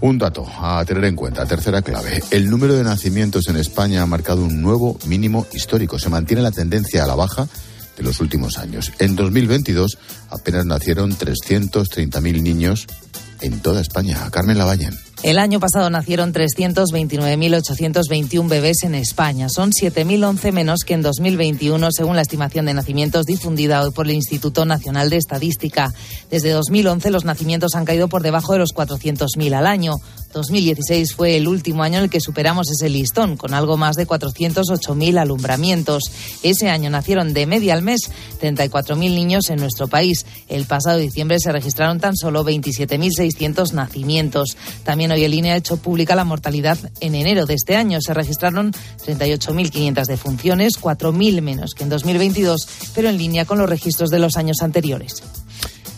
Un 0.01 0.17
dato 0.17 0.45
a 0.59 0.83
tener 0.85 1.05
en 1.05 1.15
cuenta, 1.15 1.45
tercera 1.45 1.81
clave. 1.81 2.21
El 2.31 2.49
número 2.49 2.75
de 2.75 2.83
nacimientos 2.83 3.47
en 3.47 3.57
España 3.57 4.01
ha 4.01 4.05
marcado 4.05 4.43
un 4.43 4.61
nuevo 4.61 4.99
mínimo 5.05 5.47
histórico. 5.53 5.97
Se 5.99 6.09
mantiene 6.09 6.41
la 6.41 6.51
tendencia 6.51 7.03
a 7.03 7.07
la 7.07 7.15
baja 7.15 7.47
de 7.97 8.03
los 8.03 8.19
últimos 8.19 8.57
años. 8.57 8.91
En 8.99 9.15
2022 9.15 9.97
apenas 10.29 10.65
nacieron 10.65 11.17
330.000 11.17 12.41
niños 12.41 12.87
en 13.41 13.59
toda 13.61 13.81
España. 13.81 14.29
Carmen 14.31 14.57
Lavallen. 14.57 15.04
El 15.23 15.39
año 15.39 15.59
pasado 15.59 15.89
nacieron 15.89 16.33
329.821 16.33 18.47
bebés 18.47 18.83
en 18.83 18.93
España. 18.95 19.49
Son 19.49 19.71
7.011 19.71 20.51
menos 20.51 20.81
que 20.81 20.93
en 20.93 21.01
2021, 21.01 21.89
según 21.91 22.15
la 22.15 22.21
estimación 22.21 22.65
de 22.65 22.73
nacimientos 22.73 23.25
difundida 23.25 23.81
hoy 23.81 23.91
por 23.91 24.05
el 24.05 24.13
Instituto 24.13 24.65
Nacional 24.65 25.09
de 25.09 25.17
Estadística. 25.17 25.93
Desde 26.29 26.51
2011 26.51 27.09
los 27.11 27.25
nacimientos 27.25 27.75
han 27.75 27.85
caído 27.85 28.07
por 28.07 28.21
debajo 28.21 28.53
de 28.53 28.59
los 28.59 28.75
400.000 28.75 29.55
al 29.55 29.65
año. 29.65 29.95
2016 30.33 31.13
fue 31.13 31.37
el 31.37 31.47
último 31.47 31.81
año 31.81 31.99
en 31.99 32.03
el 32.03 32.09
que 32.09 32.19
superamos 32.19 32.69
ese 32.69 32.89
listón, 32.89 33.37
con 33.37 33.53
algo 33.53 33.77
más 33.77 33.95
de 33.95 34.05
408.000 34.05 35.17
alumbramientos. 35.17 36.11
Ese 36.43 36.69
año 36.69 36.89
nacieron 36.89 37.33
de 37.33 37.47
media 37.47 37.73
al 37.73 37.81
mes 37.81 38.11
34.000 38.41 38.97
niños 38.97 39.49
en 39.49 39.59
nuestro 39.59 39.87
país. 39.87 40.25
El 40.49 40.65
pasado 40.65 40.97
diciembre 40.97 41.39
se 41.39 41.53
registraron 41.53 42.01
tan 42.01 42.17
solo 42.17 42.43
27.600 42.43 43.71
nacimientos. 43.71 44.57
También 44.83 45.04
hoy 45.11 45.23
el 45.23 45.33
INE 45.33 45.51
ha 45.51 45.57
hecho 45.57 45.77
pública 45.77 46.15
la 46.15 46.23
mortalidad 46.23 46.77
en 46.99 47.15
enero 47.15 47.45
de 47.45 47.53
este 47.53 47.75
año. 47.75 47.99
Se 48.01 48.13
registraron 48.13 48.71
38.500 49.05 50.05
defunciones, 50.05 50.79
4.000 50.79 51.41
menos 51.41 51.73
que 51.73 51.83
en 51.83 51.89
2022, 51.89 52.67
pero 52.93 53.09
en 53.09 53.17
línea 53.17 53.45
con 53.45 53.57
los 53.57 53.69
registros 53.69 54.09
de 54.09 54.19
los 54.19 54.37
años 54.37 54.57
anteriores. 54.61 55.23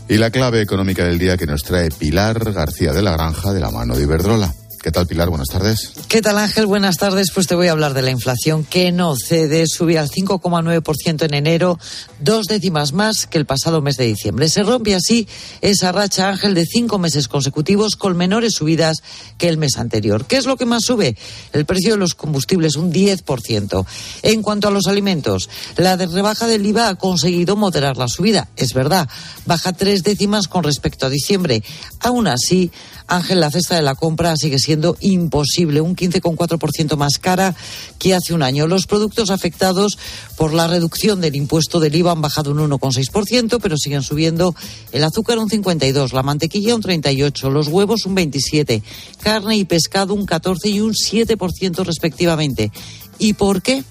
Y 0.09 0.17
la 0.17 0.31
clave 0.31 0.61
económica 0.61 1.03
del 1.03 1.19
día 1.19 1.37
que 1.37 1.45
nos 1.45 1.63
trae 1.63 1.89
Pilar 1.89 2.53
García 2.53 2.93
de 2.93 3.01
la 3.01 3.11
Granja 3.11 3.51
de 3.51 3.59
la 3.59 3.71
mano 3.71 3.95
de 3.95 4.03
Iberdrola. 4.03 4.53
¿Qué 4.81 4.91
tal, 4.91 5.07
Pilar? 5.07 5.29
Buenas 5.29 5.49
tardes. 5.49 5.91
¿Qué 6.07 6.21
tal, 6.21 6.37
Ángel? 6.37 6.67
Buenas 6.67 6.97
tardes. 6.97 7.31
Pues 7.33 7.47
te 7.47 7.55
voy 7.55 7.67
a 7.67 7.71
hablar 7.71 7.93
de 7.93 8.03
la 8.03 8.11
inflación 8.11 8.63
que 8.63 8.91
no 8.91 9.15
cede, 9.15 9.65
sube 9.67 9.97
al 9.97 10.09
5,9% 10.09 11.23
en 11.23 11.33
enero, 11.33 11.79
dos 12.19 12.45
décimas 12.45 12.93
más 12.93 13.25
que 13.25 13.37
el 13.37 13.45
pasado 13.45 13.81
mes 13.81 13.97
de 13.97 14.05
diciembre. 14.05 14.47
Se 14.49 14.63
rompe 14.63 14.95
así 14.95 15.27
esa 15.61 15.91
racha, 15.91 16.29
Ángel, 16.29 16.53
de 16.53 16.65
cinco 16.65 16.99
meses 16.99 17.27
consecutivos 17.27 17.95
con 17.95 18.15
menores 18.15 18.53
subidas 18.53 18.97
que 19.37 19.49
el 19.49 19.57
mes 19.57 19.77
anterior. 19.77 20.25
¿Qué 20.25 20.37
es 20.37 20.45
lo 20.45 20.55
que 20.55 20.65
más 20.65 20.83
sube? 20.83 21.17
El 21.53 21.65
precio 21.65 21.91
de 21.91 21.97
los 21.97 22.15
combustibles, 22.15 22.75
un 22.75 22.93
10%. 22.93 23.85
En 24.21 24.41
cuanto 24.41 24.67
a 24.67 24.71
los 24.71 24.87
alimentos, 24.87 25.49
la 25.75 25.97
de 25.97 26.05
rebaja 26.05 26.47
del 26.47 26.65
IVA 26.65 26.89
ha 26.89 26.95
conseguido 26.95 27.55
moderar 27.55 27.97
la 27.97 28.07
subida. 28.07 28.47
Es 28.55 28.73
verdad, 28.73 29.09
baja 29.45 29.73
tres 29.73 30.03
décimas 30.03 30.47
con 30.47 30.63
respecto 30.63 31.07
a 31.07 31.09
diciembre. 31.09 31.63
Aún 31.99 32.27
así, 32.27 32.71
Ángel, 33.07 33.39
la 33.39 33.51
cesta 33.51 33.75
de 33.75 33.81
la 33.81 33.95
compra 33.95 34.35
sigue 34.37 34.59
siendo 34.59 34.66
imposible, 34.99 35.81
un 35.81 35.95
15,4% 35.95 36.95
más 36.97 37.17
cara 37.19 37.55
que 37.99 38.13
hace 38.13 38.33
un 38.33 38.43
año. 38.43 38.67
Los 38.67 38.87
productos 38.87 39.29
afectados 39.29 39.97
por 40.35 40.53
la 40.53 40.67
reducción 40.67 41.21
del 41.21 41.35
impuesto 41.35 41.79
del 41.79 41.95
IVA 41.95 42.11
han 42.11 42.21
bajado 42.21 42.51
un 42.51 42.69
1,6%, 42.69 43.59
pero 43.61 43.77
siguen 43.77 44.03
subiendo 44.03 44.55
el 44.91 45.03
azúcar 45.03 45.39
un 45.39 45.49
52%, 45.49 46.11
la 46.13 46.23
mantequilla 46.23 46.75
un 46.75 46.81
38%, 46.81 47.49
los 47.51 47.67
huevos 47.67 48.05
un 48.05 48.15
27%, 48.15 48.81
carne 49.21 49.57
y 49.57 49.65
pescado 49.65 50.13
un 50.13 50.25
14% 50.25 50.57
y 50.65 50.79
un 50.81 50.93
7% 50.93 51.85
respectivamente. 51.85 52.71
¿Y 53.19 53.33
por 53.33 53.61
qué? 53.61 53.83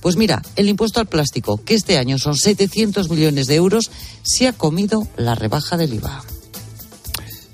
Pues 0.00 0.16
mira, 0.16 0.42
el 0.56 0.68
impuesto 0.68 1.00
al 1.00 1.06
plástico, 1.06 1.62
que 1.64 1.74
este 1.74 1.96
año 1.96 2.18
son 2.18 2.36
700 2.36 3.08
millones 3.08 3.46
de 3.46 3.54
euros, 3.54 3.90
se 4.22 4.48
ha 4.48 4.52
comido 4.52 5.06
la 5.16 5.34
rebaja 5.34 5.76
del 5.76 5.94
IVA. 5.94 6.24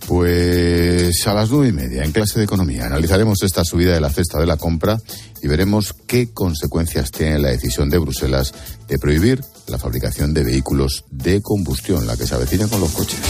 Pues 0.09 1.27
a 1.27 1.35
las 1.35 1.51
nueve 1.51 1.69
y 1.69 1.73
media, 1.73 2.03
en 2.03 2.13
clase 2.13 2.39
de 2.39 2.47
economía, 2.47 2.87
analizaremos 2.87 3.43
esta 3.43 3.63
subida 3.63 3.93
de 3.93 4.01
la 4.01 4.09
cesta 4.09 4.41
de 4.41 4.47
la 4.47 4.57
compra 4.57 4.99
y 5.43 5.49
veremos 5.49 5.95
qué 6.07 6.33
consecuencias 6.33 7.11
tiene 7.11 7.39
la 7.39 7.51
decisión 7.51 7.91
de 7.91 7.99
Bruselas 7.99 8.55
de 8.89 8.99
prohibir 8.99 9.45
la 9.67 9.77
fabricación 9.77 10.33
de 10.33 10.45
vehículos 10.45 11.05
de 11.11 11.43
combustión, 11.43 12.07
la 12.07 12.17
que 12.17 12.27
se 12.27 12.35
avecina 12.35 12.67
con 12.69 12.81
los 12.81 12.91
coches. 12.93 13.21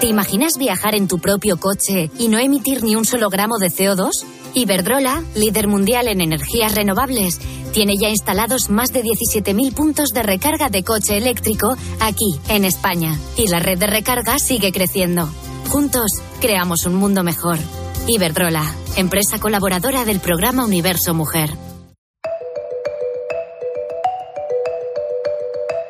¿Te 0.00 0.06
imaginas 0.06 0.56
viajar 0.56 0.94
en 0.94 1.06
tu 1.06 1.18
propio 1.18 1.58
coche 1.58 2.10
y 2.18 2.28
no 2.28 2.38
emitir 2.38 2.82
ni 2.82 2.96
un 2.96 3.04
solo 3.04 3.28
gramo 3.28 3.58
de 3.58 3.68
CO2? 3.68 4.24
Iberdrola, 4.54 5.22
líder 5.34 5.68
mundial 5.68 6.08
en 6.08 6.20
energías 6.20 6.74
renovables, 6.74 7.38
tiene 7.72 7.94
ya 8.00 8.08
instalados 8.08 8.70
más 8.70 8.92
de 8.92 9.02
17.000 9.02 9.72
puntos 9.74 10.08
de 10.10 10.22
recarga 10.22 10.68
de 10.68 10.82
coche 10.82 11.16
eléctrico 11.16 11.76
aquí, 12.00 12.38
en 12.48 12.64
España. 12.64 13.18
Y 13.36 13.48
la 13.48 13.58
red 13.58 13.78
de 13.78 13.86
recarga 13.86 14.38
sigue 14.38 14.72
creciendo. 14.72 15.28
Juntos, 15.68 16.10
creamos 16.40 16.86
un 16.86 16.94
mundo 16.94 17.22
mejor. 17.22 17.58
Iberdrola, 18.06 18.64
empresa 18.96 19.38
colaboradora 19.38 20.04
del 20.04 20.20
programa 20.20 20.64
Universo 20.64 21.12
Mujer. 21.14 21.50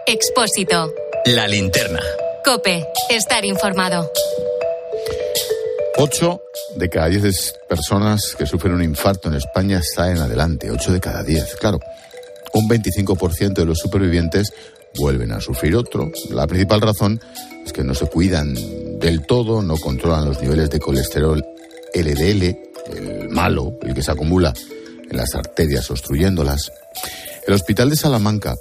Expósito. 0.07 0.91
La 1.26 1.47
linterna. 1.47 2.01
Cope. 2.45 2.87
Estar 3.11 3.45
informado. 3.45 4.11
Ocho 6.01 6.42
de 6.76 6.88
cada 6.88 7.09
diez 7.09 7.57
personas 7.68 8.36
que 8.38 8.46
sufren 8.46 8.72
un 8.72 8.84
infarto 8.84 9.28
en 9.28 9.34
España 9.34 9.80
salen 9.82 10.18
adelante. 10.18 10.70
Ocho 10.70 10.92
de 10.92 11.01
cada 11.01 11.24
diez. 11.24 11.57
Claro, 11.57 11.80
un 12.53 12.68
25% 12.68 13.53
de 13.55 13.64
los 13.64 13.78
supervivientes 13.78 14.53
vuelven 14.96 15.32
a 15.32 15.40
sufrir 15.40 15.74
otro. 15.74 16.12
La 16.30 16.46
principal 16.46 16.82
razón 16.82 17.20
es 17.66 17.72
que 17.72 17.82
no 17.82 17.96
se 17.96 18.07
cuidan 18.07 18.55
del 19.01 19.26
todo, 19.26 19.61
no 19.61 19.76
controlan 19.76 20.24
los 20.24 20.40
niveles 20.40 20.70
de 20.70 20.78
colesterol 20.78 21.44
LDL, 21.92 22.44
el 22.96 23.28
malo, 23.30 23.76
el 23.82 23.92
que 23.92 24.03
se 24.03 24.12
acumula 24.12 24.55
en 25.11 25.16
las 25.16 25.34
arterias 25.34 25.90
obstruyéndolas. 25.90 26.70
El 27.44 27.55
Hospital 27.55 27.90
de 27.90 27.96
Salamanca 27.96 28.55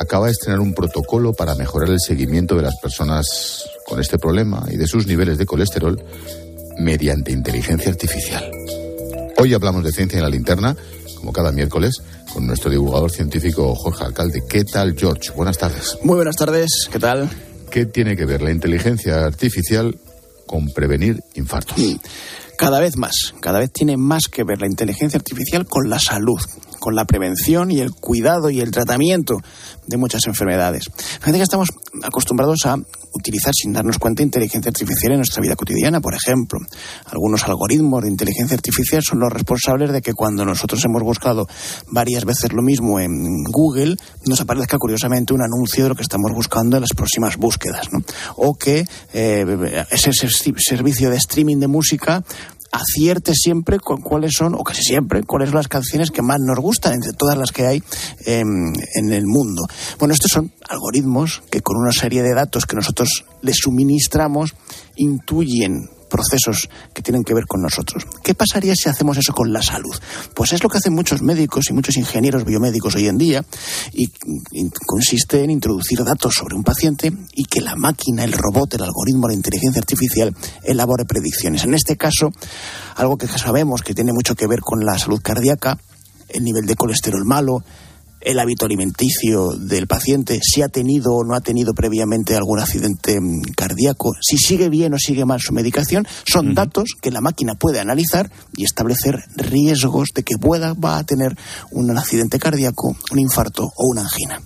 acaba 0.00 0.26
de 0.26 0.32
estrenar 0.32 0.58
un 0.58 0.74
protocolo 0.74 1.34
para 1.34 1.54
mejorar 1.54 1.90
el 1.90 2.00
seguimiento 2.00 2.56
de 2.56 2.62
las 2.62 2.80
personas 2.80 3.70
con 3.86 4.00
este 4.00 4.18
problema 4.18 4.64
y 4.70 4.76
de 4.76 4.88
sus 4.88 5.06
niveles 5.06 5.38
de 5.38 5.46
colesterol 5.46 6.02
mediante 6.80 7.32
inteligencia 7.32 7.90
artificial. 7.90 8.50
Hoy 9.36 9.54
hablamos 9.54 9.84
de 9.84 9.92
ciencia 9.92 10.16
en 10.16 10.24
la 10.24 10.30
linterna, 10.30 10.76
como 11.16 11.32
cada 11.32 11.52
miércoles, 11.52 12.02
con 12.32 12.46
nuestro 12.46 12.70
divulgador 12.70 13.10
científico 13.10 13.74
Jorge 13.74 14.04
Alcalde. 14.04 14.42
¿Qué 14.48 14.64
tal, 14.64 14.96
George? 14.98 15.30
Buenas 15.34 15.58
tardes. 15.58 15.98
Muy 16.02 16.16
buenas 16.16 16.36
tardes, 16.36 16.88
¿qué 16.90 16.98
tal? 16.98 17.28
¿Qué 17.70 17.86
tiene 17.86 18.16
que 18.16 18.24
ver 18.24 18.42
la 18.42 18.50
inteligencia 18.50 19.24
artificial 19.24 19.96
con 20.46 20.68
prevenir 20.70 21.20
infartos? 21.34 21.76
Cada 22.58 22.80
vez 22.80 22.96
más, 22.96 23.34
cada 23.40 23.58
vez 23.58 23.70
tiene 23.72 23.96
más 23.96 24.28
que 24.28 24.44
ver 24.44 24.60
la 24.60 24.66
inteligencia 24.66 25.18
artificial 25.18 25.66
con 25.66 25.88
la 25.88 25.98
salud, 25.98 26.40
con 26.80 26.96
la 26.96 27.04
prevención 27.04 27.70
y 27.70 27.78
el 27.78 27.92
cuidado 27.92 28.50
y 28.50 28.60
el 28.60 28.70
tratamiento 28.72 29.36
de 29.86 29.96
muchas 29.96 30.26
enfermedades. 30.26 30.90
Fíjate 31.20 31.38
que 31.38 31.42
estamos 31.42 31.68
acostumbrados 32.02 32.66
a 32.66 32.76
utilizar 33.12 33.52
sin 33.54 33.72
darnos 33.72 33.98
cuenta 33.98 34.22
inteligencia 34.22 34.70
artificial 34.70 35.12
en 35.12 35.18
nuestra 35.18 35.42
vida 35.42 35.56
cotidiana, 35.56 36.00
por 36.00 36.14
ejemplo. 36.14 36.60
Algunos 37.06 37.44
algoritmos 37.44 38.02
de 38.02 38.08
inteligencia 38.08 38.54
artificial 38.54 39.02
son 39.02 39.20
los 39.20 39.32
responsables 39.32 39.92
de 39.92 40.00
que 40.00 40.14
cuando 40.14 40.44
nosotros 40.44 40.84
hemos 40.84 41.02
buscado 41.02 41.46
varias 41.88 42.24
veces 42.24 42.52
lo 42.52 42.62
mismo 42.62 43.00
en 43.00 43.42
Google, 43.44 43.96
nos 44.26 44.40
aparezca 44.40 44.78
curiosamente 44.78 45.34
un 45.34 45.42
anuncio 45.42 45.84
de 45.84 45.90
lo 45.90 45.94
que 45.94 46.02
estamos 46.02 46.32
buscando 46.32 46.76
en 46.76 46.82
las 46.82 46.94
próximas 46.94 47.36
búsquedas. 47.36 47.92
¿no? 47.92 48.00
O 48.36 48.54
que 48.54 48.84
eh, 49.12 49.84
ese 49.90 50.12
servicio 50.12 51.10
de 51.10 51.16
streaming 51.16 51.58
de 51.58 51.68
música 51.68 52.24
acierte 52.72 53.34
siempre 53.34 53.78
con 53.80 54.00
cuáles 54.00 54.32
son, 54.34 54.54
o 54.54 54.62
casi 54.62 54.82
siempre, 54.82 55.22
cuáles 55.24 55.48
son 55.48 55.56
las 55.56 55.68
canciones 55.68 56.10
que 56.10 56.22
más 56.22 56.38
nos 56.40 56.58
gustan 56.58 56.94
entre 56.94 57.12
todas 57.12 57.36
las 57.36 57.52
que 57.52 57.66
hay 57.66 57.82
en 58.26 59.12
el 59.12 59.26
mundo. 59.26 59.62
Bueno, 59.98 60.14
estos 60.14 60.30
son 60.30 60.52
algoritmos 60.68 61.42
que 61.50 61.62
con 61.62 61.76
una 61.76 61.92
serie 61.92 62.22
de 62.22 62.34
datos 62.34 62.66
que 62.66 62.76
nosotros 62.76 63.24
les 63.42 63.56
suministramos 63.56 64.54
intuyen 64.96 65.88
procesos 66.10 66.68
que 66.92 67.00
tienen 67.00 67.24
que 67.24 67.32
ver 67.32 67.46
con 67.46 67.62
nosotros. 67.62 68.06
¿Qué 68.22 68.34
pasaría 68.34 68.74
si 68.76 68.90
hacemos 68.90 69.16
eso 69.16 69.32
con 69.32 69.52
la 69.52 69.62
salud? 69.62 69.94
Pues 70.34 70.52
es 70.52 70.62
lo 70.62 70.68
que 70.68 70.76
hacen 70.76 70.92
muchos 70.92 71.22
médicos 71.22 71.70
y 71.70 71.72
muchos 71.72 71.96
ingenieros 71.96 72.44
biomédicos 72.44 72.96
hoy 72.96 73.06
en 73.06 73.16
día 73.16 73.44
y, 73.92 74.10
consiste 74.86 75.42
en 75.42 75.50
introducir 75.50 76.04
datos 76.04 76.34
sobre 76.34 76.56
un 76.56 76.64
paciente 76.64 77.12
y 77.34 77.44
que 77.44 77.60
la 77.60 77.76
máquina, 77.76 78.24
el 78.24 78.32
robot, 78.32 78.74
el 78.74 78.82
algoritmo, 78.82 79.28
la 79.28 79.34
inteligencia 79.34 79.80
artificial 79.80 80.34
elabore 80.62 81.06
predicciones. 81.06 81.64
En 81.64 81.74
este 81.74 81.96
caso, 81.96 82.30
algo 82.96 83.16
que 83.16 83.26
sabemos 83.28 83.82
que 83.82 83.94
tiene 83.94 84.12
mucho 84.12 84.34
que 84.34 84.46
ver 84.46 84.60
con 84.60 84.84
la 84.84 84.98
salud 84.98 85.20
cardíaca, 85.22 85.78
el 86.28 86.44
nivel 86.44 86.66
de 86.66 86.74
colesterol 86.74 87.24
malo, 87.24 87.62
el 88.20 88.38
hábito 88.38 88.66
alimenticio 88.66 89.50
del 89.56 89.86
paciente, 89.86 90.40
si 90.42 90.62
ha 90.62 90.68
tenido 90.68 91.12
o 91.12 91.24
no 91.24 91.34
ha 91.34 91.40
tenido 91.40 91.72
previamente 91.74 92.36
algún 92.36 92.60
accidente 92.60 93.20
mm, 93.20 93.52
cardíaco, 93.56 94.12
si 94.20 94.36
sigue 94.36 94.68
bien 94.68 94.94
o 94.94 94.98
sigue 94.98 95.24
mal 95.24 95.40
su 95.40 95.52
medicación, 95.52 96.06
son 96.26 96.54
datos 96.54 96.90
que 97.00 97.10
la 97.10 97.20
máquina 97.20 97.54
puede 97.54 97.80
analizar 97.80 98.30
y 98.54 98.64
establecer 98.64 99.24
riesgos 99.36 100.10
de 100.14 100.22
que 100.22 100.36
pueda 100.36 100.74
va 100.74 100.98
a 100.98 101.04
tener 101.04 101.36
un 101.70 101.96
accidente 101.96 102.38
cardíaco, 102.38 102.96
un 103.10 103.18
infarto 103.18 103.64
o 103.64 103.90
una 103.90 104.02
angina. 104.02 104.40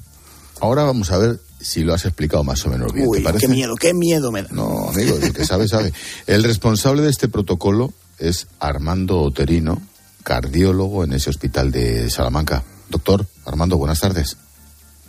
Ahora 0.61 0.85
vamos 0.85 1.11
a 1.11 1.19
ver 1.19 1.41
si 1.61 1.83
lo 1.83 1.95
has 1.95 2.05
explicado 2.05 2.45
más 2.45 2.65
o 2.67 2.71
menos 2.71 2.93
bien. 2.93 3.07
Uy, 3.09 3.25
qué 3.39 3.49
miedo, 3.49 3.75
qué 3.75 3.95
miedo 3.95 4.31
me 4.31 4.43
da. 4.43 4.49
No, 4.53 4.89
amigo, 4.91 5.17
el 5.21 5.33
que 5.33 5.45
sabe, 5.45 5.67
sabe. 5.67 5.93
El 6.27 6.45
responsable 6.45 7.03
de 7.03 7.11
este 7.11 7.29
protocolo 7.29 7.93
es 8.19 8.47
Armando 8.61 9.21
Oterino, 9.21 9.83
cardiólogo 10.23 11.05
en 11.05 11.15
ese 11.15 11.31
hospital 11.31 11.73
de 11.73 12.11
Salamanca. 12.11 12.63
Doctor 12.95 13.27
Armando, 13.45 13.77
buenas 13.77 13.99
tardes. 13.99 14.37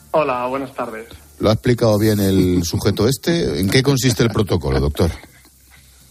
Hola, 0.10 0.48
buenas 0.48 0.74
tardes. 0.74 1.08
¿Lo 1.40 1.52
ha 1.52 1.54
explicado 1.54 2.00
bien 2.00 2.20
el 2.20 2.64
sujeto 2.64 3.08
este? 3.08 3.60
¿En 3.60 3.70
qué 3.70 3.84
consiste 3.84 4.24
el 4.24 4.32
protocolo, 4.32 4.80
doctor? 4.80 5.12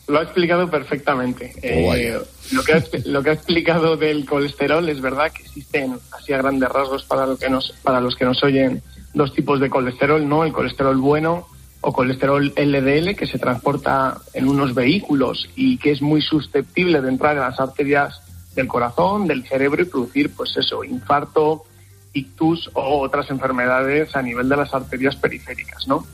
Lo 0.06 0.20
ha 0.20 0.22
explicado 0.22 0.70
perfectamente. 0.70 1.52
Oh, 1.64 1.92
eh, 1.96 2.16
lo, 2.52 2.62
que 2.62 2.74
ha, 2.74 2.84
lo 3.06 3.24
que 3.24 3.30
ha 3.30 3.32
explicado 3.32 3.96
del 3.96 4.24
colesterol 4.24 4.88
es 4.88 5.00
verdad 5.00 5.32
que 5.32 5.42
existen, 5.42 5.98
así 6.12 6.32
a 6.32 6.38
grandes 6.38 6.68
rasgos, 6.68 7.02
para, 7.02 7.26
lo 7.26 7.36
que 7.36 7.50
nos, 7.50 7.72
para 7.82 8.00
los 8.00 8.14
que 8.14 8.24
nos 8.24 8.40
oyen, 8.44 8.80
dos 9.12 9.34
tipos 9.34 9.58
de 9.58 9.68
colesterol, 9.68 10.28
¿no? 10.28 10.44
El 10.44 10.52
colesterol 10.52 10.96
bueno 10.98 11.48
o 11.80 11.92
colesterol 11.92 12.54
LDL, 12.56 13.16
que 13.16 13.26
se 13.26 13.40
transporta 13.40 14.20
en 14.32 14.48
unos 14.48 14.74
vehículos 14.74 15.48
y 15.56 15.76
que 15.78 15.90
es 15.90 16.00
muy 16.00 16.22
susceptible 16.22 17.00
de 17.00 17.08
entrar 17.08 17.34
en 17.34 17.42
las 17.42 17.58
arterias 17.58 18.20
del 18.54 18.68
corazón, 18.68 19.26
del 19.26 19.46
cerebro 19.46 19.82
y 19.82 19.86
producir, 19.86 20.32
pues 20.34 20.56
eso, 20.56 20.84
infarto, 20.84 21.64
ictus 22.12 22.70
o 22.74 23.00
otras 23.00 23.30
enfermedades 23.30 24.14
a 24.16 24.22
nivel 24.22 24.48
de 24.48 24.56
las 24.56 24.72
arterias 24.72 25.16
periféricas, 25.16 25.86
¿no? 25.88 26.06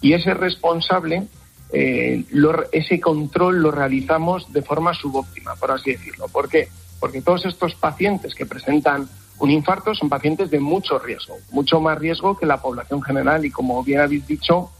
Y 0.00 0.14
ese 0.14 0.34
responsable, 0.34 1.26
eh, 1.72 2.24
ese 2.72 3.00
control 3.00 3.60
lo 3.62 3.70
realizamos 3.70 4.52
de 4.52 4.62
forma 4.62 4.94
subóptima, 4.94 5.54
por 5.56 5.70
así 5.70 5.92
decirlo. 5.92 6.28
¿Por 6.28 6.48
qué? 6.48 6.68
Porque 6.98 7.20
todos 7.20 7.44
estos 7.44 7.74
pacientes 7.74 8.34
que 8.34 8.46
presentan 8.46 9.08
un 9.38 9.50
infarto 9.50 9.94
son 9.94 10.08
pacientes 10.08 10.50
de 10.50 10.60
mucho 10.60 10.98
riesgo, 10.98 11.36
mucho 11.50 11.80
más 11.80 11.98
riesgo 11.98 12.38
que 12.38 12.46
la 12.46 12.62
población 12.62 13.02
general 13.02 13.44
y 13.44 13.50
como 13.50 13.82
bien 13.82 14.00
habéis 14.00 14.26
dicho, 14.26 14.70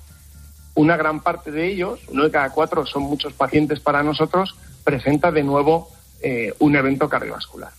una 0.74 0.96
gran 0.96 1.20
parte 1.20 1.50
de 1.50 1.66
ellos, 1.66 2.00
uno 2.08 2.24
de 2.24 2.30
cada 2.30 2.50
cuatro 2.50 2.86
son 2.86 3.02
muchos 3.02 3.32
pacientes 3.32 3.80
para 3.80 4.02
nosotros, 4.02 4.54
presenta 4.84 5.30
de 5.30 5.42
nuevo 5.42 5.90
eh, 6.22 6.54
un 6.58 6.76
evento 6.76 7.08
cardiovascular. 7.08 7.72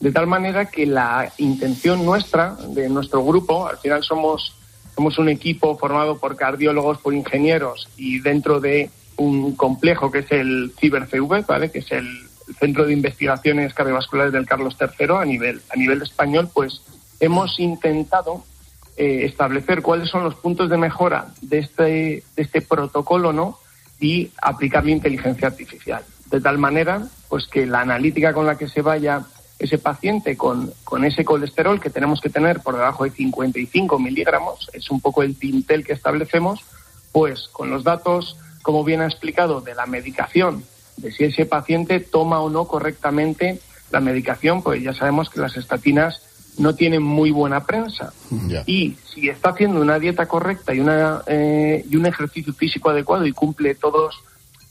De 0.00 0.12
tal 0.12 0.26
manera 0.26 0.66
que 0.66 0.86
la 0.86 1.32
intención 1.38 2.04
nuestra, 2.04 2.56
de 2.68 2.88
nuestro 2.88 3.24
grupo, 3.24 3.66
al 3.66 3.78
final 3.78 4.02
somos, 4.02 4.56
somos 4.94 5.18
un 5.18 5.28
equipo 5.28 5.76
formado 5.78 6.18
por 6.18 6.36
cardiólogos, 6.36 6.98
por 6.98 7.14
ingenieros 7.14 7.88
y 7.96 8.20
dentro 8.20 8.60
de 8.60 8.90
un 9.16 9.54
complejo 9.54 10.10
que 10.10 10.20
es 10.20 10.32
el 10.32 10.72
CiberCV, 10.78 11.46
¿vale? 11.46 11.70
que 11.70 11.78
es 11.78 11.92
el, 11.92 12.06
Centro 12.58 12.84
de 12.84 12.92
Investigaciones 12.92 13.72
Cardiovasculares 13.72 14.30
del 14.30 14.44
Carlos 14.44 14.76
III 14.78 15.16
a 15.18 15.24
nivel, 15.24 15.62
a 15.70 15.76
nivel 15.76 16.02
español, 16.02 16.50
pues 16.52 16.82
hemos 17.18 17.58
intentado 17.58 18.44
eh, 18.98 19.24
establecer 19.24 19.80
cuáles 19.80 20.10
son 20.10 20.24
los 20.24 20.34
puntos 20.34 20.68
de 20.68 20.76
mejora 20.76 21.28
de 21.40 21.60
este, 21.60 21.82
de 21.82 22.42
este 22.42 22.60
protocolo 22.60 23.32
¿no? 23.32 23.58
y 23.98 24.30
aplicar 24.42 24.84
la 24.84 24.90
inteligencia 24.90 25.48
artificial 25.48 26.04
de 26.34 26.40
tal 26.40 26.58
manera 26.58 27.06
pues 27.28 27.46
que 27.46 27.64
la 27.64 27.80
analítica 27.80 28.32
con 28.32 28.46
la 28.46 28.58
que 28.58 28.68
se 28.68 28.82
vaya 28.82 29.22
ese 29.58 29.78
paciente 29.78 30.36
con, 30.36 30.72
con 30.82 31.04
ese 31.04 31.24
colesterol 31.24 31.80
que 31.80 31.90
tenemos 31.90 32.20
que 32.20 32.28
tener 32.28 32.60
por 32.60 32.74
debajo 32.74 33.04
de 33.04 33.10
55 33.10 33.98
miligramos, 34.00 34.68
es 34.72 34.90
un 34.90 35.00
poco 35.00 35.22
el 35.22 35.38
tintel 35.38 35.84
que 35.84 35.92
establecemos, 35.92 36.64
pues 37.12 37.48
con 37.52 37.70
los 37.70 37.84
datos, 37.84 38.36
como 38.62 38.82
bien 38.82 39.00
ha 39.00 39.06
explicado, 39.06 39.60
de 39.60 39.76
la 39.76 39.86
medicación, 39.86 40.64
de 40.96 41.12
si 41.12 41.24
ese 41.24 41.46
paciente 41.46 42.00
toma 42.00 42.40
o 42.40 42.50
no 42.50 42.66
correctamente 42.66 43.60
la 43.92 44.00
medicación, 44.00 44.60
pues 44.62 44.82
ya 44.82 44.92
sabemos 44.92 45.30
que 45.30 45.40
las 45.40 45.56
estatinas 45.56 46.20
no 46.58 46.74
tienen 46.74 47.02
muy 47.02 47.30
buena 47.30 47.64
prensa. 47.64 48.12
Y 48.66 48.96
si 49.12 49.28
está 49.28 49.50
haciendo 49.50 49.80
una 49.80 50.00
dieta 50.00 50.26
correcta 50.26 50.74
y, 50.74 50.80
una, 50.80 51.22
eh, 51.26 51.84
y 51.88 51.96
un 51.96 52.06
ejercicio 52.06 52.52
físico 52.52 52.90
adecuado 52.90 53.24
y 53.24 53.32
cumple 53.32 53.76
todos 53.76 54.20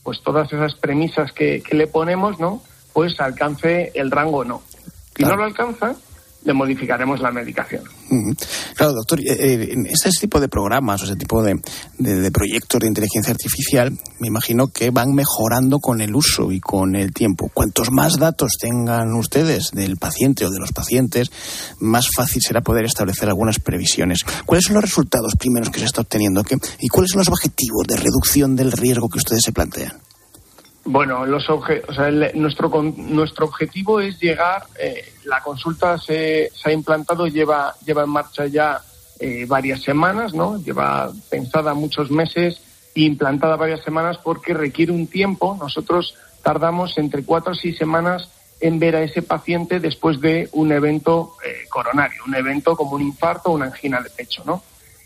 pues 0.04 0.22
todas 0.22 0.52
esas 0.52 0.76
premisas 0.76 1.32
que, 1.32 1.64
le 1.72 1.88
ponemos, 1.88 2.40
¿no? 2.40 2.62
Pues 2.94 3.20
alcance 3.20 3.92
el 3.96 4.12
rango 4.12 4.44
no. 4.44 4.62
Si 5.16 5.24
no 5.24 5.36
lo 5.36 5.46
alcanza, 5.46 5.96
le 6.44 6.54
modificaremos 6.54 7.20
la 7.22 7.32
medicación. 7.32 7.84
Claro, 8.76 8.94
doctor, 8.94 9.20
eh, 9.22 9.26
eh, 9.30 9.70
en 9.72 9.86
ese 9.88 10.10
tipo 10.20 10.40
de 10.40 10.48
programas 10.48 11.02
o 11.02 11.06
ese 11.06 11.16
tipo 11.16 11.42
de, 11.42 11.60
de, 11.98 12.32
proyectos 12.32 12.80
de 12.80 12.88
inteligencia 12.88 13.32
artificial, 13.32 13.92
me 14.20 14.28
imagino 14.28 14.68
que 14.68 14.90
van 14.92 15.14
mejorando 15.14 15.80
con 15.80 16.02
el 16.02 16.16
uso 16.16 16.52
y 16.52 16.60
con 16.60 16.96
el 16.96 17.14
tiempo. 17.14 17.50
Cuantos 17.54 17.92
más 17.92 18.18
datos 18.18 18.54
tengan 18.60 19.14
ustedes 19.14 19.72
del 19.72 19.98
paciente 19.98 20.46
o 20.46 20.52
de 20.52 20.60
los 20.60 20.72
pacientes, 20.72 21.32
más 21.80 22.08
fácil 22.16 22.42
será 22.42 22.62
poder 22.62 22.86
establecer 22.86 23.30
algunas 23.30 23.60
previsiones. 23.60 24.20
¿Cuáles 24.46 24.66
son 24.66 24.76
los 24.76 24.84
resultados 24.84 25.36
primeros 25.38 25.70
que 25.70 25.80
se 25.80 25.86
está 25.86 26.02
obteniendo? 26.02 26.44
¿Y 26.80 26.88
cuáles 26.90 27.12
son 27.12 27.20
los 27.20 27.30
objetivos 27.30 27.88
de 27.88 27.98
reducción 27.98 28.56
del 28.56 28.72
riesgo 28.72 29.10
que 29.10 29.18
ustedes 29.18 29.42
se 29.44 29.52
plantean? 29.52 29.94
Bueno, 30.86 31.26
los 31.26 31.50
o 31.50 31.64
sea, 31.94 32.12
nuestro, 32.34 32.70
nuestro 32.98 33.46
objetivo 33.46 34.02
es 34.02 34.20
llegar, 34.20 34.66
eh, 34.78 35.14
la 35.24 35.42
consulta 35.42 35.98
se, 35.98 36.52
se, 36.54 36.70
ha 36.70 36.74
implantado, 36.74 37.28
lleva, 37.28 37.74
lleva 37.86 38.04
en 38.04 38.10
marcha 38.10 38.48
ya 38.48 38.82
eh, 39.20 39.46
varias 39.48 39.82
semanas, 39.82 40.34
¿no? 40.34 40.58
Lleva 40.58 41.10
pensada 41.30 41.74
muchos 41.74 42.12
meses 42.12 42.62
e 42.96 43.02
implantada 43.04 43.56
varias 43.56 43.82
semanas 43.82 44.18
porque 44.18 44.54
requiere 44.54 44.92
un 44.92 45.08
tiempo. 45.08 45.56
Nosotros 45.58 46.16
tardamos 46.42 46.98
entre 46.98 47.24
cuatro 47.24 47.54
o 47.54 47.56
seis 47.56 47.78
semanas 47.78 48.30
en 48.60 48.80
ver 48.80 48.98
a 48.98 49.04
ese 49.04 49.22
paciente 49.22 49.80
después 49.80 50.20
de 50.20 50.50
un 50.52 50.74
evento 50.74 51.36
eh, 51.46 51.68
coronario, 51.70 52.24
un 52.28 52.36
evento 52.36 52.76
como 52.76 52.96
un 52.96 53.02
infarto 53.02 53.50
o 53.50 53.56
una 53.56 53.66
angina 53.68 54.02
de 54.02 54.10
pecho, 54.10 54.44
¿no? 54.46 54.62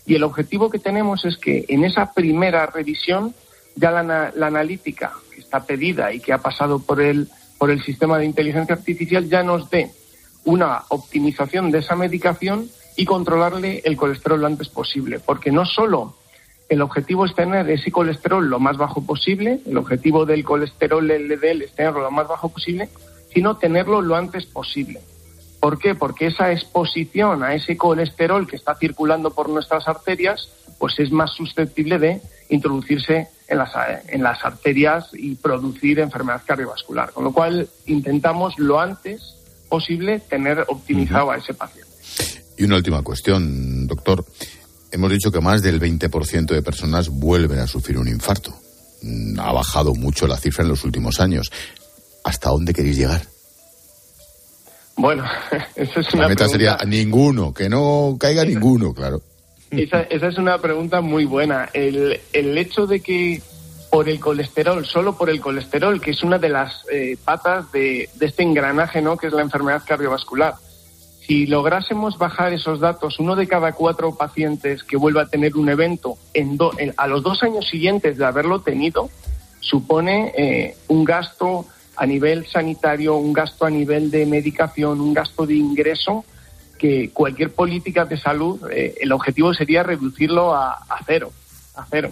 Y 0.06 0.16
el 0.16 0.24
objetivo 0.24 0.70
que 0.70 0.78
tenemos 0.78 1.24
es 1.24 1.36
que 1.36 1.66
en 1.68 1.84
esa 1.84 2.12
primera 2.12 2.66
revisión 2.66 3.34
ya 3.78 3.90
la, 3.90 4.32
la 4.34 4.46
analítica 4.46 5.12
está 5.36 5.64
pedida 5.64 6.12
y 6.12 6.20
que 6.20 6.32
ha 6.32 6.38
pasado 6.38 6.78
por 6.78 7.00
el, 7.00 7.28
por 7.58 7.70
el 7.70 7.82
sistema 7.82 8.18
de 8.18 8.26
inteligencia 8.26 8.74
artificial 8.74 9.28
ya 9.28 9.42
nos 9.42 9.70
dé 9.70 9.90
una 10.44 10.82
optimización 10.88 11.70
de 11.70 11.78
esa 11.78 11.96
medicación 11.96 12.68
y 12.96 13.04
controlarle 13.04 13.82
el 13.84 13.96
colesterol 13.96 14.40
lo 14.40 14.46
antes 14.46 14.68
posible, 14.68 15.20
porque 15.20 15.52
no 15.52 15.64
solo 15.64 16.16
el 16.68 16.82
objetivo 16.82 17.24
es 17.24 17.34
tener 17.34 17.70
ese 17.70 17.90
colesterol 17.90 18.48
lo 18.48 18.58
más 18.58 18.76
bajo 18.76 19.04
posible, 19.04 19.60
el 19.64 19.76
objetivo 19.76 20.26
del 20.26 20.44
colesterol 20.44 21.06
LDL 21.06 21.62
es 21.62 21.72
tenerlo 21.72 22.00
lo 22.00 22.10
más 22.10 22.28
bajo 22.28 22.48
posible, 22.50 22.88
sino 23.32 23.56
tenerlo 23.56 24.02
lo 24.02 24.16
antes 24.16 24.46
posible. 24.46 25.00
¿Por 25.60 25.78
qué? 25.78 25.94
Porque 25.94 26.26
esa 26.26 26.52
exposición 26.52 27.42
a 27.42 27.54
ese 27.54 27.76
colesterol 27.76 28.46
que 28.46 28.56
está 28.56 28.74
circulando 28.74 29.30
por 29.30 29.48
nuestras 29.48 29.88
arterias, 29.88 30.50
pues 30.78 30.94
es 30.98 31.10
más 31.10 31.30
susceptible 31.32 31.98
de 31.98 32.20
introducirse 32.50 33.28
en 33.48 33.58
las, 33.58 33.70
en 34.08 34.22
las 34.22 34.44
arterias 34.44 35.08
y 35.12 35.34
producir 35.34 35.98
enfermedad 36.00 36.42
cardiovascular. 36.46 37.12
Con 37.12 37.24
lo 37.24 37.32
cual, 37.32 37.68
intentamos 37.86 38.58
lo 38.58 38.80
antes 38.80 39.34
posible 39.68 40.20
tener 40.20 40.64
optimizado 40.68 41.30
a 41.30 41.36
ese 41.36 41.54
paciente. 41.54 41.90
Y 42.56 42.64
una 42.64 42.76
última 42.76 43.02
cuestión, 43.02 43.86
doctor. 43.86 44.24
Hemos 44.90 45.10
dicho 45.10 45.30
que 45.30 45.40
más 45.40 45.62
del 45.62 45.80
20% 45.80 46.46
de 46.46 46.62
personas 46.62 47.08
vuelven 47.10 47.58
a 47.58 47.66
sufrir 47.66 47.98
un 47.98 48.08
infarto. 48.08 48.54
Mm, 49.02 49.38
ha 49.38 49.52
bajado 49.52 49.94
mucho 49.94 50.26
la 50.26 50.38
cifra 50.38 50.62
en 50.64 50.70
los 50.70 50.82
últimos 50.84 51.20
años. 51.20 51.50
¿Hasta 52.24 52.48
dónde 52.50 52.72
queréis 52.72 52.96
llegar? 52.96 53.22
Bueno, 54.96 55.24
eso 55.76 56.00
es 56.00 56.12
una 56.14 56.22
La 56.22 56.28
meta 56.30 56.46
pregunta- 56.46 56.48
sería 56.48 56.78
ninguno, 56.86 57.52
que 57.52 57.68
no 57.68 58.16
caiga 58.18 58.44
ninguno, 58.44 58.92
claro. 58.94 59.20
Esa, 59.70 60.00
esa 60.10 60.26
es 60.28 60.38
una 60.38 60.58
pregunta 60.58 61.00
muy 61.00 61.24
buena. 61.24 61.68
El, 61.72 62.20
el 62.32 62.58
hecho 62.58 62.86
de 62.86 63.00
que 63.00 63.42
por 63.90 64.08
el 64.08 64.20
colesterol, 64.20 64.84
solo 64.84 65.16
por 65.16 65.30
el 65.30 65.40
colesterol, 65.40 66.00
que 66.00 66.10
es 66.10 66.22
una 66.22 66.38
de 66.38 66.50
las 66.50 66.84
eh, 66.92 67.16
patas 67.24 67.72
de, 67.72 68.08
de 68.16 68.26
este 68.26 68.42
engranaje, 68.42 69.00
¿no? 69.00 69.16
Que 69.16 69.28
es 69.28 69.32
la 69.32 69.40
enfermedad 69.42 69.82
cardiovascular. 69.86 70.54
Si 71.26 71.46
lográsemos 71.46 72.16
bajar 72.18 72.52
esos 72.52 72.80
datos, 72.80 73.18
uno 73.18 73.34
de 73.36 73.46
cada 73.46 73.72
cuatro 73.72 74.14
pacientes 74.14 74.82
que 74.82 74.96
vuelva 74.96 75.22
a 75.22 75.26
tener 75.26 75.56
un 75.56 75.68
evento 75.68 76.16
en 76.34 76.56
do- 76.56 76.72
en- 76.78 76.94
a 76.96 77.06
los 77.06 77.22
dos 77.22 77.42
años 77.42 77.66
siguientes 77.68 78.16
de 78.18 78.24
haberlo 78.26 78.60
tenido, 78.60 79.10
supone 79.60 80.32
eh, 80.36 80.76
un 80.88 81.04
gasto 81.04 81.66
a 81.96 82.06
nivel 82.06 82.46
sanitario, 82.46 83.16
un 83.16 83.32
gasto 83.32 83.66
a 83.66 83.70
nivel 83.70 84.10
de 84.10 84.24
medicación, 84.24 85.00
un 85.00 85.12
gasto 85.14 85.46
de 85.46 85.54
ingreso 85.54 86.24
que 86.78 87.10
cualquier 87.10 87.52
política 87.52 88.04
de 88.04 88.18
salud, 88.18 88.60
eh, 88.70 88.94
el 89.00 89.12
objetivo 89.12 89.52
sería 89.52 89.82
reducirlo 89.82 90.54
a, 90.54 90.72
a 90.72 91.04
cero, 91.06 91.32
a 91.74 91.86
cero. 91.90 92.10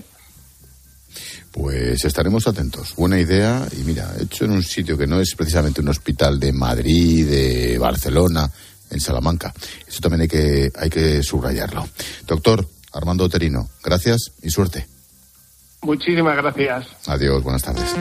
Pues 1.52 2.04
estaremos 2.04 2.46
atentos. 2.46 2.94
Buena 2.96 3.18
idea. 3.18 3.66
Y 3.72 3.84
mira, 3.84 4.12
hecho 4.20 4.44
en 4.44 4.50
un 4.50 4.62
sitio 4.62 4.98
que 4.98 5.06
no 5.06 5.20
es 5.20 5.34
precisamente 5.34 5.80
un 5.80 5.88
hospital 5.88 6.38
de 6.38 6.52
Madrid, 6.52 7.26
de 7.26 7.78
Barcelona, 7.78 8.50
en 8.90 9.00
Salamanca. 9.00 9.54
Eso 9.86 10.00
también 10.00 10.22
hay 10.22 10.28
que, 10.28 10.70
hay 10.76 10.90
que 10.90 11.22
subrayarlo. 11.22 11.88
Doctor 12.26 12.68
Armando 12.92 13.24
Oterino, 13.24 13.68
gracias 13.82 14.32
y 14.42 14.50
suerte. 14.50 14.86
Muchísimas 15.82 16.36
gracias. 16.36 16.88
Adiós, 17.06 17.42
buenas 17.42 17.62
tardes. 17.62 17.94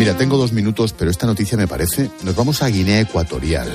Mira, 0.00 0.16
tengo 0.16 0.38
dos 0.38 0.52
minutos, 0.54 0.94
pero 0.94 1.10
esta 1.10 1.26
noticia 1.26 1.58
me 1.58 1.68
parece. 1.68 2.10
Nos 2.22 2.34
vamos 2.34 2.62
a 2.62 2.68
Guinea 2.68 3.00
Ecuatorial. 3.00 3.68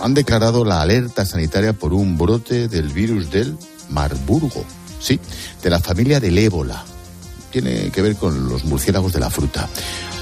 Han 0.00 0.14
declarado 0.14 0.64
la 0.64 0.80
alerta 0.80 1.26
sanitaria 1.26 1.72
por 1.72 1.92
un 1.92 2.16
brote 2.16 2.68
del 2.68 2.90
virus 2.90 3.32
del 3.32 3.58
Marburgo. 3.90 4.64
Sí, 5.00 5.18
de 5.60 5.70
la 5.70 5.80
familia 5.80 6.20
del 6.20 6.38
ébola. 6.38 6.84
Tiene 7.50 7.90
que 7.90 8.00
ver 8.00 8.14
con 8.14 8.48
los 8.48 8.64
murciélagos 8.64 9.12
de 9.12 9.18
la 9.18 9.28
fruta. 9.28 9.68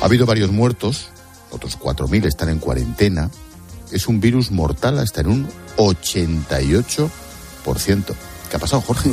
Ha 0.00 0.04
habido 0.06 0.24
varios 0.24 0.50
muertos, 0.50 1.08
otros 1.50 1.78
4.000 1.78 2.24
están 2.24 2.48
en 2.48 2.58
cuarentena. 2.58 3.30
Es 3.92 4.08
un 4.08 4.18
virus 4.18 4.50
mortal 4.50 4.98
hasta 4.98 5.20
en 5.20 5.26
un 5.26 5.46
88%. 5.76 7.10
¿Qué 8.50 8.56
ha 8.56 8.58
pasado, 8.58 8.82
Jorge? 8.82 9.10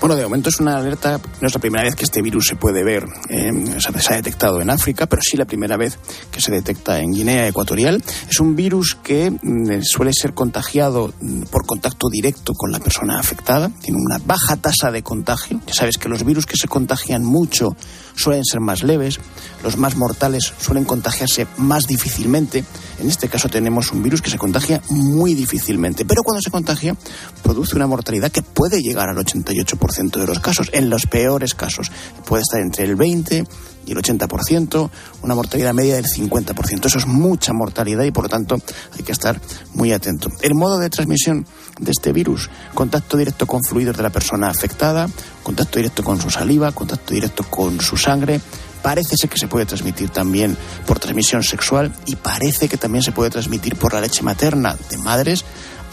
Bueno, 0.00 0.16
de 0.16 0.24
momento 0.24 0.48
es 0.48 0.58
una 0.58 0.76
alerta, 0.76 1.20
no 1.40 1.46
es 1.46 1.54
la 1.54 1.60
primera 1.60 1.84
vez 1.84 1.94
que 1.94 2.02
este 2.02 2.20
virus 2.20 2.48
se 2.48 2.56
puede 2.56 2.82
ver, 2.82 3.04
eh, 3.28 3.52
se 3.78 4.12
ha 4.12 4.16
detectado 4.16 4.60
en 4.60 4.68
África, 4.68 5.06
pero 5.06 5.22
sí 5.22 5.36
la 5.36 5.44
primera 5.44 5.76
vez 5.76 5.96
que 6.32 6.40
se 6.40 6.50
detecta 6.50 6.98
en 6.98 7.12
Guinea 7.12 7.46
Ecuatorial. 7.46 8.02
Es 8.28 8.40
un 8.40 8.56
virus 8.56 8.96
que 8.96 9.30
mm, 9.30 9.82
suele 9.82 10.12
ser 10.12 10.34
contagiado 10.34 11.14
mm, 11.20 11.42
por 11.44 11.66
contacto 11.66 12.08
directo 12.08 12.52
con 12.54 12.72
la 12.72 12.80
persona 12.80 13.20
afectada, 13.20 13.70
tiene 13.80 14.00
una 14.04 14.18
baja 14.18 14.56
tasa 14.56 14.90
de 14.90 15.04
contagio. 15.04 15.60
Ya 15.68 15.74
sabes 15.74 15.96
que 15.96 16.08
los 16.08 16.24
virus 16.24 16.44
que 16.44 16.56
se 16.56 16.66
contagian 16.66 17.24
mucho 17.24 17.76
suelen 18.16 18.44
ser 18.44 18.60
más 18.60 18.82
leves, 18.82 19.20
los 19.62 19.76
más 19.76 19.96
mortales 19.96 20.52
suelen 20.58 20.84
contagiarse 20.84 21.46
más 21.56 21.84
difícilmente. 21.84 22.64
En 22.98 23.08
este 23.08 23.28
caso 23.28 23.48
tenemos 23.48 23.92
un 23.92 24.02
virus 24.02 24.22
que 24.22 24.30
se 24.30 24.38
contagia 24.38 24.80
muy 24.90 25.34
difícilmente, 25.34 26.04
pero 26.04 26.22
cuando 26.22 26.40
se 26.40 26.50
contagia 26.50 26.96
produce 27.42 27.76
una 27.76 27.86
mortalidad 27.86 28.30
que 28.30 28.42
puede 28.42 28.80
llegar 28.80 29.08
al 29.08 29.16
88% 29.16 30.18
de 30.18 30.26
los 30.26 30.40
casos, 30.40 30.70
en 30.72 30.90
los 30.90 31.06
peores 31.06 31.54
casos. 31.54 31.90
Puede 32.24 32.42
estar 32.42 32.60
entre 32.60 32.84
el 32.84 32.96
20 32.96 33.44
y 33.86 33.92
el 33.92 33.98
80%, 33.98 34.90
una 35.22 35.34
mortalidad 35.34 35.74
media 35.74 35.96
del 35.96 36.06
50%. 36.06 36.86
Eso 36.86 36.98
es 36.98 37.06
mucha 37.06 37.52
mortalidad 37.52 38.04
y 38.04 38.10
por 38.10 38.24
lo 38.24 38.30
tanto 38.30 38.56
hay 38.96 39.02
que 39.02 39.12
estar 39.12 39.40
muy 39.74 39.92
atento. 39.92 40.30
El 40.40 40.54
modo 40.54 40.78
de 40.78 40.90
transmisión 40.90 41.46
de 41.78 41.90
este 41.90 42.12
virus, 42.12 42.50
contacto 42.74 43.16
directo 43.16 43.46
con 43.46 43.62
fluidos 43.62 43.96
de 43.96 44.02
la 44.02 44.10
persona 44.10 44.48
afectada, 44.48 45.08
contacto 45.42 45.78
directo 45.78 46.02
con 46.02 46.20
su 46.20 46.30
saliva, 46.30 46.72
contacto 46.72 47.14
directo 47.14 47.44
con 47.44 47.80
su 47.80 47.96
sangre. 47.96 48.40
Parece 48.82 49.16
ser 49.16 49.30
que 49.30 49.38
se 49.38 49.48
puede 49.48 49.64
transmitir 49.64 50.10
también 50.10 50.56
por 50.86 50.98
transmisión 50.98 51.42
sexual 51.42 51.94
y 52.04 52.16
parece 52.16 52.68
que 52.68 52.76
también 52.76 53.02
se 53.02 53.12
puede 53.12 53.30
transmitir 53.30 53.76
por 53.76 53.94
la 53.94 54.00
leche 54.02 54.22
materna 54.22 54.76
de 54.90 54.98
madres 54.98 55.44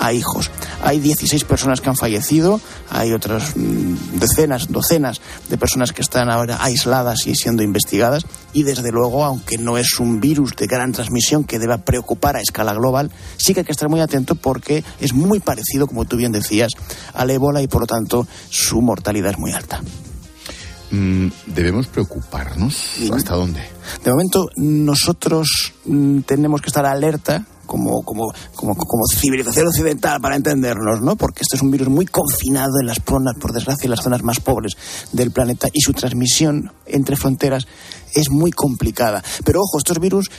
a 0.01 0.13
hijos. 0.13 0.49
Hay 0.83 0.99
16 0.99 1.43
personas 1.45 1.79
que 1.79 1.89
han 1.89 1.95
fallecido, 1.95 2.59
hay 2.89 3.13
otras 3.13 3.55
mm, 3.55 4.19
decenas, 4.19 4.67
docenas 4.67 5.21
de 5.47 5.57
personas 5.57 5.93
que 5.93 6.01
están 6.01 6.29
ahora 6.29 6.57
aisladas 6.59 7.27
y 7.27 7.35
siendo 7.35 7.63
investigadas 7.63 8.25
y 8.51 8.63
desde 8.63 8.91
luego, 8.91 9.23
aunque 9.23 9.57
no 9.57 9.77
es 9.77 9.99
un 9.99 10.19
virus 10.19 10.55
de 10.55 10.65
gran 10.65 10.91
transmisión 10.91 11.43
que 11.43 11.59
deba 11.59 11.77
preocupar 11.77 12.35
a 12.35 12.41
escala 12.41 12.73
global, 12.73 13.11
sí 13.37 13.53
que 13.53 13.61
hay 13.61 13.65
que 13.65 13.71
estar 13.71 13.89
muy 13.89 14.01
atento 14.01 14.35
porque 14.35 14.83
es 14.99 15.13
muy 15.13 15.39
parecido, 15.39 15.87
como 15.87 16.05
tú 16.05 16.17
bien 16.17 16.31
decías, 16.31 16.71
al 17.13 17.29
ébola 17.29 17.61
y 17.61 17.67
por 17.67 17.81
lo 17.81 17.87
tanto 17.87 18.27
su 18.49 18.81
mortalidad 18.81 19.31
es 19.31 19.37
muy 19.37 19.51
alta. 19.51 19.81
Mm, 20.91 21.27
¿Debemos 21.47 21.87
preocuparnos? 21.87 22.97
¿Hasta 23.13 23.35
dónde? 23.35 23.61
De 24.03 24.11
momento, 24.11 24.49
nosotros 24.57 25.73
mm, 25.85 26.19
tenemos 26.21 26.61
que 26.61 26.67
estar 26.67 26.85
alerta 26.85 27.45
como, 27.65 28.03
como, 28.03 28.33
como, 28.53 28.75
como 28.75 29.05
civilización 29.07 29.67
occidental 29.67 30.19
para 30.19 30.35
entendernos, 30.35 31.01
¿no? 31.01 31.15
Porque 31.15 31.43
este 31.43 31.55
es 31.55 31.61
un 31.61 31.71
virus 31.71 31.87
muy 31.87 32.05
confinado 32.05 32.73
en 32.81 32.87
las 32.87 32.99
zonas, 33.07 33.35
por 33.39 33.53
desgracia, 33.53 33.85
en 33.85 33.91
las 33.91 34.03
zonas 34.03 34.23
más 34.23 34.41
pobres 34.41 34.73
del 35.13 35.31
planeta 35.31 35.69
y 35.71 35.79
su 35.79 35.93
transmisión 35.93 36.73
entre 36.85 37.15
fronteras 37.15 37.67
es 38.13 38.29
muy 38.29 38.51
complicada. 38.51 39.23
Pero 39.45 39.61
ojo, 39.61 39.77
estos 39.77 39.99
virus 39.99 40.29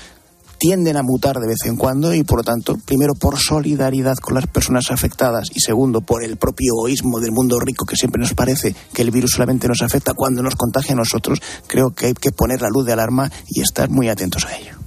tienden 0.62 0.96
a 0.96 1.02
mutar 1.02 1.40
de 1.40 1.48
vez 1.48 1.58
en 1.64 1.74
cuando 1.74 2.14
y 2.14 2.22
por 2.22 2.38
lo 2.38 2.44
tanto, 2.44 2.76
primero 2.86 3.14
por 3.14 3.36
solidaridad 3.36 4.14
con 4.22 4.36
las 4.36 4.46
personas 4.46 4.92
afectadas 4.92 5.48
y 5.52 5.58
segundo 5.58 6.02
por 6.02 6.22
el 6.22 6.36
propio 6.36 6.74
egoísmo 6.78 7.18
del 7.18 7.32
mundo 7.32 7.58
rico 7.58 7.84
que 7.84 7.96
siempre 7.96 8.20
nos 8.20 8.34
parece 8.34 8.72
que 8.94 9.02
el 9.02 9.10
virus 9.10 9.32
solamente 9.32 9.66
nos 9.66 9.82
afecta 9.82 10.14
cuando 10.14 10.40
nos 10.40 10.54
contagia 10.54 10.92
a 10.92 10.98
nosotros, 10.98 11.42
creo 11.66 11.90
que 11.90 12.06
hay 12.06 12.14
que 12.14 12.30
poner 12.30 12.62
la 12.62 12.68
luz 12.68 12.86
de 12.86 12.92
alarma 12.92 13.28
y 13.48 13.60
estar 13.60 13.90
muy 13.90 14.08
atentos 14.08 14.44
a 14.44 14.56
ello. 14.56 14.81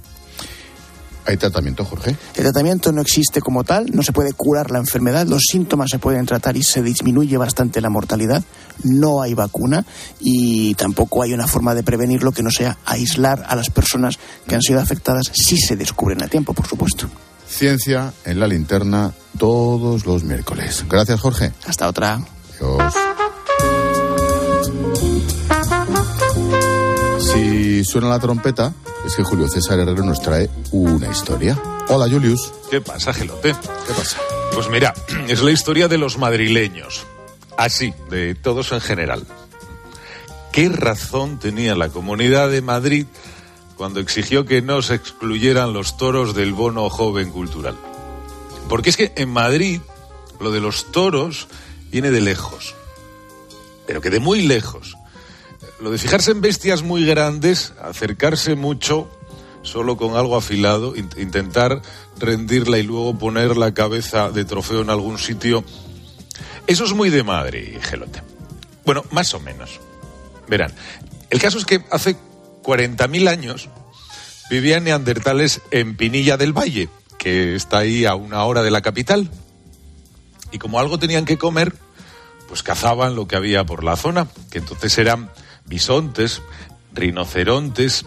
¿Hay 1.26 1.36
tratamiento, 1.36 1.84
Jorge? 1.84 2.16
El 2.36 2.42
tratamiento 2.44 2.92
no 2.92 3.00
existe 3.00 3.40
como 3.40 3.64
tal, 3.64 3.86
no 3.92 4.02
se 4.02 4.12
puede 4.12 4.32
curar 4.32 4.70
la 4.70 4.78
enfermedad, 4.78 5.26
los 5.26 5.42
síntomas 5.50 5.90
se 5.90 5.98
pueden 5.98 6.24
tratar 6.24 6.56
y 6.56 6.62
se 6.62 6.82
disminuye 6.82 7.36
bastante 7.36 7.80
la 7.80 7.90
mortalidad, 7.90 8.44
no 8.84 9.22
hay 9.22 9.34
vacuna 9.34 9.84
y 10.20 10.74
tampoco 10.74 11.22
hay 11.22 11.32
una 11.32 11.48
forma 11.48 11.74
de 11.74 11.82
prevenirlo 11.82 12.30
que 12.30 12.44
no 12.44 12.50
sea 12.50 12.78
aislar 12.84 13.44
a 13.48 13.56
las 13.56 13.70
personas 13.70 14.18
que 14.46 14.54
han 14.54 14.62
sido 14.62 14.80
afectadas 14.80 15.32
si 15.34 15.56
se 15.56 15.74
descubren 15.74 16.22
a 16.22 16.28
tiempo, 16.28 16.54
por 16.54 16.66
supuesto. 16.66 17.08
Ciencia 17.48 18.12
en 18.24 18.38
la 18.38 18.46
linterna 18.46 19.12
todos 19.38 20.06
los 20.06 20.24
miércoles. 20.24 20.84
Gracias, 20.88 21.20
Jorge. 21.20 21.52
Hasta 21.66 21.88
otra. 21.88 22.20
Adiós. 22.60 22.94
Si 27.36 27.84
suena 27.84 28.08
la 28.08 28.18
trompeta, 28.18 28.72
es 29.04 29.14
que 29.14 29.22
Julio 29.22 29.46
César 29.46 29.78
Herrero 29.78 30.02
nos 30.02 30.22
trae 30.22 30.48
una 30.72 31.10
historia. 31.10 31.60
Hola, 31.88 32.08
Julius. 32.08 32.50
¿Qué 32.70 32.80
pasa, 32.80 33.12
Gelote? 33.12 33.54
¿Qué 33.86 33.92
pasa? 33.92 34.18
Pues 34.54 34.70
mira, 34.70 34.94
es 35.28 35.42
la 35.42 35.50
historia 35.50 35.86
de 35.86 35.98
los 35.98 36.16
madrileños. 36.16 37.04
Así, 37.58 37.92
de 38.08 38.34
todos 38.34 38.72
en 38.72 38.80
general. 38.80 39.26
¿Qué 40.50 40.70
razón 40.70 41.38
tenía 41.38 41.74
la 41.74 41.90
Comunidad 41.90 42.48
de 42.48 42.62
Madrid 42.62 43.04
cuando 43.76 44.00
exigió 44.00 44.46
que 44.46 44.62
no 44.62 44.80
se 44.80 44.94
excluyeran 44.94 45.74
los 45.74 45.98
toros 45.98 46.34
del 46.34 46.54
bono 46.54 46.88
joven 46.88 47.30
cultural? 47.30 47.76
Porque 48.66 48.88
es 48.88 48.96
que 48.96 49.12
en 49.14 49.28
Madrid 49.28 49.82
lo 50.40 50.52
de 50.52 50.62
los 50.62 50.90
toros 50.90 51.48
viene 51.90 52.10
de 52.10 52.22
lejos, 52.22 52.74
pero 53.86 54.00
que 54.00 54.08
de 54.08 54.20
muy 54.20 54.40
lejos. 54.40 54.95
Lo 55.80 55.90
de 55.90 55.98
fijarse 55.98 56.30
en 56.30 56.40
bestias 56.40 56.82
muy 56.82 57.04
grandes, 57.04 57.74
acercarse 57.82 58.54
mucho, 58.54 59.10
solo 59.62 59.96
con 59.96 60.16
algo 60.16 60.36
afilado, 60.36 60.94
intentar 60.96 61.82
rendirla 62.18 62.78
y 62.78 62.82
luego 62.82 63.18
poner 63.18 63.56
la 63.56 63.74
cabeza 63.74 64.30
de 64.30 64.44
trofeo 64.44 64.80
en 64.80 64.90
algún 64.90 65.18
sitio. 65.18 65.64
Eso 66.66 66.84
es 66.84 66.94
muy 66.94 67.10
de 67.10 67.22
madre, 67.22 67.78
Gelote. 67.82 68.22
Bueno, 68.84 69.04
más 69.10 69.34
o 69.34 69.40
menos. 69.40 69.80
Verán, 70.48 70.72
el 71.28 71.40
caso 71.40 71.58
es 71.58 71.64
que 71.64 71.84
hace 71.90 72.16
40.000 72.62 73.28
años 73.28 73.68
vivían 74.48 74.84
neandertales 74.84 75.60
en 75.70 75.96
Pinilla 75.96 76.36
del 76.36 76.52
Valle, 76.52 76.88
que 77.18 77.54
está 77.54 77.78
ahí 77.78 78.04
a 78.04 78.14
una 78.14 78.44
hora 78.44 78.62
de 78.62 78.70
la 78.70 78.80
capital. 78.80 79.30
Y 80.52 80.58
como 80.58 80.78
algo 80.78 80.98
tenían 80.98 81.24
que 81.24 81.36
comer, 81.36 81.74
pues 82.48 82.62
cazaban 82.62 83.16
lo 83.16 83.26
que 83.26 83.36
había 83.36 83.64
por 83.64 83.84
la 83.84 83.96
zona, 83.96 84.28
que 84.50 84.58
entonces 84.58 84.96
eran 84.98 85.30
bisontes, 85.66 86.42
rinocerontes 86.92 88.04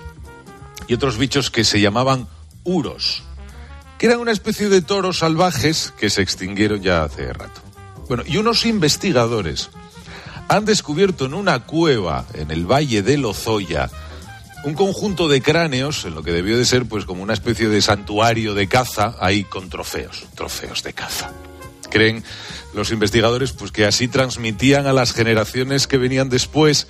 y 0.88 0.94
otros 0.94 1.18
bichos 1.18 1.52
que 1.52 1.64
se 1.64 1.82
llamaban 1.82 2.28
uros, 2.64 3.24
que 3.98 4.08
eran 4.08 4.20
una 4.20 4.32
especie 4.32 4.70
de 4.70 4.82
toros 4.82 5.20
salvajes 5.20 5.94
que 6.00 6.10
se 6.10 6.22
extinguieron 6.22 6.82
ya 6.82 7.04
hace 7.04 7.32
rato. 7.34 7.62
Bueno, 8.08 8.24
y 8.26 8.38
unos 8.38 8.66
investigadores 8.66 9.70
han 10.48 10.66
descubierto 10.66 11.26
en 11.26 11.36
una 11.36 11.66
cueva 11.66 12.26
en 12.34 12.50
el 12.50 12.66
valle 12.66 13.04
de 13.04 13.18
Lozoya 13.18 13.90
un 14.64 14.74
conjunto 14.74 15.28
de 15.28 15.42
cráneos, 15.42 16.04
en 16.06 16.16
lo 16.16 16.24
que 16.24 16.32
debió 16.32 16.58
de 16.58 16.66
ser 16.66 16.86
pues 16.86 17.06
como 17.06 17.24
una 17.24 17.34
especie 17.34 17.70
de 17.70 17.82
santuario 17.82 18.54
de 18.54 18.68
caza, 18.68 19.16
ahí 19.20 19.44
con 19.44 19.70
trofeos, 19.70 20.26
trofeos 20.36 20.84
de 20.84 20.94
caza. 20.94 21.32
Creen 21.90 22.24
los 22.74 22.92
investigadores 22.92 23.52
pues 23.52 23.72
que 23.72 23.86
así 23.86 24.08
transmitían 24.08 24.86
a 24.86 24.94
las 24.94 25.14
generaciones 25.14 25.88
que 25.88 25.98
venían 25.98 26.30
después 26.30 26.88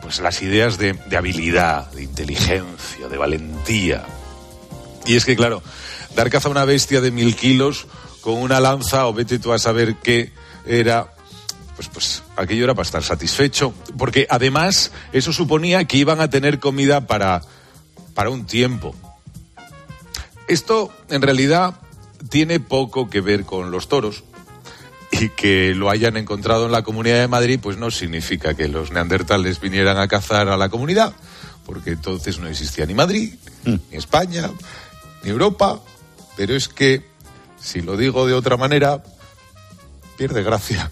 pues 0.00 0.20
las 0.20 0.42
ideas 0.42 0.78
de, 0.78 0.98
habilidad, 1.16 1.90
de 1.92 2.02
inteligencia, 2.02 3.08
de 3.08 3.16
valentía. 3.16 4.04
Y 5.06 5.16
es 5.16 5.24
que 5.24 5.36
claro, 5.36 5.62
dar 6.14 6.30
caza 6.30 6.48
a 6.48 6.50
una 6.50 6.64
bestia 6.64 7.00
de 7.00 7.10
mil 7.10 7.36
kilos 7.36 7.86
con 8.20 8.34
una 8.34 8.60
lanza 8.60 9.06
o 9.06 9.12
vete 9.12 9.38
tú 9.38 9.52
a 9.52 9.58
saber 9.58 9.96
qué 9.96 10.32
era 10.66 11.12
pues, 11.76 11.88
pues 11.88 12.22
aquello 12.36 12.64
era 12.64 12.74
para 12.74 12.86
estar 12.86 13.04
satisfecho, 13.04 13.72
porque 13.96 14.26
además 14.28 14.90
eso 15.12 15.32
suponía 15.32 15.84
que 15.84 15.98
iban 15.98 16.20
a 16.20 16.28
tener 16.28 16.58
comida 16.58 17.06
para, 17.06 17.42
para 18.14 18.30
un 18.30 18.46
tiempo. 18.46 18.96
Esto 20.48 20.92
en 21.08 21.22
realidad 21.22 21.80
tiene 22.30 22.58
poco 22.58 23.08
que 23.08 23.20
ver 23.20 23.44
con 23.44 23.70
los 23.70 23.88
toros 23.88 24.24
y 25.10 25.30
que 25.30 25.74
lo 25.74 25.90
hayan 25.90 26.16
encontrado 26.16 26.66
en 26.66 26.72
la 26.72 26.82
Comunidad 26.82 27.20
de 27.20 27.28
Madrid, 27.28 27.58
pues 27.62 27.76
no 27.76 27.90
significa 27.90 28.54
que 28.54 28.68
los 28.68 28.90
neandertales 28.90 29.60
vinieran 29.60 29.98
a 29.98 30.08
cazar 30.08 30.48
a 30.48 30.56
la 30.56 30.68
comunidad, 30.68 31.14
porque 31.64 31.90
entonces 31.90 32.38
no 32.38 32.48
existía 32.48 32.86
ni 32.86 32.94
Madrid, 32.94 33.34
ni 33.64 33.80
España, 33.92 34.50
ni 35.22 35.30
Europa, 35.30 35.80
pero 36.36 36.54
es 36.54 36.68
que, 36.68 37.04
si 37.60 37.80
lo 37.80 37.96
digo 37.96 38.26
de 38.26 38.34
otra 38.34 38.56
manera, 38.56 39.02
pierde 40.16 40.42
gracia. 40.42 40.90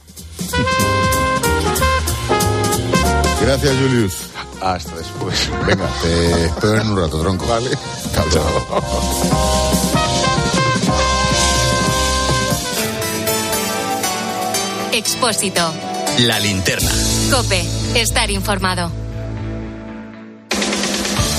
Gracias, 3.40 3.76
Julius. 3.76 4.14
Hasta 4.60 4.96
después. 4.96 5.50
Venga, 5.66 5.88
te 6.02 6.46
espero 6.46 6.80
en 6.80 6.88
un 6.88 6.96
rato, 6.96 7.20
tronco. 7.20 7.46
Vale. 7.46 7.70
Expósito. 15.16 15.72
La 16.18 16.38
linterna. 16.38 16.90
Cope. 17.30 17.64
Estar 17.94 18.30
informado. 18.30 19.05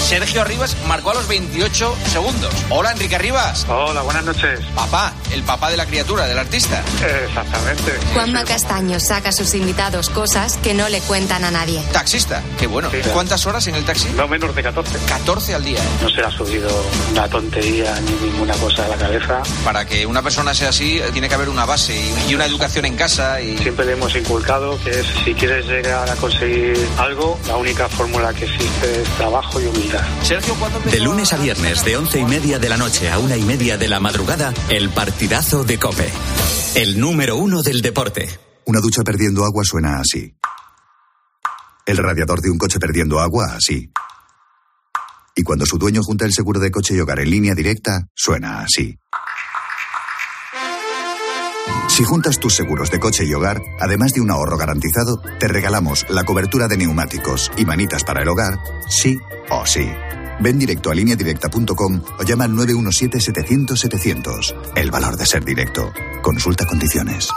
Sergio 0.08 0.46
Rivas 0.46 0.78
marcó 0.88 1.12
a 1.12 1.16
los 1.16 1.28
28 1.28 1.98
segundos. 2.06 2.54
Hola, 2.70 2.94
Enrique 2.94 3.18
Rivas. 3.18 3.66
Hola, 3.68 4.04
buenas 4.04 4.24
noches. 4.24 4.62
Papá, 4.74 5.12
el 5.34 5.44
papá 5.44 5.70
de 5.70 5.76
la 5.76 5.86
criatura, 5.86 6.26
del 6.26 6.40
artista. 6.40 6.82
Exactamente. 7.26 7.92
Juanma 8.14 8.46
Castaño 8.46 9.02
saca 9.02 9.30
a 9.30 9.32
sus 9.34 9.54
invitados 9.54 10.10
cosas 10.10 10.56
que 10.64 10.74
no 10.74 10.88
le 10.88 11.02
cuentan 11.02 11.44
a 11.44 11.52
nadie. 11.52 11.84
Taxista, 11.92 12.42
qué 12.58 12.68
bueno. 12.68 12.90
Sí. 12.90 13.00
¿Cuántas 13.12 13.46
horas 13.48 13.68
en 13.68 13.76
el 13.76 13.84
taxi? 13.84 14.08
No 14.16 14.30
menos 14.30 14.56
de 14.56 14.64
14. 14.64 14.98
14 15.10 15.56
al 15.56 15.66
día. 15.66 15.80
¿eh? 15.80 15.88
No 16.02 16.10
se 16.10 16.16
le 16.16 16.26
ha 16.26 16.32
subido 16.32 16.70
una 17.12 17.28
tontería 17.28 18.00
ni 18.00 18.30
ninguna 18.30 18.54
cosa 18.56 18.86
a 18.86 18.88
la 18.88 18.96
cabeza. 18.96 19.44
Para 19.66 19.86
que 19.86 20.06
una 20.06 20.22
persona 20.22 20.54
sea 20.54 20.70
así, 20.70 21.00
eh, 21.00 21.10
tiene 21.12 21.28
que 21.28 21.36
haber 21.36 21.50
una 21.50 21.66
base 21.66 21.94
y 21.94 22.32
y 22.32 22.36
una 22.36 22.46
educación 22.46 22.86
en 22.86 22.96
casa. 22.96 23.42
Y... 23.42 23.58
Siempre 23.58 23.86
le 23.86 23.92
hemos 23.94 24.16
inculcado 24.16 24.80
que 24.84 24.92
es, 24.92 25.06
si 25.26 25.34
quieres 25.34 25.66
llegar 25.66 26.10
a 26.10 26.16
conseguir 26.16 26.78
algo, 26.98 27.38
la 27.48 27.58
única 27.58 27.90
fórmula 27.90 28.34
que 28.34 28.46
existe 28.46 29.02
es 29.02 29.10
trabajo 29.18 29.60
y 29.60 29.66
humildad. 29.66 29.97
Sergio, 30.24 30.56
¿cuándo 30.56 30.80
De 30.80 31.00
lunes 31.00 31.34
a 31.34 31.38
viernes, 31.38 31.84
de 31.86 31.98
once 31.98 32.20
y 32.20 32.26
media 32.26 32.60
de 32.60 32.70
la 32.70 32.78
noche 32.78 33.10
a 33.10 33.20
una 33.20 33.38
y 33.38 33.44
media 33.44 33.78
de 33.78 33.88
la 33.88 34.00
madrugada, 34.00 34.54
el 34.70 34.90
partidazo 34.90 35.64
de 35.64 35.80
Cope. 35.80 36.12
El 36.76 37.00
número 37.00 37.38
uno 37.38 37.62
del 37.64 37.82
deporte. 37.82 38.28
Una 38.66 38.82
ducha 38.82 39.04
perdiendo 39.04 39.46
agua 39.46 39.64
suena 39.64 40.00
así. 40.00 40.36
El 41.86 41.98
radiador 41.98 42.42
de 42.42 42.50
un 42.50 42.58
coche 42.58 42.80
perdiendo 42.80 43.20
agua 43.20 43.54
así. 43.56 43.92
Y 45.36 45.44
cuando 45.44 45.66
su 45.66 45.78
dueño 45.78 46.02
junta 46.04 46.26
el 46.26 46.34
seguro 46.34 46.60
de 46.60 46.72
coche 46.72 46.96
y 46.96 47.00
hogar 47.00 47.20
en 47.20 47.30
línea 47.30 47.56
directa, 47.56 48.08
suena 48.14 48.62
así. 48.62 49.00
Si 51.98 52.04
juntas 52.04 52.38
tus 52.38 52.54
seguros 52.54 52.92
de 52.92 53.00
coche 53.00 53.26
y 53.26 53.34
hogar, 53.34 53.60
además 53.80 54.14
de 54.14 54.22
un 54.22 54.30
ahorro 54.30 54.56
garantizado, 54.56 55.20
te 55.40 55.48
regalamos 55.48 56.06
la 56.10 56.26
cobertura 56.26 56.68
de 56.68 56.78
neumáticos 56.78 57.52
y 57.58 57.66
manitas 57.66 58.04
para 58.04 58.22
el 58.22 58.30
hogar, 58.30 58.60
sí 58.88 59.18
o 59.50 59.66
sí. 59.66 59.90
Ven 60.40 60.60
directo 60.60 60.92
a 60.92 60.94
lineadirecta.com 60.94 62.04
o 62.20 62.24
llama 62.24 62.44
al 62.44 62.52
917-700-700. 62.52 64.76
El 64.76 64.92
valor 64.92 65.18
de 65.18 65.26
ser 65.26 65.44
directo. 65.44 65.92
Consulta 66.22 66.68
condiciones. 66.68 67.30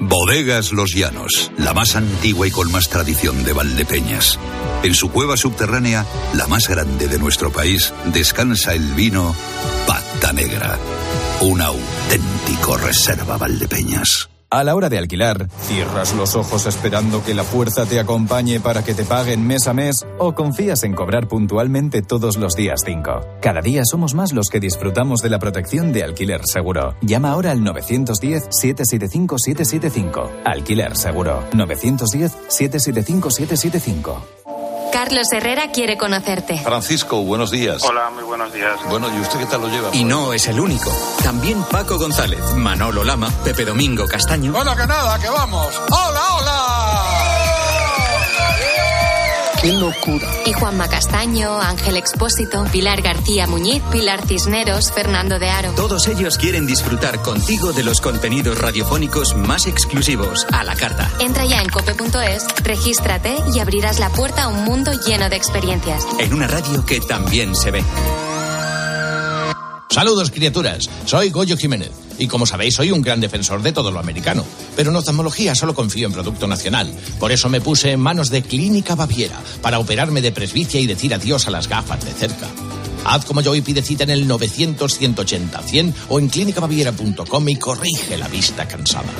Bodegas 0.00 0.72
Los 0.72 0.94
Llanos, 0.94 1.52
la 1.58 1.74
más 1.74 1.96
antigua 1.96 2.46
y 2.46 2.52
con 2.52 2.72
más 2.72 2.88
tradición 2.88 3.44
de 3.44 3.52
Valdepeñas. 3.52 4.38
En 4.82 4.94
su 4.94 5.10
cueva 5.10 5.36
subterránea, 5.36 6.06
la 6.32 6.46
más 6.46 6.68
grande 6.68 7.06
de 7.06 7.18
nuestro 7.18 7.52
país, 7.52 7.92
descansa 8.14 8.72
el 8.72 8.94
vino 8.94 9.36
Pata 9.86 10.32
Negra. 10.32 10.78
Un 11.40 11.60
auténtico 11.60 12.76
reserva 12.76 13.36
Valdepeñas. 13.36 14.30
A 14.50 14.62
la 14.62 14.76
hora 14.76 14.88
de 14.88 14.98
alquilar, 14.98 15.48
¿cierras 15.62 16.14
los 16.14 16.36
ojos 16.36 16.66
esperando 16.66 17.24
que 17.24 17.34
la 17.34 17.42
fuerza 17.42 17.86
te 17.86 17.98
acompañe 17.98 18.60
para 18.60 18.84
que 18.84 18.94
te 18.94 19.02
paguen 19.04 19.44
mes 19.44 19.66
a 19.66 19.74
mes 19.74 20.06
o 20.18 20.32
confías 20.34 20.84
en 20.84 20.94
cobrar 20.94 21.26
puntualmente 21.26 22.02
todos 22.02 22.36
los 22.36 22.54
días 22.54 22.82
5? 22.84 23.38
Cada 23.42 23.62
día 23.62 23.82
somos 23.84 24.14
más 24.14 24.32
los 24.32 24.50
que 24.50 24.60
disfrutamos 24.60 25.22
de 25.22 25.30
la 25.30 25.40
protección 25.40 25.92
de 25.92 26.04
Alquiler 26.04 26.42
Seguro. 26.44 26.94
Llama 27.02 27.32
ahora 27.32 27.50
al 27.50 27.62
910-775-775. 27.62 30.30
Alquiler 30.44 30.96
Seguro. 30.96 31.42
910-775-775. 31.50 34.18
Carlos 34.94 35.26
Herrera 35.32 35.72
quiere 35.72 35.98
conocerte. 35.98 36.56
Francisco, 36.56 37.24
buenos 37.24 37.50
días. 37.50 37.82
Hola, 37.82 38.10
muy 38.10 38.22
buenos 38.22 38.52
días. 38.52 38.78
Bueno, 38.88 39.08
¿y 39.12 39.20
usted 39.20 39.40
qué 39.40 39.46
tal 39.46 39.62
lo 39.62 39.68
lleva? 39.68 39.90
Y 39.92 40.04
no 40.04 40.32
es 40.32 40.46
el 40.46 40.60
único. 40.60 40.88
También 41.24 41.64
Paco 41.64 41.98
González, 41.98 42.38
Manolo 42.54 43.02
Lama, 43.02 43.28
Pepe 43.42 43.64
Domingo 43.64 44.06
Castaño. 44.06 44.52
Bueno, 44.52 44.76
que 44.76 44.86
nada, 44.86 45.18
que 45.18 45.28
vamos. 45.28 45.66
¡Hola, 45.90 46.20
hola! 46.38 46.63
¡Qué 49.64 49.72
locura! 49.72 50.28
Y 50.44 50.52
Juanma 50.52 50.88
Castaño, 50.88 51.58
Ángel 51.58 51.96
Expósito, 51.96 52.66
Pilar 52.70 53.00
García 53.00 53.46
Muñiz, 53.46 53.82
Pilar 53.90 54.20
Cisneros, 54.26 54.92
Fernando 54.92 55.38
de 55.38 55.48
Aro. 55.48 55.72
Todos 55.72 56.06
ellos 56.06 56.36
quieren 56.36 56.66
disfrutar 56.66 57.22
contigo 57.22 57.72
de 57.72 57.82
los 57.82 58.02
contenidos 58.02 58.58
radiofónicos 58.58 59.34
más 59.34 59.66
exclusivos 59.66 60.46
a 60.52 60.64
la 60.64 60.76
carta. 60.76 61.10
Entra 61.18 61.46
ya 61.46 61.62
en 61.62 61.70
cope.es, 61.70 62.44
regístrate 62.62 63.36
y 63.54 63.58
abrirás 63.58 64.00
la 64.00 64.10
puerta 64.10 64.42
a 64.42 64.48
un 64.48 64.64
mundo 64.64 64.92
lleno 65.06 65.30
de 65.30 65.36
experiencias. 65.36 66.06
En 66.18 66.34
una 66.34 66.46
radio 66.46 66.84
que 66.84 67.00
también 67.00 67.56
se 67.56 67.70
ve. 67.70 67.82
Saludos, 69.94 70.32
criaturas. 70.32 70.90
Soy 71.06 71.30
Goyo 71.30 71.56
Jiménez. 71.56 71.92
Y 72.18 72.26
como 72.26 72.46
sabéis, 72.46 72.74
soy 72.74 72.90
un 72.90 73.00
gran 73.00 73.20
defensor 73.20 73.62
de 73.62 73.70
todo 73.70 73.92
lo 73.92 74.00
americano. 74.00 74.44
Pero 74.74 74.90
en 74.90 74.96
oftalmología 74.96 75.54
solo 75.54 75.72
confío 75.72 76.08
en 76.08 76.12
producto 76.12 76.48
nacional. 76.48 76.92
Por 77.20 77.30
eso 77.30 77.48
me 77.48 77.60
puse 77.60 77.92
en 77.92 78.00
manos 78.00 78.28
de 78.28 78.42
Clínica 78.42 78.96
Baviera 78.96 79.40
para 79.62 79.78
operarme 79.78 80.20
de 80.20 80.32
presbicia 80.32 80.80
y 80.80 80.88
decir 80.88 81.14
adiós 81.14 81.46
a 81.46 81.52
las 81.52 81.68
gafas 81.68 82.04
de 82.04 82.10
cerca. 82.10 82.48
Haz 83.04 83.24
como 83.24 83.40
yo 83.40 83.54
y 83.54 83.60
pide 83.60 83.82
cita 83.82 84.02
en 84.02 84.10
el 84.10 84.28
900-180-100 84.28 85.94
o 86.08 86.18
en 86.18 86.28
clínicabaviera.com 86.28 87.48
y 87.48 87.56
corrige 87.56 88.18
la 88.18 88.26
vista 88.26 88.66
cansada. 88.66 89.12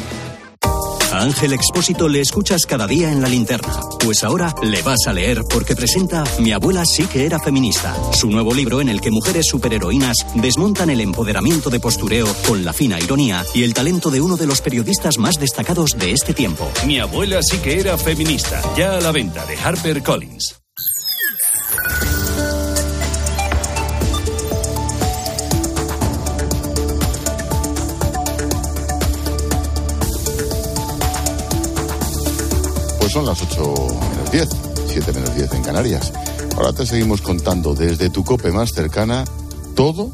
A 1.15 1.23
Ángel 1.23 1.53
Expósito 1.53 2.09
le 2.09 2.21
escuchas 2.21 2.67
cada 2.67 2.89
día 2.89 3.13
en 3.13 3.23
la 3.23 3.29
linterna. 3.29 3.73
Pues 4.01 4.25
ahora 4.25 4.53
le 4.65 4.83
vas 4.83 5.07
a 5.07 5.13
leer 5.13 5.43
porque 5.49 5.77
presenta 5.77 6.25
Mi 6.41 6.51
abuela 6.51 6.83
sí 6.85 7.05
que 7.05 7.25
era 7.25 7.39
feminista, 7.39 7.95
su 8.13 8.29
nuevo 8.29 8.53
libro 8.53 8.81
en 8.81 8.89
el 8.89 9.01
que 9.01 9.13
mujeres 9.13 9.47
superheroínas 9.47 10.17
desmontan 10.35 10.91
el 10.91 11.01
empoderamiento 11.01 11.71
de 11.71 11.79
postureo 11.79 12.27
con 12.49 12.65
la 12.65 12.73
fina 12.73 12.99
ironía 12.99 13.45
y 13.55 13.63
el 13.63 13.75
talento 13.75 14.11
de 14.11 14.21
uno 14.21 14.37
de 14.37 14.47
los 14.47 14.61
periodistas 14.61 15.19
más 15.19 15.39
destacados 15.39 15.97
de 15.97 16.11
este 16.11 16.35
tiempo. 16.35 16.69
Mi 16.85 16.99
abuela 16.99 17.45
sí 17.45 17.59
que 17.59 17.79
era 17.79 17.97
feminista. 17.97 18.61
Ya 18.77 18.97
a 18.97 19.01
la 19.01 19.13
venta 19.13 19.47
de 19.47 19.57
Harper 19.57 20.03
las 33.23 33.41
8 33.43 33.75
menos 34.11 34.33
10, 34.33 34.49
7 34.89 35.13
menos 35.13 35.35
10 35.35 35.53
en 35.53 35.63
Canarias. 35.63 36.13
Ahora 36.57 36.73
te 36.73 36.85
seguimos 36.85 37.21
contando 37.23 37.75
desde 37.75 38.11
tu 38.11 38.25
cope 38.25 38.51
más 38.51 38.73
cercana 38.73 39.25
todo, 39.77 40.11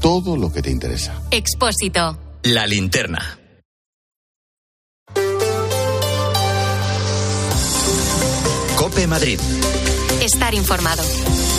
todo 0.00 0.36
lo 0.36 0.52
que 0.52 0.62
te 0.62 0.70
interesa. 0.70 1.20
Expósito. 1.30 2.18
La 2.44 2.66
linterna. 2.66 3.38
Cope 8.76 9.06
Madrid. 9.06 9.40
Estar 10.20 10.54
informado. 10.54 11.02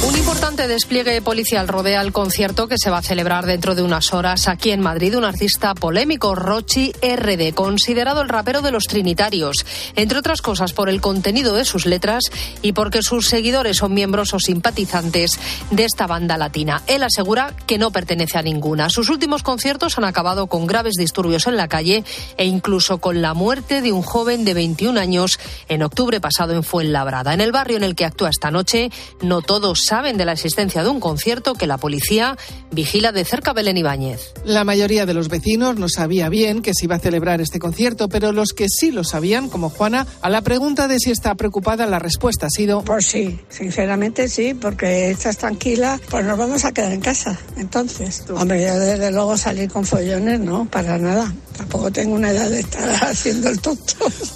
Un 0.03 0.15
importante 0.15 0.67
despliegue 0.67 1.21
policial 1.21 1.67
rodea 1.67 2.01
el 2.01 2.11
concierto 2.11 2.67
que 2.67 2.77
se 2.77 2.89
va 2.89 2.99
a 2.99 3.01
celebrar 3.01 3.45
dentro 3.45 3.73
de 3.73 3.81
unas 3.81 4.13
horas 4.13 4.47
aquí 4.47 4.71
en 4.71 4.81
Madrid. 4.81 5.17
Un 5.17 5.23
artista 5.23 5.73
polémico, 5.73 6.35
Rochi 6.35 6.91
RD, 7.01 7.53
considerado 7.53 8.21
el 8.21 8.29
rapero 8.29 8.61
de 8.61 8.71
los 8.71 8.85
Trinitarios, 8.85 9.65
entre 9.95 10.19
otras 10.19 10.41
cosas 10.41 10.73
por 10.73 10.89
el 10.89 11.01
contenido 11.01 11.55
de 11.55 11.65
sus 11.65 11.85
letras 11.85 12.25
y 12.61 12.73
porque 12.73 13.01
sus 13.01 13.27
seguidores 13.27 13.77
son 13.77 13.93
miembros 13.93 14.33
o 14.33 14.39
simpatizantes 14.39 15.39
de 15.71 15.85
esta 15.85 16.05
banda 16.05 16.37
latina. 16.37 16.83
Él 16.85 17.01
asegura 17.01 17.55
que 17.65 17.77
no 17.77 17.91
pertenece 17.91 18.37
a 18.37 18.43
ninguna. 18.43 18.89
Sus 18.89 19.09
últimos 19.09 19.41
conciertos 19.41 19.97
han 19.97 20.05
acabado 20.05 20.47
con 20.47 20.67
graves 20.67 20.95
disturbios 20.97 21.47
en 21.47 21.57
la 21.57 21.67
calle 21.67 22.03
e 22.37 22.45
incluso 22.45 22.99
con 22.99 23.21
la 23.21 23.33
muerte 23.33 23.81
de 23.81 23.91
un 23.91 24.03
joven 24.03 24.45
de 24.45 24.53
21 24.53 24.99
años 24.99 25.39
en 25.67 25.81
octubre 25.81 26.21
pasado 26.21 26.53
en 26.53 26.63
Fuenlabrada. 26.63 27.33
En 27.33 27.41
el 27.41 27.51
barrio 27.51 27.77
en 27.77 27.83
el 27.83 27.95
que 27.95 28.05
actúa 28.05 28.29
esta 28.29 28.51
noche, 28.51 28.91
no 29.21 29.41
todos 29.41 29.84
saben 29.87 30.17
de 30.17 30.25
la 30.25 30.33
existencia 30.33 30.83
de 30.83 30.89
un 30.89 30.99
concierto 30.99 31.53
que 31.53 31.67
la 31.67 31.77
policía 31.77 32.37
vigila 32.71 33.11
de 33.11 33.25
cerca 33.25 33.53
Belén 33.53 33.77
Ibáñez. 33.77 34.33
La 34.43 34.63
mayoría 34.63 35.05
de 35.05 35.13
los 35.13 35.29
vecinos 35.29 35.77
no 35.77 35.87
sabía 35.89 36.29
bien 36.29 36.61
que 36.61 36.73
se 36.73 36.85
iba 36.85 36.95
a 36.95 36.99
celebrar 36.99 37.41
este 37.41 37.59
concierto, 37.59 38.09
pero 38.09 38.31
los 38.31 38.53
que 38.53 38.67
sí 38.69 38.91
lo 38.91 39.03
sabían, 39.03 39.49
como 39.49 39.69
Juana, 39.69 40.07
a 40.21 40.29
la 40.29 40.41
pregunta 40.41 40.87
de 40.87 40.99
si 40.99 41.11
está 41.11 41.35
preocupada, 41.35 41.85
la 41.85 41.99
respuesta 41.99 42.47
ha 42.47 42.49
sido... 42.49 42.83
Pues 42.83 43.05
sí, 43.05 43.39
sinceramente 43.49 44.27
sí, 44.27 44.53
porque 44.53 45.11
estás 45.11 45.37
tranquila, 45.37 45.99
pues 46.09 46.25
nos 46.25 46.37
vamos 46.37 46.65
a 46.65 46.71
quedar 46.71 46.91
en 46.91 47.01
casa. 47.01 47.39
Entonces, 47.57 48.23
hombre, 48.29 48.63
yo 48.63 48.77
desde 48.79 49.11
luego 49.11 49.37
salir 49.37 49.69
con 49.69 49.85
follones, 49.85 50.39
no, 50.39 50.65
para 50.65 50.97
nada. 50.97 51.33
Tampoco 51.57 51.89
tengo 51.89 52.15
una 52.15 52.31
edad 52.31 52.49
de 52.49 52.59
estar 52.59 52.89
haciendo 53.03 53.49
el 53.49 53.61
tonto. 53.61 53.93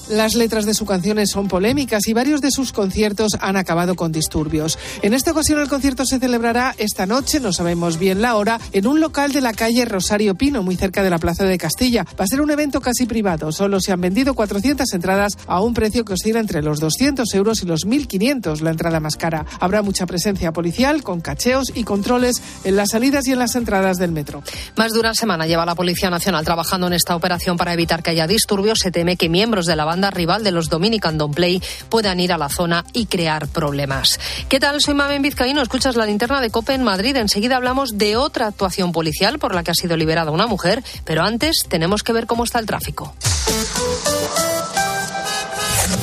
Las 0.10 0.36
letras 0.36 0.66
de 0.66 0.74
sus 0.74 0.88
canciones 0.88 1.30
son 1.30 1.48
polémicas 1.48 2.08
y 2.08 2.14
varios 2.14 2.42
de 2.42 2.52
sus 2.52 2.72
conciertos 2.72 3.34
han 3.42 3.58
acabado 3.58 3.96
con 3.96 4.12
disturbios. 4.12 4.78
En 5.02 5.14
esta 5.14 5.34
ocasión 5.40 5.62
el 5.62 5.70
concierto 5.70 6.06
se 6.06 6.20
celebrará 6.20 6.76
esta 6.78 7.06
noche, 7.06 7.40
no 7.40 7.54
sabemos 7.54 7.98
bien 7.98 8.22
la 8.22 8.36
hora, 8.36 8.60
en 8.74 8.86
un 8.86 9.00
local 9.00 9.32
de 9.32 9.40
la 9.40 9.54
calle 9.54 9.86
Rosario 9.86 10.36
Pino, 10.36 10.64
muy 10.64 10.76
cerca 10.76 11.02
de 11.02 11.10
la 11.10 11.18
Plaza 11.18 11.46
de 11.46 11.58
Castilla. 11.58 12.06
Va 12.20 12.26
a 12.26 12.28
ser 12.28 12.42
un 12.42 12.52
evento 12.52 12.82
casi 12.82 13.06
privado. 13.06 13.54
Solo 13.54 13.80
se 13.80 13.94
han 13.94 14.02
vendido 14.02 14.34
400 14.34 14.92
entradas 14.92 15.38
a 15.48 15.62
un 15.62 15.74
precio 15.74 16.04
que 16.04 16.12
oscila 16.12 16.42
entre 16.42 16.62
los 16.62 16.82
200 16.82 17.34
euros 17.36 17.64
y 17.64 17.68
los 17.68 17.88
1.500, 17.88 18.60
la 18.60 18.72
entrada 18.72 19.00
más 19.00 19.16
cara. 19.16 19.46
Habrá 19.62 19.82
mucha 19.82 20.06
presencia 20.06 20.52
policial 20.52 21.04
con 21.04 21.22
cacheos 21.22 21.72
y 21.74 21.86
controles 21.86 22.42
en 22.66 22.76
las 22.76 22.90
salidas 22.90 23.26
y 23.26 23.32
en 23.32 23.40
las 23.40 23.56
entradas 23.56 23.96
del 23.96 24.12
metro. 24.12 24.44
Más 24.76 24.92
de 24.92 25.00
una 25.00 25.14
semana 25.14 25.48
lleva 25.48 25.66
la 25.66 25.76
Policía 25.76 26.10
Nacional 26.10 26.44
trabajando 26.44 26.88
en 26.88 26.94
esta 26.94 27.16
operación 27.16 27.56
para 27.56 27.72
evitar 27.72 28.04
que 28.04 28.10
haya 28.10 28.28
disturbios. 28.28 28.80
Se 28.80 28.92
teme 28.92 29.16
que 29.16 29.30
miembros 29.30 29.68
de 29.68 29.78
la 29.78 29.86
banda 29.86 30.12
rival 30.12 30.44
de 30.44 30.52
los 30.52 30.68
Dominican 30.68 31.18
Don't 31.18 31.34
Play 31.34 31.64
puedan 31.88 32.20
ir 32.20 32.34
a 32.34 32.38
la 32.38 32.50
zona 32.50 32.84
y 32.92 33.06
crear 33.06 33.48
problemas. 33.48 34.20
¿Qué 34.50 34.60
tal? 34.60 34.82
Soy 34.82 34.96
Mamen 34.96 35.29
Vizcaíno. 35.30 35.62
Escuchas 35.62 35.96
la 35.96 36.08
linterna 36.08 36.42
de 36.42 36.50
COPE 36.50 36.74
en 36.74 36.82
Madrid. 36.82 37.16
Enseguida 37.16 37.56
hablamos 37.56 38.00
de 38.00 38.18
otra 38.18 38.48
actuación 38.48 38.92
policial 38.92 39.38
por 39.38 39.54
la 39.54 39.62
que 39.62 39.70
ha 39.70 39.76
sido 39.76 39.96
liberada 39.96 40.32
una 40.32 40.48
mujer. 40.48 40.84
Pero 41.06 41.22
antes 41.22 41.66
tenemos 41.70 42.02
que 42.02 42.14
ver 42.14 42.26
cómo 42.26 42.46
está 42.46 42.58
el 42.58 42.66
tráfico. 42.66 43.14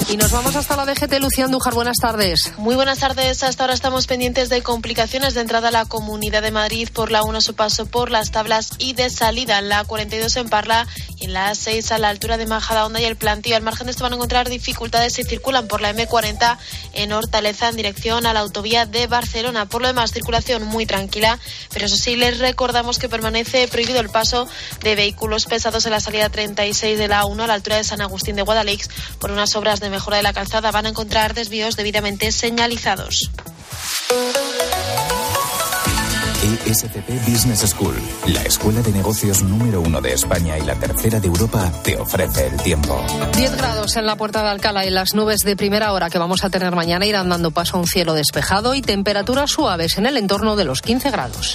Y 0.08 0.16
nos 0.16 0.30
vamos 0.30 0.54
hasta 0.54 0.76
la 0.76 0.84
DGT. 0.84 1.18
Lucía 1.20 1.46
Andújar, 1.46 1.74
buenas 1.74 1.96
tardes. 1.96 2.52
Muy 2.58 2.76
buenas 2.76 3.00
tardes. 3.00 3.42
Hasta 3.42 3.64
ahora 3.64 3.74
estamos 3.74 4.06
pendientes 4.06 4.48
de 4.48 4.62
complicaciones 4.62 5.34
de 5.34 5.40
entrada 5.40 5.68
a 5.68 5.72
la 5.72 5.84
Comunidad 5.84 6.42
de 6.42 6.52
Madrid 6.52 6.88
por 6.92 7.10
la 7.10 7.24
1 7.24 7.38
a 7.38 7.40
su 7.40 7.56
paso 7.56 7.86
por 7.86 8.12
las 8.12 8.30
tablas 8.30 8.70
y 8.78 8.92
de 8.92 9.10
salida 9.10 9.58
en 9.58 9.68
la 9.68 9.82
42 9.82 10.36
en 10.36 10.48
Parla 10.48 10.86
y 11.16 11.24
en 11.24 11.32
la 11.32 11.52
6 11.52 11.90
a 11.90 11.98
la 11.98 12.10
altura 12.10 12.36
de 12.36 12.46
Majadahonda 12.46 13.00
y 13.00 13.04
el 13.04 13.16
plantío. 13.16 13.56
Al 13.56 13.64
margen 13.64 13.86
de 13.86 13.90
esto 13.90 14.04
van 14.04 14.12
a 14.12 14.16
encontrar 14.16 14.48
dificultades 14.48 15.14
si 15.14 15.24
circulan 15.24 15.66
por 15.66 15.80
la 15.80 15.92
M40 15.92 16.56
en 16.92 17.12
Hortaleza 17.12 17.68
en 17.68 17.76
dirección 17.76 18.26
a 18.26 18.32
la 18.32 18.40
autovía 18.40 18.86
de 18.86 19.08
Barcelona. 19.08 19.66
Por 19.66 19.82
lo 19.82 19.88
demás, 19.88 20.12
circulación 20.12 20.62
muy 20.62 20.86
tranquila, 20.86 21.40
pero 21.72 21.86
eso 21.86 21.96
sí, 21.96 22.14
les 22.14 22.38
recordamos 22.38 23.00
que 23.00 23.08
permanece 23.08 23.66
prohibido 23.66 23.98
el 23.98 24.10
paso 24.10 24.46
de 24.84 24.94
vehículos 24.94 25.46
pesados 25.46 25.84
en 25.86 25.90
la 25.90 26.00
salida 26.00 26.28
36 26.28 26.96
de 26.96 27.08
la 27.08 27.24
1 27.24 27.42
a 27.42 27.46
la 27.48 27.54
altura 27.54 27.76
de 27.76 27.82
San 27.82 28.00
Agustín 28.00 28.36
de 28.36 28.42
Guadalix 28.42 28.88
por 29.18 29.32
unas 29.32 29.56
obras 29.56 29.80
de 29.80 29.95
mejora 29.96 30.18
de 30.18 30.22
la 30.22 30.34
calzada. 30.34 30.70
Van 30.72 30.84
a 30.84 30.90
encontrar 30.90 31.32
desvíos 31.32 31.74
debidamente 31.74 32.30
señalizados. 32.32 33.30
ESCP 36.66 37.08
Business 37.28 37.60
School, 37.70 37.94
la 38.26 38.42
escuela 38.42 38.82
de 38.82 38.92
negocios 38.92 39.42
número 39.42 39.80
uno 39.80 40.00
de 40.00 40.12
España 40.12 40.58
y 40.58 40.62
la 40.62 40.74
tercera 40.74 41.18
de 41.18 41.28
Europa, 41.28 41.72
te 41.82 41.96
ofrece 41.96 42.48
el 42.48 42.56
tiempo. 42.56 43.04
10 43.36 43.56
grados 43.56 43.96
en 43.96 44.04
la 44.04 44.16
puerta 44.16 44.42
de 44.42 44.50
Alcalá 44.50 44.84
y 44.84 44.90
las 44.90 45.14
nubes 45.14 45.40
de 45.40 45.56
primera 45.56 45.92
hora 45.92 46.10
que 46.10 46.18
vamos 46.18 46.44
a 46.44 46.50
tener 46.50 46.74
mañana 46.74 47.06
irán 47.06 47.28
dando 47.28 47.52
paso 47.52 47.76
a 47.76 47.80
un 47.80 47.86
cielo 47.86 48.14
despejado 48.14 48.74
y 48.74 48.82
temperaturas 48.82 49.50
suaves 49.50 49.96
en 49.96 50.06
el 50.06 50.16
entorno 50.16 50.56
de 50.56 50.64
los 50.64 50.82
15 50.82 51.10
grados. 51.10 51.54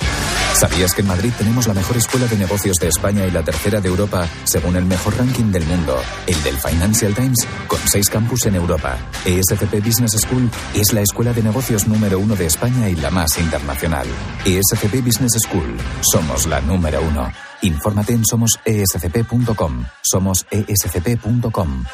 ¿Sabías 0.54 0.94
que 0.94 1.02
en 1.02 1.08
Madrid 1.08 1.32
tenemos 1.38 1.66
la 1.68 1.74
mejor 1.74 1.98
escuela 1.98 2.28
de 2.28 2.38
negocios 2.38 2.78
de 2.78 2.88
España 2.88 3.26
y 3.26 3.32
la 3.32 3.44
tercera 3.44 3.82
de 3.82 3.90
Europa, 3.90 4.28
según 4.44 4.76
el 4.76 4.86
mejor 4.86 5.18
ranking 5.18 5.52
del 5.52 5.66
mundo, 5.66 5.98
el 6.28 6.44
del 6.44 6.58
Financial 6.58 7.14
Times, 7.16 7.48
con 7.68 7.80
seis 7.88 8.10
campus 8.10 8.46
en 8.46 8.56
Europa? 8.56 8.98
ESCP 9.26 9.84
Business 9.84 10.12
School 10.22 10.50
es 10.76 10.94
la 10.94 11.02
escuela 11.02 11.34
de 11.34 11.42
negocios 11.42 11.88
número 11.88 12.20
uno 12.20 12.36
de 12.36 12.46
España 12.46 12.90
y 12.90 12.96
la 12.96 13.10
más 13.10 13.40
internacional. 13.40 14.06
ESCP 14.46 15.04
Business 15.04 15.34
School, 15.48 15.78
somos 16.12 16.46
la 16.46 16.62
número 16.62 17.02
uno. 17.02 17.32
Infórmate 17.62 18.14
en 18.14 18.24
somosescp.com. 18.26 19.86
Somosescp.com. 20.04 21.86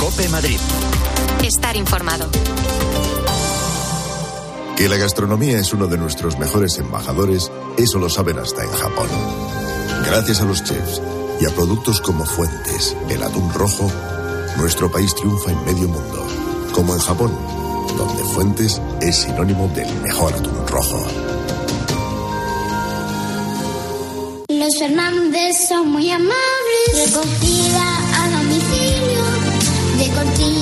Cope 0.00 0.28
Madrid. 0.28 0.58
Estar 1.42 1.76
informado. 1.76 2.30
Que 4.82 4.88
la 4.88 4.96
gastronomía 4.96 5.60
es 5.60 5.72
uno 5.72 5.86
de 5.86 5.96
nuestros 5.96 6.40
mejores 6.40 6.76
embajadores, 6.78 7.52
eso 7.78 8.00
lo 8.00 8.08
saben 8.08 8.40
hasta 8.40 8.64
en 8.64 8.70
Japón. 8.72 9.06
Gracias 10.04 10.40
a 10.40 10.44
los 10.44 10.64
chefs 10.64 11.00
y 11.40 11.46
a 11.46 11.50
productos 11.50 12.00
como 12.00 12.24
Fuentes, 12.24 12.96
el 13.08 13.22
atún 13.22 13.54
rojo, 13.54 13.88
nuestro 14.56 14.90
país 14.90 15.14
triunfa 15.14 15.52
en 15.52 15.64
medio 15.66 15.86
mundo, 15.86 16.26
como 16.72 16.94
en 16.94 17.00
Japón, 17.00 17.30
donde 17.96 18.24
Fuentes 18.34 18.82
es 19.00 19.18
sinónimo 19.18 19.68
del 19.68 19.86
mejor 20.00 20.34
atún 20.34 20.66
rojo. 20.66 21.06
Los 24.48 24.78
Fernández 24.80 25.68
son 25.68 25.92
muy 25.92 26.10
amables. 26.10 27.06
Recogida 27.06 27.98
a 28.16 28.30
domicilio 28.30 29.22
de 29.98 30.08
cortinas 30.08 30.61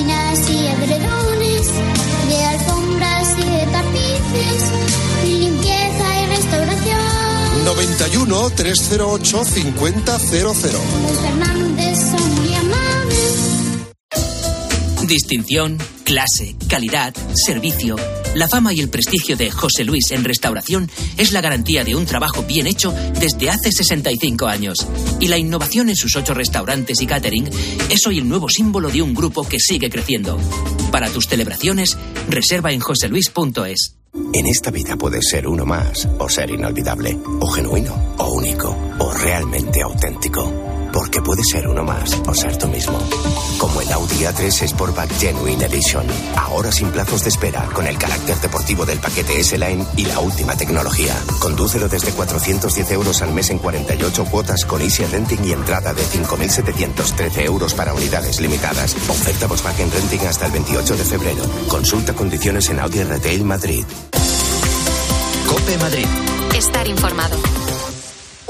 91 7.73 8.49
308 8.49 9.45
5000. 9.45 10.03
Los 10.43 10.57
Fernández 10.57 11.99
son 11.99 12.35
muy 12.35 12.53
amables. 12.53 13.87
Distinción, 15.07 15.77
clase, 16.03 16.57
calidad, 16.67 17.13
servicio. 17.33 17.95
La 18.33 18.47
fama 18.47 18.73
y 18.73 18.79
el 18.79 18.89
prestigio 18.89 19.35
de 19.35 19.51
José 19.51 19.83
Luis 19.83 20.11
en 20.11 20.23
restauración 20.23 20.89
es 21.17 21.33
la 21.33 21.41
garantía 21.41 21.83
de 21.83 21.95
un 21.95 22.05
trabajo 22.05 22.43
bien 22.43 22.65
hecho 22.65 22.93
desde 23.19 23.49
hace 23.49 23.71
65 23.71 24.47
años. 24.47 24.87
Y 25.19 25.27
la 25.27 25.37
innovación 25.37 25.89
en 25.89 25.97
sus 25.97 26.15
ocho 26.15 26.33
restaurantes 26.33 27.01
y 27.01 27.07
catering 27.07 27.49
es 27.89 28.07
hoy 28.07 28.19
el 28.19 28.29
nuevo 28.29 28.47
símbolo 28.47 28.89
de 28.89 29.01
un 29.01 29.13
grupo 29.13 29.43
que 29.43 29.59
sigue 29.59 29.89
creciendo. 29.89 30.39
Para 30.91 31.09
tus 31.09 31.27
celebraciones, 31.27 31.97
reserva 32.29 32.71
en 32.71 32.79
joseluis.es. 32.79 33.95
En 34.33 34.47
esta 34.47 34.71
vida 34.71 34.95
puedes 34.95 35.27
ser 35.29 35.47
uno 35.47 35.65
más, 35.65 36.07
o 36.19 36.29
ser 36.29 36.51
inolvidable, 36.51 37.17
o 37.39 37.47
genuino, 37.47 38.15
o 38.17 38.33
único, 38.33 38.77
o 38.99 39.13
realmente 39.13 39.81
auténtico. 39.81 40.60
Porque 40.93 41.21
puedes 41.21 41.45
ser 41.51 41.67
uno 41.67 41.83
más, 41.83 42.21
o 42.27 42.33
ser 42.33 42.57
tú 42.57 42.67
mismo. 42.67 42.99
Como 43.57 43.81
el 43.81 43.91
Audi 43.91 44.23
A3 44.25 44.67
Sportback 44.67 45.11
Genuine 45.19 45.65
Edition. 45.65 46.05
Ahora 46.35 46.71
sin 46.71 46.89
plazos 46.89 47.23
de 47.23 47.29
espera, 47.29 47.65
con 47.73 47.87
el 47.87 47.97
carácter 47.97 48.37
deportivo 48.39 48.85
del 48.85 48.99
paquete 48.99 49.39
S-Line 49.39 49.85
y 49.97 50.05
la 50.05 50.19
última 50.19 50.55
tecnología. 50.55 51.15
Condúcelo 51.39 51.87
desde 51.87 52.11
410 52.11 52.91
euros 52.91 53.21
al 53.21 53.33
mes 53.33 53.49
en 53.49 53.59
48 53.59 54.25
cuotas 54.25 54.65
con 54.65 54.81
Easy 54.81 55.05
Renting 55.05 55.45
y 55.45 55.51
entrada 55.53 55.93
de 55.93 56.03
5.713 56.03 57.45
euros 57.45 57.73
para 57.73 57.93
unidades 57.93 58.39
limitadas. 58.39 58.95
Oferta 59.09 59.47
Volkswagen 59.47 59.91
Renting 59.91 60.27
hasta 60.27 60.45
el 60.47 60.51
28 60.51 60.97
de 60.97 61.03
febrero. 61.05 61.43
Consulta 61.67 62.13
condiciones 62.13 62.69
en 62.69 62.79
Audi 62.79 63.03
Retail 63.03 63.43
Madrid. 63.43 63.85
Cope 65.47 65.77
Madrid. 65.77 66.07
Estar 66.53 66.87
informado. 66.87 67.60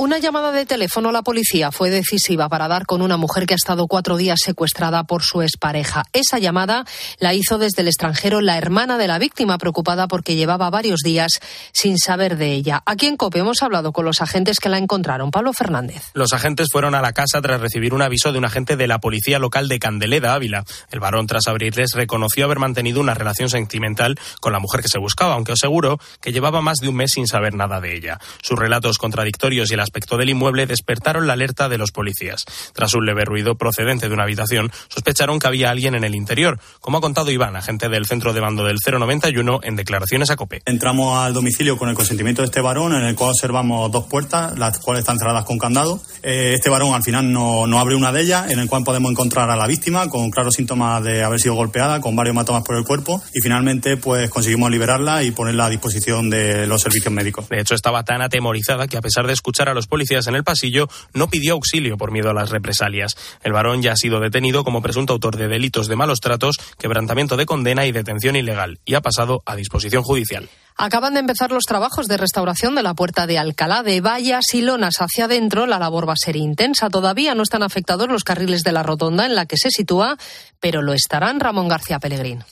Una 0.01 0.17
llamada 0.17 0.51
de 0.51 0.65
teléfono 0.65 1.09
a 1.09 1.11
la 1.11 1.21
policía 1.21 1.71
fue 1.71 1.91
decisiva 1.91 2.49
para 2.49 2.67
dar 2.67 2.87
con 2.87 3.03
una 3.03 3.17
mujer 3.17 3.45
que 3.45 3.53
ha 3.53 3.55
estado 3.55 3.85
cuatro 3.85 4.17
días 4.17 4.39
secuestrada 4.43 5.03
por 5.03 5.21
su 5.21 5.43
expareja. 5.43 6.05
Esa 6.11 6.39
llamada 6.39 6.85
la 7.19 7.35
hizo 7.35 7.59
desde 7.59 7.83
el 7.83 7.87
extranjero 7.87 8.41
la 8.41 8.57
hermana 8.57 8.97
de 8.97 9.07
la 9.07 9.19
víctima, 9.19 9.59
preocupada 9.59 10.07
porque 10.07 10.33
llevaba 10.33 10.71
varios 10.71 11.01
días 11.01 11.33
sin 11.71 11.99
saber 11.99 12.37
de 12.37 12.51
ella. 12.51 12.81
Aquí 12.87 13.05
en 13.05 13.15
COPE 13.15 13.41
hemos 13.41 13.61
hablado 13.61 13.91
con 13.91 14.03
los 14.03 14.23
agentes 14.23 14.59
que 14.59 14.69
la 14.69 14.79
encontraron. 14.79 15.29
Pablo 15.29 15.53
Fernández. 15.53 16.01
Los 16.15 16.33
agentes 16.33 16.69
fueron 16.71 16.95
a 16.95 17.01
la 17.01 17.13
casa 17.13 17.39
tras 17.39 17.61
recibir 17.61 17.93
un 17.93 18.01
aviso 18.01 18.31
de 18.31 18.39
un 18.39 18.45
agente 18.45 18.77
de 18.77 18.87
la 18.87 18.97
policía 18.97 19.37
local 19.37 19.67
de 19.67 19.77
Candeleda, 19.77 20.33
Ávila. 20.33 20.63
El 20.89 20.99
varón, 20.99 21.27
tras 21.27 21.45
abrirles, 21.45 21.91
reconoció 21.93 22.45
haber 22.45 22.57
mantenido 22.57 23.01
una 23.01 23.13
relación 23.13 23.49
sentimental 23.51 24.19
con 24.39 24.51
la 24.51 24.57
mujer 24.57 24.81
que 24.81 24.89
se 24.89 24.97
buscaba, 24.97 25.35
aunque 25.35 25.51
aseguró 25.51 25.99
que 26.21 26.31
llevaba 26.31 26.61
más 26.61 26.79
de 26.79 26.89
un 26.89 26.95
mes 26.95 27.11
sin 27.11 27.27
saber 27.27 27.53
nada 27.53 27.79
de 27.79 27.95
ella. 27.95 28.17
Sus 28.41 28.57
relatos 28.57 28.97
contradictorios 28.97 29.69
y 29.69 29.75
el 29.75 29.90
aspecto 29.91 30.15
del 30.15 30.29
inmueble 30.29 30.65
despertaron 30.67 31.27
la 31.27 31.33
alerta 31.33 31.67
de 31.67 31.77
los 31.77 31.91
policías. 31.91 32.45
Tras 32.73 32.93
un 32.93 33.05
leve 33.05 33.25
ruido 33.25 33.55
procedente 33.55 34.07
de 34.07 34.13
una 34.13 34.23
habitación, 34.23 34.71
sospecharon 34.87 35.37
que 35.37 35.47
había 35.47 35.69
alguien 35.69 35.95
en 35.95 36.05
el 36.05 36.15
interior, 36.15 36.59
como 36.79 36.99
ha 36.99 37.01
contado 37.01 37.29
Iván, 37.29 37.57
agente 37.57 37.89
del 37.89 38.05
centro 38.05 38.31
de 38.31 38.39
mando 38.39 38.63
del 38.63 38.77
091, 38.77 39.59
en 39.63 39.75
declaraciones 39.75 40.29
a 40.29 40.37
COPE. 40.37 40.61
Entramos 40.65 41.17
al 41.17 41.33
domicilio 41.33 41.77
con 41.77 41.89
el 41.89 41.95
consentimiento 41.95 42.41
de 42.41 42.45
este 42.45 42.61
varón, 42.61 42.93
en 42.93 43.03
el 43.03 43.15
cual 43.15 43.31
observamos 43.31 43.91
dos 43.91 44.05
puertas, 44.05 44.57
las 44.57 44.79
cuales 44.79 45.01
están 45.01 45.19
cerradas 45.19 45.43
con 45.43 45.57
candado. 45.57 46.01
Eh, 46.23 46.53
este 46.55 46.69
varón 46.69 46.93
al 46.93 47.03
final 47.03 47.29
no, 47.29 47.67
no 47.67 47.79
abre 47.79 47.95
una 47.95 48.13
de 48.13 48.21
ellas, 48.21 48.49
en 48.49 48.59
el 48.59 48.69
cual 48.69 48.85
podemos 48.85 49.11
encontrar 49.11 49.49
a 49.49 49.57
la 49.57 49.67
víctima 49.67 50.07
con 50.07 50.29
claros 50.31 50.53
síntomas 50.53 51.03
de 51.03 51.21
haber 51.21 51.41
sido 51.41 51.55
golpeada, 51.55 51.99
con 51.99 52.15
varios 52.15 52.33
hematomas 52.33 52.63
por 52.63 52.77
el 52.77 52.85
cuerpo, 52.85 53.21
y 53.33 53.41
finalmente 53.41 53.97
pues 53.97 54.29
conseguimos 54.29 54.71
liberarla 54.71 55.23
y 55.23 55.31
ponerla 55.31 55.65
a 55.65 55.69
disposición 55.69 56.29
de 56.29 56.65
los 56.65 56.81
servicios 56.81 57.13
médicos. 57.13 57.49
De 57.49 57.59
hecho, 57.59 57.75
estaba 57.75 58.03
tan 58.03 58.21
atemorizada 58.21 58.87
que 58.87 58.97
a 58.97 59.01
pesar 59.01 59.27
de 59.27 59.33
escuchar 59.33 59.67
a 59.67 59.70
los 59.73 59.87
policías 59.87 60.27
en 60.27 60.35
el 60.35 60.43
pasillo, 60.43 60.87
no 61.13 61.29
pidió 61.29 61.53
auxilio 61.53 61.97
por 61.97 62.11
miedo 62.11 62.29
a 62.29 62.33
las 62.33 62.49
represalias. 62.49 63.15
El 63.43 63.53
varón 63.53 63.81
ya 63.81 63.93
ha 63.93 63.95
sido 63.95 64.19
detenido 64.19 64.63
como 64.63 64.81
presunto 64.81 65.13
autor 65.13 65.37
de 65.37 65.47
delitos 65.47 65.87
de 65.87 65.95
malos 65.95 66.19
tratos, 66.19 66.57
quebrantamiento 66.77 67.37
de 67.37 67.45
condena 67.45 67.85
y 67.85 67.91
detención 67.91 68.35
ilegal, 68.35 68.79
y 68.85 68.95
ha 68.95 69.01
pasado 69.01 69.43
a 69.45 69.55
disposición 69.55 70.03
judicial. 70.03 70.49
Acaban 70.77 71.13
de 71.13 71.19
empezar 71.19 71.51
los 71.51 71.65
trabajos 71.65 72.07
de 72.07 72.17
restauración 72.17 72.75
de 72.75 72.83
la 72.83 72.93
puerta 72.93 73.27
de 73.27 73.37
Alcalá 73.37 73.83
de 73.83 74.01
vallas 74.01 74.45
y 74.53 74.61
lonas 74.61 74.95
hacia 74.99 75.25
adentro. 75.25 75.67
La 75.67 75.79
labor 75.79 76.07
va 76.07 76.13
a 76.13 76.17
ser 76.17 76.35
intensa. 76.35 76.89
Todavía 76.89 77.35
no 77.35 77.43
están 77.43 77.63
afectados 77.63 78.07
los 78.07 78.23
carriles 78.23 78.63
de 78.63 78.71
la 78.71 78.83
rotonda 78.83 79.25
en 79.25 79.35
la 79.35 79.45
que 79.45 79.57
se 79.57 79.69
sitúa, 79.69 80.17
pero 80.59 80.81
lo 80.81 80.93
estarán 80.93 81.39
Ramón 81.39 81.67
García 81.67 81.99
Pellegrín. 81.99 82.43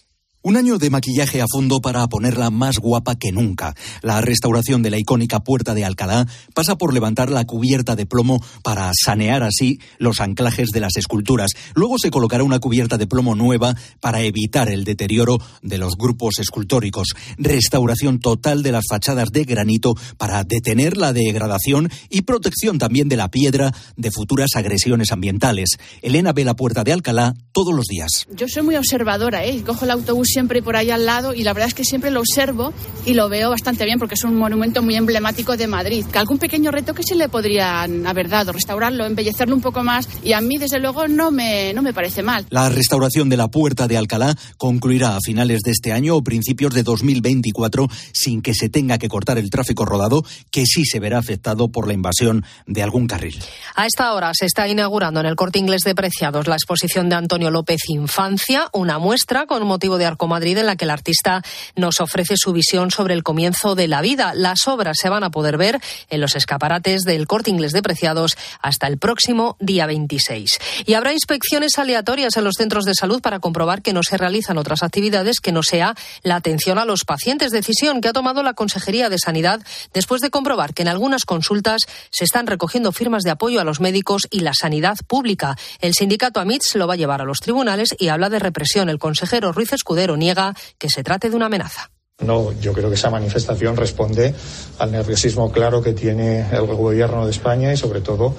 Un 0.41 0.55
año 0.55 0.77
de 0.77 0.89
maquillaje 0.89 1.41
a 1.41 1.45
fondo 1.51 1.81
para 1.81 2.07
ponerla 2.07 2.49
más 2.49 2.77
guapa 2.79 3.15
que 3.15 3.33
nunca. 3.33 3.75
La 4.01 4.21
restauración 4.21 4.81
de 4.81 4.89
la 4.89 4.97
icónica 4.97 5.41
Puerta 5.41 5.73
de 5.73 5.83
Alcalá 5.83 6.27
pasa 6.53 6.77
por 6.77 6.93
levantar 6.93 7.29
la 7.29 7.43
cubierta 7.43 7.97
de 7.97 8.05
plomo 8.05 8.41
para 8.63 8.89
sanear 8.93 9.43
así 9.43 9.81
los 9.97 10.21
anclajes 10.21 10.69
de 10.69 10.79
las 10.79 10.95
esculturas. 10.95 11.51
Luego 11.75 11.99
se 11.99 12.09
colocará 12.09 12.45
una 12.45 12.59
cubierta 12.59 12.97
de 12.97 13.05
plomo 13.05 13.35
nueva 13.35 13.75
para 13.99 14.21
evitar 14.21 14.69
el 14.69 14.85
deterioro 14.85 15.39
de 15.61 15.77
los 15.77 15.97
grupos 15.97 16.39
escultóricos. 16.39 17.09
Restauración 17.37 18.21
total 18.21 18.63
de 18.63 18.71
las 18.71 18.85
fachadas 18.89 19.31
de 19.33 19.43
granito 19.43 19.95
para 20.17 20.45
detener 20.45 20.95
la 20.95 21.11
degradación 21.11 21.89
y 22.09 22.21
protección 22.21 22.77
también 22.77 23.09
de 23.09 23.17
la 23.17 23.29
piedra 23.29 23.73
de 23.97 24.09
futuras 24.09 24.51
agresiones 24.55 25.11
ambientales. 25.11 25.71
Elena 26.01 26.31
ve 26.31 26.45
la 26.45 26.55
Puerta 26.55 26.85
de 26.85 26.93
Alcalá 26.93 27.33
todos 27.51 27.75
los 27.75 27.87
días. 27.87 28.25
Yo 28.33 28.47
soy 28.47 28.63
muy 28.63 28.77
observadora, 28.77 29.43
¿eh? 29.43 29.61
Cojo 29.65 29.83
el 29.83 29.91
autobús 29.91 30.28
siempre 30.29 30.61
por 30.61 30.75
ahí 30.75 30.91
al 30.91 31.05
lado 31.05 31.33
y 31.33 31.43
la 31.43 31.53
verdad 31.53 31.67
es 31.67 31.73
que 31.73 31.83
siempre 31.83 32.11
lo 32.11 32.21
observo 32.21 32.73
y 33.05 33.13
lo 33.13 33.27
veo 33.29 33.49
bastante 33.49 33.85
bien 33.85 33.99
porque 33.99 34.15
es 34.15 34.23
un 34.23 34.35
monumento 34.35 34.81
muy 34.81 34.95
emblemático 34.95 35.57
de 35.57 35.67
Madrid. 35.67 36.05
Que 36.05 36.19
algún 36.19 36.37
pequeño 36.37 36.71
reto 36.71 36.93
que 36.93 37.03
se 37.03 37.15
le 37.15 37.29
podrían 37.29 38.05
haber 38.07 38.29
dado, 38.29 38.51
restaurarlo, 38.51 39.05
embellecerlo 39.05 39.55
un 39.55 39.61
poco 39.61 39.83
más 39.83 40.07
y 40.23 40.33
a 40.33 40.41
mí 40.41 40.57
desde 40.57 40.79
luego 40.79 41.07
no 41.07 41.31
me, 41.31 41.73
no 41.73 41.81
me 41.81 41.93
parece 41.93 42.23
mal. 42.23 42.45
La 42.49 42.69
restauración 42.69 43.29
de 43.29 43.37
la 43.37 43.49
Puerta 43.49 43.87
de 43.87 43.97
Alcalá 43.97 44.35
concluirá 44.57 45.15
a 45.15 45.19
finales 45.21 45.61
de 45.61 45.71
este 45.71 45.91
año 45.91 46.15
o 46.15 46.23
principios 46.23 46.73
de 46.73 46.83
2024 46.83 47.87
sin 48.13 48.41
que 48.41 48.53
se 48.53 48.69
tenga 48.69 48.97
que 48.97 49.09
cortar 49.09 49.37
el 49.37 49.49
tráfico 49.49 49.85
rodado 49.85 50.23
que 50.51 50.65
sí 50.65 50.85
se 50.85 50.99
verá 50.99 51.17
afectado 51.17 51.69
por 51.69 51.87
la 51.87 51.93
invasión 51.93 52.45
de 52.67 52.83
algún 52.83 53.07
carril. 53.07 53.39
A 53.75 53.85
esta 53.85 54.13
hora 54.13 54.31
se 54.33 54.45
está 54.45 54.67
inaugurando 54.67 55.19
en 55.19 55.25
el 55.25 55.35
Corte 55.35 55.59
Inglés 55.59 55.83
de 55.83 55.95
Preciados 55.95 56.47
la 56.47 56.55
exposición 56.55 57.09
de 57.09 57.15
Antonio 57.15 57.51
López 57.51 57.81
Infancia, 57.89 58.67
una 58.73 58.99
muestra 58.99 59.45
con 59.45 59.65
motivo 59.65 59.97
de 59.97 60.05
Arcomadrid 60.19 60.57
en 60.57 60.65
la 60.65 60.75
que 60.75 60.83
el 60.83 60.91
artista 60.91 61.41
nos 61.77 62.01
ofrece 62.01 62.35
su 62.35 62.51
visión 62.51 62.91
sobre 62.91 63.13
el 63.13 63.23
comienzo 63.23 63.73
de 63.75 63.87
la 63.87 64.01
vida. 64.01 64.33
Las 64.35 64.67
obras 64.67 64.97
se 64.99 65.07
van 65.07 65.23
a 65.23 65.31
poder 65.31 65.55
ver 65.55 65.79
en 66.09 66.19
los 66.19 66.35
escaparates 66.35 67.03
del 67.03 67.25
Corte 67.25 67.51
Inglés 67.51 67.71
de 67.71 67.81
Preciados 67.81 68.35
hasta 68.61 68.87
el 68.87 68.97
próximo 68.97 69.55
día 69.61 69.85
26. 69.85 70.59
Y 70.85 70.95
habrá 70.95 71.13
inspecciones 71.13 71.79
aleatorias 71.79 72.35
en 72.35 72.43
los 72.43 72.55
centros 72.55 72.83
de 72.83 72.95
salud 72.95 73.21
para 73.21 73.39
comprobar 73.39 73.81
que 73.81 73.93
no 73.93 74.03
se 74.03 74.17
realizan 74.17 74.57
otras 74.57 74.83
actividades 74.83 75.39
que 75.39 75.53
no 75.53 75.63
sea 75.63 75.95
la 76.21 76.35
atención 76.35 76.77
a 76.79 76.85
los 76.85 77.05
pacientes. 77.05 77.53
Decisión 77.53 78.01
que 78.01 78.09
ha 78.09 78.13
tomado 78.13 78.43
la 78.43 78.55
Consejería 78.55 79.07
de 79.07 79.19
Sanidad 79.19 79.61
después 79.93 80.19
de 80.19 80.31
comprobar 80.31 80.73
que 80.73 80.81
en 80.81 80.89
algunas 80.89 81.23
consultas 81.23 81.83
se 82.09 82.25
están 82.25 82.45
recogiendo 82.45 82.91
firmas 82.91 83.23
de 83.23 83.31
apoyo 83.31 83.61
a 83.61 83.63
los 83.63 83.79
médicos 83.79 84.27
y 84.29 84.41
la 84.41 84.53
sanidad 84.53 84.97
pública. 85.07 85.55
El 85.79 85.93
sindicato 85.93 86.41
AMITS 86.41 86.75
lo 86.75 86.87
va 86.87 86.95
a 86.95 86.97
llevar 86.97 87.21
a 87.21 87.25
los 87.25 87.39
tribunales 87.39 87.95
y 87.97 88.09
habla 88.09 88.29
de 88.29 88.39
represión. 88.39 88.89
El 88.89 88.99
consejero 88.99 89.53
Ruiz 89.53 89.71
Escudero 89.71 90.08
niega 90.17 90.53
que 90.77 90.89
se 90.89 91.03
trate 91.03 91.29
de 91.29 91.35
una 91.35 91.47
amenaza. 91.47 91.91
No, 92.19 92.51
yo 92.59 92.73
creo 92.73 92.89
que 92.89 92.95
esa 92.95 93.09
manifestación 93.09 93.77
responde 93.77 94.35
al 94.77 94.91
nerviosismo 94.91 95.51
claro 95.51 95.81
que 95.81 95.93
tiene 95.93 96.49
el 96.51 96.65
gobierno 96.65 97.25
de 97.25 97.31
España 97.31 97.71
y 97.71 97.77
sobre 97.77 98.01
todo 98.01 98.35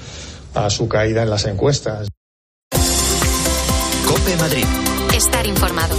a 0.55 0.69
su 0.69 0.89
caída 0.89 1.23
en 1.23 1.31
las 1.31 1.47
encuestas. 1.47 2.09
Cope 4.07 4.37
Madrid. 4.37 4.67
Estar 5.15 5.47
informado. 5.47 5.97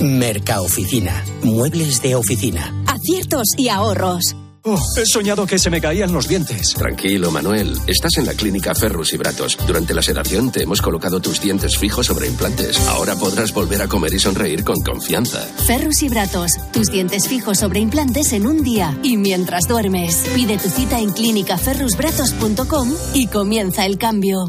Mercaoficina. 0.00 1.24
Muebles 1.42 2.00
de 2.00 2.14
oficina. 2.14 2.84
Aciertos 2.86 3.48
y 3.58 3.68
ahorros. 3.68 4.34
Oh, 4.62 4.78
he 4.98 5.06
soñado 5.06 5.46
que 5.46 5.58
se 5.58 5.70
me 5.70 5.80
caían 5.80 6.12
los 6.12 6.28
dientes. 6.28 6.74
Tranquilo, 6.74 7.30
Manuel. 7.30 7.78
Estás 7.86 8.18
en 8.18 8.26
la 8.26 8.34
clínica 8.34 8.74
Ferrus 8.74 9.14
y 9.14 9.16
Bratos. 9.16 9.56
Durante 9.66 9.94
la 9.94 10.02
sedación 10.02 10.52
te 10.52 10.64
hemos 10.64 10.82
colocado 10.82 11.18
tus 11.20 11.40
dientes 11.40 11.78
fijos 11.78 12.06
sobre 12.06 12.26
implantes. 12.26 12.78
Ahora 12.88 13.16
podrás 13.16 13.54
volver 13.54 13.80
a 13.80 13.88
comer 13.88 14.12
y 14.12 14.18
sonreír 14.18 14.62
con 14.62 14.76
confianza. 14.82 15.40
Ferrus 15.66 16.02
y 16.02 16.10
Bratos. 16.10 16.52
Tus 16.74 16.88
dientes 16.90 17.26
fijos 17.26 17.58
sobre 17.58 17.80
implantes 17.80 18.34
en 18.34 18.46
un 18.46 18.62
día 18.62 18.98
y 19.02 19.16
mientras 19.16 19.66
duermes. 19.66 20.24
Pide 20.34 20.58
tu 20.58 20.68
cita 20.68 20.98
en 20.98 21.10
clínicaferrusbratos.com 21.12 22.92
y 23.14 23.28
comienza 23.28 23.86
el 23.86 23.96
cambio. 23.96 24.46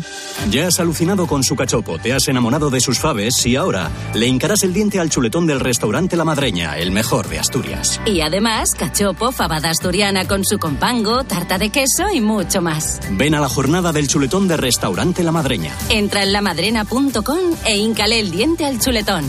Ya 0.50 0.68
has 0.68 0.82
alucinado 0.82 1.26
con 1.26 1.44
su 1.44 1.56
cachopo, 1.56 2.00
te 2.00 2.12
has 2.12 2.28
enamorado 2.28 2.70
de 2.70 2.82
sus 2.82 3.00
faves 3.00 3.46
y 3.46 3.56
ahora 3.56 3.90
le 4.14 4.28
hincarás 4.28 4.64
el 4.64 4.74
diente 4.74 5.00
al 5.00 5.10
chuletón 5.10 5.48
del 5.48 5.62
restaurante 5.62 6.18
La 6.18 6.26
Madreña, 6.26 6.78
el 6.78 6.92
mejor 6.92 7.30
de 7.30 7.40
Asturias. 7.40 8.02
Y 8.06 8.20
además, 8.20 8.72
cachopo, 8.78 9.32
fabada 9.32 9.70
asturiana 9.70 10.01
con 10.28 10.44
su 10.44 10.58
compango, 10.58 11.24
tarta 11.26 11.60
de 11.60 11.70
queso 11.70 12.10
y 12.12 12.22
mucho 12.22 12.60
más. 12.60 13.00
Ven 13.12 13.36
a 13.36 13.40
la 13.40 13.48
jornada 13.48 13.92
del 13.92 14.08
chuletón 14.08 14.48
de 14.48 14.58
restaurante 14.58 15.24
La 15.24 15.32
Madreña. 15.32 15.76
Entra 15.90 16.24
en 16.24 16.34
lamadrena.com 16.34 17.38
e 17.66 17.78
hincale 17.78 18.20
el 18.20 18.32
diente 18.32 18.66
al 18.66 18.80
chuletón. 18.80 19.24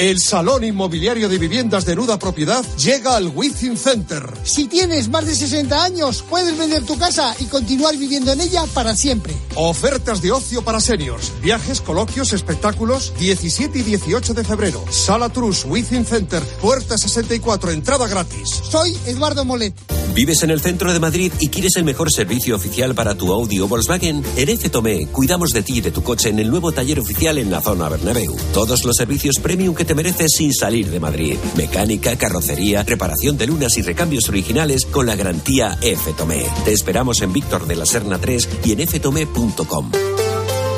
El 0.00 0.18
Salón 0.18 0.64
Inmobiliario 0.64 1.28
de 1.28 1.36
Viviendas 1.36 1.84
de 1.84 1.94
Nuda 1.94 2.18
Propiedad 2.18 2.64
llega 2.78 3.16
al 3.16 3.28
Within 3.28 3.76
Center. 3.76 4.32
Si 4.44 4.66
tienes 4.66 5.10
más 5.10 5.26
de 5.26 5.36
60 5.36 5.84
años, 5.84 6.24
puedes 6.26 6.56
vender 6.56 6.86
tu 6.86 6.96
casa 6.96 7.36
y 7.38 7.44
continuar 7.44 7.94
viviendo 7.98 8.32
en 8.32 8.40
ella 8.40 8.64
para 8.72 8.96
siempre. 8.96 9.34
Ofertas 9.56 10.22
de 10.22 10.32
ocio 10.32 10.62
para 10.62 10.80
seniors, 10.80 11.34
viajes, 11.42 11.82
coloquios, 11.82 12.32
espectáculos, 12.32 13.12
17 13.18 13.80
y 13.80 13.82
18 13.82 14.32
de 14.32 14.42
febrero. 14.42 14.82
Sala 14.88 15.28
Trus, 15.28 15.66
Within 15.66 16.06
Center, 16.06 16.42
puerta 16.62 16.96
64, 16.96 17.70
entrada 17.70 18.08
gratis. 18.08 18.48
Soy 18.48 18.96
Eduardo 19.04 19.44
Molet. 19.44 19.74
¿Vives 20.14 20.42
en 20.42 20.50
el 20.50 20.60
centro 20.60 20.92
de 20.92 20.98
Madrid 20.98 21.32
y 21.40 21.48
quieres 21.48 21.76
el 21.76 21.84
mejor 21.84 22.12
servicio 22.12 22.56
oficial 22.56 22.94
para 22.94 23.14
tu 23.14 23.32
Audi 23.32 23.60
o 23.60 23.68
Volkswagen? 23.68 24.22
En 24.36 24.48
F 24.48 24.68
Tomé 24.68 25.06
cuidamos 25.06 25.50
de 25.50 25.62
ti 25.62 25.78
y 25.78 25.80
de 25.80 25.90
tu 25.90 26.02
coche 26.02 26.28
en 26.28 26.38
el 26.38 26.50
nuevo 26.50 26.72
taller 26.72 26.98
oficial 27.00 27.38
en 27.38 27.50
la 27.50 27.60
zona 27.60 27.88
Bernabéu. 27.88 28.36
Todos 28.52 28.84
los 28.84 28.96
servicios 28.96 29.36
premium 29.40 29.74
que 29.74 29.84
te 29.84 29.94
mereces 29.94 30.32
sin 30.36 30.52
salir 30.52 30.90
de 30.90 31.00
Madrid. 31.00 31.36
Mecánica, 31.56 32.16
carrocería, 32.16 32.82
reparación 32.82 33.38
de 33.38 33.46
lunas 33.46 33.76
y 33.78 33.82
recambios 33.82 34.28
originales 34.28 34.84
con 34.86 35.06
la 35.06 35.16
garantía 35.16 35.78
F 35.80 36.12
Tomé. 36.14 36.44
Te 36.64 36.72
esperamos 36.72 37.22
en 37.22 37.32
Víctor 37.32 37.66
de 37.66 37.76
la 37.76 37.86
Serna 37.86 38.18
3 38.18 38.48
y 38.64 38.72
en 38.72 38.86
ftomé.com. 38.86 39.90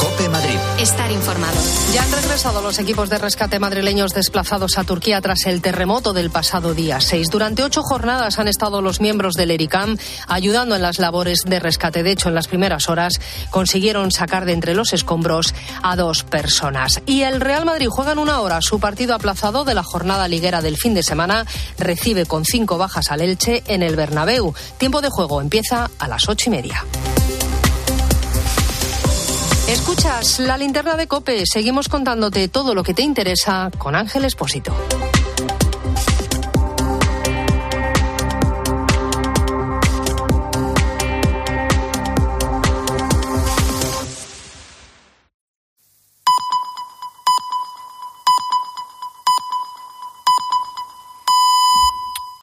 Cope 0.03 0.29
Madrid. 0.29 0.59
Estar 0.81 1.13
informado. 1.13 1.57
Ya 1.95 2.03
han 2.03 2.11
regresado 2.11 2.61
los 2.61 2.81
equipos 2.81 3.09
de 3.09 3.19
rescate 3.19 3.61
madrileños 3.61 4.13
desplazados 4.13 4.77
a 4.77 4.83
Turquía 4.83 5.21
tras 5.21 5.47
el 5.47 5.63
terremoto 5.63 6.13
del 6.13 6.29
pasado 6.29 6.75
día 6.75 7.01
6. 7.01 7.31
Durante 7.31 7.63
ocho 7.63 7.85
jornadas 7.85 8.41
han 8.41 8.49
estado 8.49 8.83
los 8.83 9.01
miembros 9.01 9.35
del 9.35 9.53
ERICAM 9.53 9.97
ayudando 10.27 10.75
en 10.75 10.83
las 10.83 10.99
labores 10.99 11.43
de 11.47 11.61
rescate. 11.61 12.03
De 12.03 12.11
hecho, 12.11 12.29
en 12.29 12.35
las 12.35 12.49
primeras 12.49 12.89
horas 12.89 13.21
consiguieron 13.51 14.11
sacar 14.11 14.45
de 14.45 14.55
entre 14.55 14.75
los 14.75 14.93
escombros 14.93 15.55
a 15.85 15.95
dos 15.95 16.25
personas. 16.25 17.01
Y 17.07 17.23
el 17.23 17.41
Real 17.41 17.65
Madrid 17.65 17.87
juega 17.89 18.11
en 18.11 18.19
una 18.19 18.41
hora 18.41 18.61
su 18.61 18.81
partido 18.81 19.15
aplazado 19.15 19.65
de 19.65 19.75
la 19.75 19.85
jornada 19.85 20.27
liguera 20.27 20.63
del 20.63 20.79
fin 20.79 20.95
de 20.95 21.05
semana. 21.05 21.47
Recibe 21.79 22.27
con 22.27 22.45
cinco 22.45 22.77
bajas 22.77 23.13
al 23.13 23.21
Elche 23.21 23.63
en 23.69 23.85
el 23.85 23.95
Bernabéu. 23.95 24.53
Tiempo 24.79 25.01
de 25.01 25.11
juego 25.11 25.41
empieza 25.41 25.91
a 26.01 26.09
las 26.09 26.29
ocho 26.29 26.51
y 26.51 26.51
media. 26.51 26.85
Escuchas 29.73 30.39
la 30.39 30.59
linterna 30.59 30.97
de 30.97 31.07
Cope. 31.07 31.45
Seguimos 31.47 31.89
contándote 31.89 32.47
todo 32.49 32.75
lo 32.75 32.83
que 32.83 32.93
te 32.93 33.01
interesa 33.01 33.71
con 33.79 33.95
Ángel 33.95 34.27
Espósito. 34.27 34.75